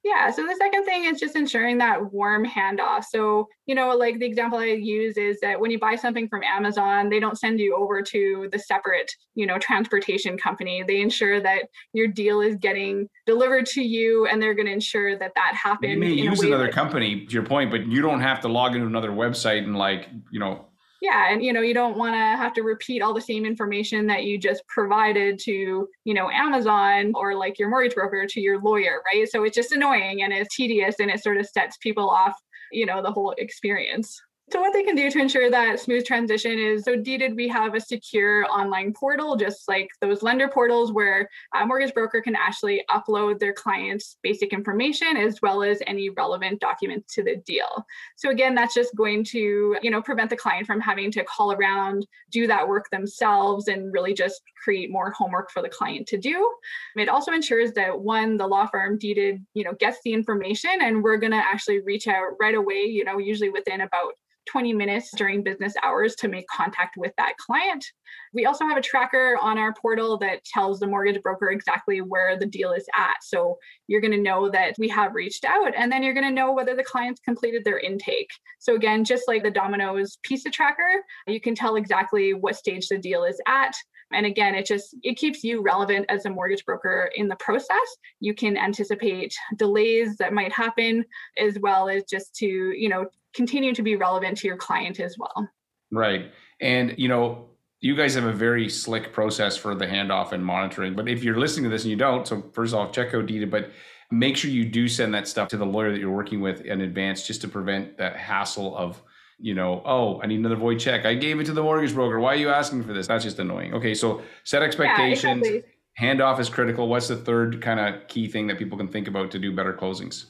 Yeah. 0.09 0.31
So 0.31 0.43
the 0.43 0.55
second 0.55 0.85
thing 0.85 1.05
is 1.05 1.19
just 1.19 1.35
ensuring 1.35 1.77
that 1.77 2.11
warm 2.11 2.43
handoff. 2.43 3.05
So, 3.05 3.47
you 3.67 3.75
know, 3.75 3.95
like 3.95 4.17
the 4.17 4.25
example 4.25 4.57
I 4.57 4.65
use 4.65 5.17
is 5.17 5.39
that 5.41 5.59
when 5.59 5.69
you 5.69 5.77
buy 5.77 5.95
something 5.95 6.27
from 6.27 6.41
Amazon, 6.41 7.09
they 7.09 7.19
don't 7.19 7.37
send 7.37 7.59
you 7.59 7.75
over 7.75 8.01
to 8.01 8.49
the 8.51 8.57
separate, 8.57 9.11
you 9.35 9.45
know, 9.45 9.59
transportation 9.59 10.35
company. 10.35 10.83
They 10.85 11.01
ensure 11.01 11.39
that 11.41 11.65
your 11.93 12.07
deal 12.07 12.41
is 12.41 12.55
getting 12.55 13.07
delivered 13.27 13.67
to 13.67 13.83
you 13.83 14.25
and 14.25 14.41
they're 14.41 14.55
going 14.55 14.65
to 14.65 14.73
ensure 14.73 15.15
that 15.15 15.33
that 15.35 15.53
happens. 15.53 15.93
You 15.93 15.99
may 15.99 16.07
use 16.07 16.41
another 16.41 16.65
that, 16.65 16.73
company 16.73 17.27
to 17.27 17.31
your 17.31 17.45
point, 17.45 17.69
but 17.69 17.85
you 17.85 18.01
don't 18.01 18.21
have 18.21 18.41
to 18.41 18.47
log 18.47 18.73
into 18.73 18.87
another 18.87 19.11
website 19.11 19.63
and 19.63 19.77
like, 19.77 20.07
you 20.31 20.39
know, 20.39 20.68
yeah 21.01 21.31
and 21.31 21.43
you 21.43 21.53
know 21.53 21.61
you 21.61 21.73
don't 21.73 21.97
want 21.97 22.13
to 22.13 22.19
have 22.19 22.53
to 22.53 22.61
repeat 22.61 23.01
all 23.01 23.13
the 23.13 23.21
same 23.21 23.45
information 23.45 24.07
that 24.07 24.23
you 24.23 24.37
just 24.37 24.65
provided 24.67 25.39
to 25.39 25.87
you 26.03 26.13
know 26.13 26.29
amazon 26.29 27.11
or 27.15 27.35
like 27.35 27.57
your 27.57 27.69
mortgage 27.69 27.95
broker 27.95 28.25
to 28.27 28.41
your 28.41 28.59
lawyer 28.61 29.01
right? 29.05 29.27
So 29.29 29.43
it's 29.43 29.55
just 29.55 29.71
annoying 29.71 30.23
and 30.23 30.33
it's 30.33 30.55
tedious 30.55 30.95
and 30.99 31.09
it 31.09 31.23
sort 31.23 31.37
of 31.37 31.47
sets 31.47 31.77
people 31.77 32.09
off 32.09 32.35
you 32.71 32.85
know 32.85 33.01
the 33.01 33.11
whole 33.11 33.33
experience 33.37 34.21
so 34.51 34.59
what 34.59 34.73
they 34.73 34.83
can 34.83 34.95
do 34.95 35.09
to 35.09 35.19
ensure 35.19 35.49
that 35.49 35.79
smooth 35.79 36.05
transition 36.05 36.57
is 36.57 36.83
so 36.83 36.95
Deeded, 36.95 37.35
we 37.35 37.47
have 37.47 37.75
a 37.75 37.79
secure 37.79 38.45
online 38.45 38.93
portal, 38.93 39.35
just 39.35 39.67
like 39.67 39.89
those 40.01 40.23
lender 40.23 40.47
portals 40.47 40.91
where 40.91 41.29
a 41.55 41.65
mortgage 41.65 41.93
broker 41.93 42.21
can 42.21 42.35
actually 42.35 42.83
upload 42.89 43.39
their 43.39 43.53
client's 43.53 44.17
basic 44.23 44.51
information 44.51 45.17
as 45.17 45.39
well 45.41 45.63
as 45.63 45.79
any 45.87 46.09
relevant 46.09 46.59
documents 46.59 47.13
to 47.15 47.23
the 47.23 47.37
deal. 47.45 47.85
So 48.15 48.29
again, 48.29 48.55
that's 48.55 48.73
just 48.73 48.95
going 48.95 49.23
to, 49.25 49.77
you 49.81 49.91
know, 49.91 50.01
prevent 50.01 50.29
the 50.29 50.37
client 50.37 50.65
from 50.65 50.81
having 50.81 51.11
to 51.11 51.23
call 51.23 51.53
around, 51.53 52.07
do 52.31 52.47
that 52.47 52.67
work 52.67 52.89
themselves 52.91 53.67
and 53.67 53.93
really 53.93 54.13
just 54.13 54.41
create 54.63 54.91
more 54.91 55.11
homework 55.11 55.51
for 55.51 55.61
the 55.61 55.69
client 55.69 56.07
to 56.07 56.17
do. 56.17 56.51
It 56.95 57.09
also 57.09 57.31
ensures 57.31 57.71
that 57.73 57.99
one, 57.99 58.37
the 58.37 58.47
law 58.47 58.65
firm 58.65 58.97
Deeded, 58.97 59.45
you 59.53 59.63
know, 59.63 59.73
gets 59.73 59.99
the 60.03 60.13
information 60.13 60.71
and 60.81 61.03
we're 61.03 61.17
going 61.17 61.31
to 61.31 61.37
actually 61.37 61.81
reach 61.81 62.07
out 62.07 62.35
right 62.39 62.55
away, 62.55 62.83
you 62.83 63.03
know, 63.03 63.17
usually 63.17 63.49
within 63.49 63.81
about 63.81 64.13
20 64.51 64.73
minutes 64.73 65.11
during 65.15 65.43
business 65.43 65.73
hours 65.83 66.15
to 66.15 66.27
make 66.27 66.45
contact 66.47 66.95
with 66.97 67.13
that 67.17 67.33
client. 67.37 67.85
We 68.33 68.45
also 68.45 68.65
have 68.65 68.77
a 68.77 68.81
tracker 68.81 69.37
on 69.41 69.57
our 69.57 69.73
portal 69.73 70.17
that 70.19 70.43
tells 70.45 70.79
the 70.79 70.87
mortgage 70.87 71.21
broker 71.21 71.49
exactly 71.49 72.01
where 72.01 72.37
the 72.37 72.45
deal 72.45 72.71
is 72.71 72.87
at. 72.95 73.17
So 73.21 73.57
you're 73.87 74.01
going 74.01 74.13
to 74.13 74.21
know 74.21 74.49
that 74.49 74.75
we 74.77 74.87
have 74.89 75.15
reached 75.15 75.45
out 75.45 75.73
and 75.75 75.91
then 75.91 76.03
you're 76.03 76.13
going 76.13 76.27
to 76.27 76.33
know 76.33 76.51
whether 76.51 76.75
the 76.75 76.83
client's 76.83 77.21
completed 77.21 77.63
their 77.63 77.79
intake. 77.79 78.29
So 78.59 78.75
again, 78.75 79.03
just 79.03 79.27
like 79.27 79.43
the 79.43 79.51
Domino's 79.51 80.17
pizza 80.23 80.49
tracker, 80.49 81.03
you 81.27 81.39
can 81.39 81.55
tell 81.55 81.75
exactly 81.75 82.33
what 82.33 82.55
stage 82.55 82.87
the 82.87 82.97
deal 82.97 83.23
is 83.23 83.39
at. 83.47 83.75
And 84.11 84.25
again, 84.25 84.55
it 84.55 84.65
just 84.65 84.95
it 85.03 85.17
keeps 85.17 85.43
you 85.43 85.61
relevant 85.61 86.07
as 86.09 86.25
a 86.25 86.29
mortgage 86.29 86.65
broker 86.65 87.11
in 87.15 87.27
the 87.27 87.35
process. 87.35 87.77
You 88.19 88.33
can 88.33 88.57
anticipate 88.57 89.33
delays 89.55 90.17
that 90.17 90.33
might 90.33 90.51
happen 90.51 91.05
as 91.37 91.59
well 91.59 91.89
as 91.89 92.03
just 92.09 92.33
to, 92.37 92.47
you 92.47 92.89
know, 92.89 93.05
continue 93.33 93.73
to 93.73 93.81
be 93.81 93.95
relevant 93.95 94.37
to 94.39 94.47
your 94.47 94.57
client 94.57 94.99
as 94.99 95.17
well. 95.17 95.49
Right. 95.91 96.31
And, 96.61 96.95
you 96.97 97.07
know, 97.07 97.49
you 97.81 97.95
guys 97.95 98.15
have 98.15 98.25
a 98.25 98.33
very 98.33 98.69
slick 98.69 99.13
process 99.13 99.55
for 99.55 99.73
the 99.73 99.85
handoff 99.85 100.33
and 100.33 100.43
monitoring. 100.43 100.95
But 100.95 101.07
if 101.07 101.23
you're 101.23 101.39
listening 101.39 101.63
to 101.63 101.69
this 101.69 101.83
and 101.83 101.91
you 101.91 101.97
don't, 101.97 102.27
so 102.27 102.43
first 102.53 102.73
off, 102.73 102.91
check 102.91 103.13
out 103.13 103.25
Deeded, 103.25 103.49
but 103.49 103.71
make 104.11 104.35
sure 104.35 104.51
you 104.51 104.65
do 104.65 104.87
send 104.87 105.13
that 105.13 105.27
stuff 105.27 105.47
to 105.49 105.57
the 105.57 105.65
lawyer 105.65 105.91
that 105.91 105.99
you're 105.99 106.11
working 106.11 106.41
with 106.41 106.61
in 106.61 106.81
advance 106.81 107.25
just 107.25 107.41
to 107.41 107.47
prevent 107.47 107.97
that 107.97 108.17
hassle 108.17 108.75
of, 108.75 109.01
you 109.37 109.53
know, 109.53 109.81
oh, 109.85 110.19
I 110.21 110.27
need 110.27 110.39
another 110.39 110.57
void 110.57 110.79
check. 110.79 111.05
I 111.05 111.13
gave 111.13 111.39
it 111.39 111.45
to 111.45 111.53
the 111.53 111.63
mortgage 111.63 111.93
broker. 111.93 112.19
Why 112.19 112.33
are 112.33 112.37
you 112.37 112.49
asking 112.49 112.83
for 112.83 112.93
this? 112.93 113.07
That's 113.07 113.23
just 113.23 113.39
annoying. 113.39 113.73
Okay, 113.73 113.93
so 113.93 114.21
set 114.43 114.61
expectations. 114.61 115.47
Yeah, 115.47 115.53
exactly. 115.53 115.63
Handoff 115.99 116.39
is 116.39 116.49
critical. 116.49 116.87
What's 116.87 117.07
the 117.07 117.15
third 117.15 117.61
kind 117.61 117.79
of 117.79 118.07
key 118.07 118.27
thing 118.27 118.47
that 118.47 118.57
people 118.57 118.77
can 118.77 118.87
think 118.87 119.07
about 119.07 119.31
to 119.31 119.39
do 119.39 119.55
better 119.55 119.73
closings? 119.73 120.25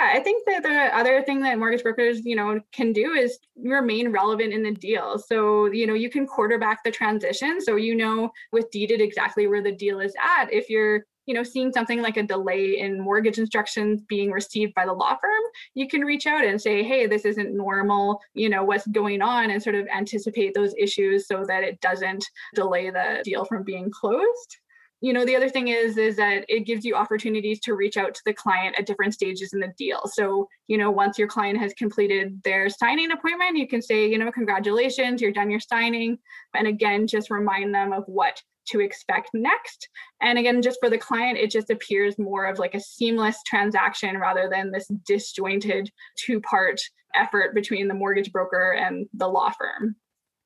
Yeah, 0.00 0.12
I 0.14 0.20
think 0.20 0.46
that 0.46 0.62
the 0.62 0.96
other 0.96 1.22
thing 1.22 1.40
that 1.40 1.58
mortgage 1.58 1.82
brokers, 1.82 2.24
you 2.24 2.36
know, 2.36 2.60
can 2.72 2.92
do 2.92 3.12
is 3.12 3.38
remain 3.56 4.10
relevant 4.10 4.52
in 4.52 4.62
the 4.62 4.72
deal. 4.72 5.18
So, 5.18 5.66
you 5.66 5.86
know, 5.86 5.94
you 5.94 6.08
can 6.10 6.26
quarterback 6.26 6.82
the 6.84 6.90
transition. 6.90 7.60
So, 7.60 7.76
you 7.76 7.94
know, 7.94 8.30
with 8.52 8.70
deeded 8.70 9.00
exactly 9.00 9.46
where 9.46 9.62
the 9.62 9.72
deal 9.72 10.00
is 10.00 10.14
at. 10.38 10.52
If 10.52 10.70
you're, 10.70 11.04
you 11.26 11.34
know, 11.34 11.42
seeing 11.42 11.70
something 11.72 12.00
like 12.00 12.16
a 12.16 12.22
delay 12.22 12.78
in 12.78 13.00
mortgage 13.00 13.38
instructions 13.38 14.00
being 14.08 14.30
received 14.30 14.74
by 14.74 14.86
the 14.86 14.92
law 14.92 15.16
firm, 15.20 15.42
you 15.74 15.86
can 15.86 16.00
reach 16.00 16.26
out 16.26 16.44
and 16.44 16.60
say, 16.60 16.82
hey, 16.82 17.06
this 17.06 17.24
isn't 17.26 17.54
normal, 17.54 18.20
you 18.32 18.48
know, 18.48 18.64
what's 18.64 18.86
going 18.88 19.20
on, 19.20 19.50
and 19.50 19.62
sort 19.62 19.76
of 19.76 19.86
anticipate 19.88 20.54
those 20.54 20.74
issues 20.78 21.28
so 21.28 21.44
that 21.46 21.62
it 21.62 21.80
doesn't 21.80 22.24
delay 22.54 22.90
the 22.90 23.20
deal 23.22 23.44
from 23.44 23.64
being 23.64 23.90
closed 23.90 24.56
you 25.00 25.12
know 25.12 25.24
the 25.24 25.36
other 25.36 25.48
thing 25.48 25.68
is 25.68 25.96
is 25.96 26.16
that 26.16 26.44
it 26.48 26.66
gives 26.66 26.84
you 26.84 26.94
opportunities 26.94 27.60
to 27.60 27.74
reach 27.74 27.96
out 27.96 28.14
to 28.14 28.22
the 28.26 28.34
client 28.34 28.76
at 28.78 28.86
different 28.86 29.14
stages 29.14 29.52
in 29.52 29.60
the 29.60 29.72
deal. 29.78 30.02
So 30.06 30.48
you 30.68 30.76
know 30.76 30.90
once 30.90 31.18
your 31.18 31.28
client 31.28 31.58
has 31.58 31.72
completed 31.74 32.40
their 32.44 32.68
signing 32.68 33.10
appointment 33.10 33.56
you 33.56 33.66
can 33.66 33.82
say 33.82 34.08
you 34.08 34.18
know 34.18 34.30
congratulations 34.30 35.20
you're 35.20 35.32
done 35.32 35.50
your 35.50 35.60
signing. 35.60 36.18
And 36.54 36.66
again 36.66 37.06
just 37.06 37.30
remind 37.30 37.74
them 37.74 37.92
of 37.92 38.04
what 38.06 38.42
to 38.68 38.80
expect 38.80 39.30
next. 39.32 39.88
And 40.20 40.38
again 40.38 40.62
just 40.62 40.78
for 40.80 40.90
the 40.90 40.98
client 40.98 41.38
it 41.38 41.50
just 41.50 41.70
appears 41.70 42.18
more 42.18 42.44
of 42.44 42.58
like 42.58 42.74
a 42.74 42.80
seamless 42.80 43.38
transaction 43.46 44.18
rather 44.18 44.48
than 44.50 44.70
this 44.70 44.86
disjointed 45.06 45.90
two 46.16 46.40
part 46.40 46.80
effort 47.14 47.54
between 47.54 47.88
the 47.88 47.94
mortgage 47.94 48.30
broker 48.30 48.72
and 48.72 49.08
the 49.14 49.26
law 49.26 49.50
firm 49.50 49.96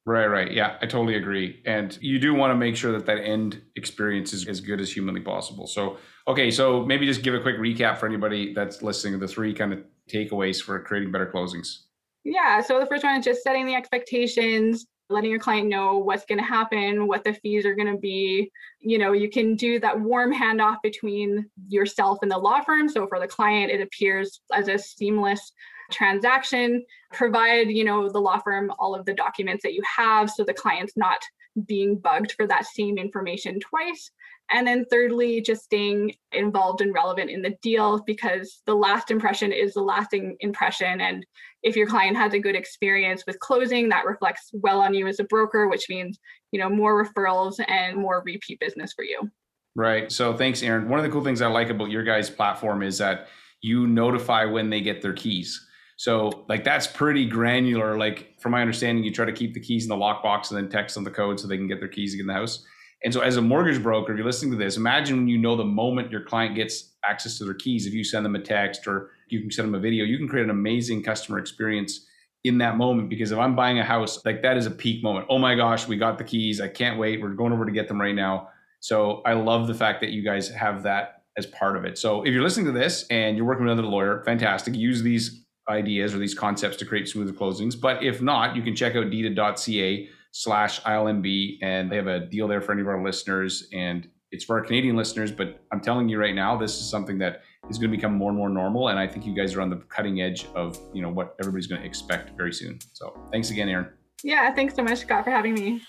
Right, 0.06 0.26
right. 0.26 0.52
Yeah, 0.52 0.76
I 0.82 0.86
totally 0.86 1.16
agree. 1.16 1.62
And 1.64 1.96
you 2.02 2.18
do 2.18 2.34
want 2.34 2.50
to 2.50 2.56
make 2.56 2.76
sure 2.76 2.92
that 2.92 3.06
that 3.06 3.18
end 3.18 3.62
experience 3.74 4.34
is 4.34 4.46
as 4.46 4.60
good 4.60 4.80
as 4.80 4.92
humanly 4.92 5.22
possible. 5.22 5.66
So, 5.66 5.96
okay, 6.28 6.50
so 6.50 6.84
maybe 6.84 7.06
just 7.06 7.22
give 7.22 7.34
a 7.34 7.40
quick 7.40 7.56
recap 7.56 7.96
for 7.96 8.06
anybody 8.06 8.52
that's 8.52 8.82
listening 8.82 9.18
the 9.18 9.28
three 9.28 9.54
kind 9.54 9.72
of 9.72 9.82
takeaways 10.12 10.62
for 10.62 10.78
creating 10.80 11.10
better 11.10 11.30
closings. 11.34 11.84
Yeah, 12.22 12.60
so 12.60 12.80
the 12.80 12.86
first 12.86 13.02
one 13.02 13.18
is 13.18 13.24
just 13.24 13.42
setting 13.42 13.64
the 13.66 13.74
expectations, 13.74 14.86
letting 15.08 15.30
your 15.30 15.40
client 15.40 15.68
know 15.68 15.96
what's 15.96 16.26
going 16.26 16.38
to 16.38 16.44
happen, 16.44 17.06
what 17.06 17.24
the 17.24 17.32
fees 17.32 17.64
are 17.64 17.74
going 17.74 17.92
to 17.92 17.98
be. 17.98 18.50
You 18.80 18.98
know, 18.98 19.12
you 19.12 19.30
can 19.30 19.56
do 19.56 19.78
that 19.80 19.98
warm 19.98 20.34
handoff 20.34 20.76
between 20.82 21.48
yourself 21.68 22.18
and 22.20 22.30
the 22.30 22.38
law 22.38 22.60
firm. 22.60 22.90
So 22.90 23.06
for 23.06 23.18
the 23.18 23.28
client, 23.28 23.70
it 23.70 23.80
appears 23.80 24.40
as 24.52 24.68
a 24.68 24.78
seamless 24.78 25.52
transaction 25.90 26.84
provide 27.12 27.68
you 27.68 27.84
know 27.84 28.08
the 28.08 28.20
law 28.20 28.38
firm 28.38 28.72
all 28.78 28.94
of 28.94 29.04
the 29.04 29.14
documents 29.14 29.62
that 29.62 29.74
you 29.74 29.82
have 29.96 30.30
so 30.30 30.42
the 30.44 30.54
client's 30.54 30.96
not 30.96 31.18
being 31.66 31.96
bugged 31.96 32.32
for 32.32 32.46
that 32.46 32.66
same 32.66 32.98
information 32.98 33.60
twice. 33.60 34.10
And 34.50 34.66
then 34.66 34.84
thirdly 34.90 35.40
just 35.40 35.64
staying 35.64 36.14
involved 36.32 36.80
and 36.82 36.92
relevant 36.92 37.30
in 37.30 37.40
the 37.40 37.56
deal 37.62 38.02
because 38.06 38.60
the 38.66 38.74
last 38.74 39.10
impression 39.10 39.52
is 39.52 39.74
the 39.74 39.80
lasting 39.80 40.36
impression. 40.40 41.00
And 41.00 41.24
if 41.62 41.76
your 41.76 41.86
client 41.86 42.16
has 42.16 42.34
a 42.34 42.38
good 42.38 42.54
experience 42.54 43.24
with 43.26 43.40
closing 43.40 43.88
that 43.88 44.04
reflects 44.04 44.50
well 44.52 44.80
on 44.80 44.92
you 44.92 45.06
as 45.06 45.18
a 45.18 45.24
broker 45.24 45.68
which 45.68 45.86
means 45.88 46.18
you 46.52 46.60
know 46.60 46.68
more 46.68 47.04
referrals 47.04 47.58
and 47.68 47.96
more 47.96 48.22
repeat 48.24 48.60
business 48.60 48.92
for 48.92 49.04
you. 49.04 49.30
Right. 49.74 50.12
So 50.12 50.36
thanks 50.36 50.62
aaron 50.62 50.88
one 50.88 50.98
of 50.98 51.04
the 51.04 51.10
cool 51.10 51.24
things 51.24 51.40
i 51.40 51.46
like 51.46 51.70
about 51.70 51.90
your 51.90 52.04
guys 52.04 52.28
platform 52.28 52.82
is 52.82 52.98
that 52.98 53.28
you 53.62 53.86
notify 53.86 54.44
when 54.44 54.68
they 54.68 54.82
get 54.82 55.00
their 55.00 55.14
keys 55.14 55.66
so 56.04 56.44
like 56.50 56.64
that's 56.64 56.86
pretty 56.86 57.24
granular. 57.24 57.96
Like 57.96 58.34
from 58.38 58.52
my 58.52 58.60
understanding, 58.60 59.04
you 59.04 59.10
try 59.10 59.24
to 59.24 59.32
keep 59.32 59.54
the 59.54 59.60
keys 59.60 59.84
in 59.84 59.88
the 59.88 59.96
lockbox 59.96 60.50
and 60.50 60.58
then 60.58 60.68
text 60.68 60.96
them 60.96 61.02
the 61.02 61.10
code 61.10 61.40
so 61.40 61.48
they 61.48 61.56
can 61.56 61.66
get 61.66 61.80
their 61.80 61.88
keys 61.88 62.14
in 62.20 62.26
the 62.26 62.34
house. 62.34 62.62
And 63.02 63.10
so 63.10 63.22
as 63.22 63.38
a 63.38 63.40
mortgage 63.40 63.82
broker, 63.82 64.12
if 64.12 64.18
you're 64.18 64.26
listening 64.26 64.50
to 64.50 64.58
this, 64.58 64.76
imagine 64.76 65.16
when 65.16 65.28
you 65.28 65.38
know 65.38 65.56
the 65.56 65.64
moment 65.64 66.10
your 66.10 66.20
client 66.20 66.56
gets 66.56 66.92
access 67.06 67.38
to 67.38 67.46
their 67.46 67.54
keys, 67.54 67.86
if 67.86 67.94
you 67.94 68.04
send 68.04 68.22
them 68.22 68.34
a 68.34 68.38
text 68.38 68.86
or 68.86 69.12
you 69.30 69.40
can 69.40 69.50
send 69.50 69.66
them 69.66 69.74
a 69.74 69.78
video, 69.78 70.04
you 70.04 70.18
can 70.18 70.28
create 70.28 70.44
an 70.44 70.50
amazing 70.50 71.02
customer 71.02 71.38
experience 71.38 72.06
in 72.44 72.58
that 72.58 72.76
moment. 72.76 73.08
Because 73.08 73.32
if 73.32 73.38
I'm 73.38 73.56
buying 73.56 73.78
a 73.78 73.84
house, 73.84 74.22
like 74.26 74.42
that 74.42 74.58
is 74.58 74.66
a 74.66 74.70
peak 74.70 75.02
moment. 75.02 75.24
Oh 75.30 75.38
my 75.38 75.54
gosh, 75.54 75.88
we 75.88 75.96
got 75.96 76.18
the 76.18 76.24
keys. 76.24 76.60
I 76.60 76.68
can't 76.68 76.98
wait. 76.98 77.22
We're 77.22 77.30
going 77.30 77.54
over 77.54 77.64
to 77.64 77.72
get 77.72 77.88
them 77.88 77.98
right 77.98 78.14
now. 78.14 78.50
So 78.80 79.22
I 79.24 79.32
love 79.32 79.68
the 79.68 79.74
fact 79.74 80.02
that 80.02 80.10
you 80.10 80.22
guys 80.22 80.50
have 80.50 80.82
that 80.82 81.22
as 81.38 81.46
part 81.46 81.78
of 81.78 81.86
it. 81.86 81.96
So 81.96 82.24
if 82.24 82.34
you're 82.34 82.42
listening 82.42 82.66
to 82.66 82.78
this 82.78 83.06
and 83.08 83.38
you're 83.38 83.46
working 83.46 83.64
with 83.64 83.72
another 83.72 83.88
lawyer, 83.88 84.22
fantastic. 84.26 84.74
Use 84.74 85.02
these 85.02 85.43
ideas 85.68 86.14
or 86.14 86.18
these 86.18 86.34
concepts 86.34 86.76
to 86.78 86.84
create 86.84 87.08
smoother 87.08 87.32
closings. 87.32 87.78
But 87.78 88.02
if 88.02 88.20
not, 88.20 88.56
you 88.56 88.62
can 88.62 88.74
check 88.74 88.96
out 88.96 89.10
deeded.ca 89.10 90.08
slash 90.32 90.80
ILMB 90.82 91.58
and 91.62 91.90
they 91.90 91.96
have 91.96 92.06
a 92.06 92.20
deal 92.26 92.48
there 92.48 92.60
for 92.60 92.72
any 92.72 92.82
of 92.82 92.88
our 92.88 93.02
listeners. 93.02 93.68
And 93.72 94.08
it's 94.30 94.44
for 94.44 94.58
our 94.58 94.64
Canadian 94.64 94.96
listeners, 94.96 95.30
but 95.30 95.64
I'm 95.72 95.80
telling 95.80 96.08
you 96.08 96.18
right 96.18 96.34
now, 96.34 96.56
this 96.56 96.72
is 96.72 96.90
something 96.90 97.18
that 97.18 97.42
is 97.70 97.78
going 97.78 97.90
to 97.90 97.96
become 97.96 98.14
more 98.14 98.30
and 98.30 98.38
more 98.38 98.48
normal. 98.48 98.88
And 98.88 98.98
I 98.98 99.06
think 99.06 99.24
you 99.24 99.34
guys 99.34 99.54
are 99.54 99.60
on 99.60 99.70
the 99.70 99.76
cutting 99.76 100.20
edge 100.20 100.46
of, 100.54 100.78
you 100.92 101.02
know, 101.02 101.08
what 101.08 101.36
everybody's 101.40 101.66
going 101.66 101.80
to 101.80 101.86
expect 101.86 102.36
very 102.36 102.52
soon. 102.52 102.78
So 102.92 103.16
thanks 103.30 103.50
again, 103.50 103.68
Aaron. 103.68 103.88
Yeah, 104.22 104.52
thanks 104.54 104.74
so 104.74 104.82
much, 104.82 104.98
Scott, 104.98 105.24
for 105.24 105.30
having 105.30 105.54
me. 105.54 105.82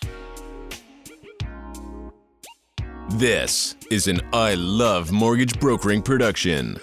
This 3.11 3.75
is 3.89 4.07
an 4.07 4.21
I 4.33 4.55
Love 4.55 5.11
Mortgage 5.11 5.59
Brokering 5.59 6.01
production. 6.01 6.77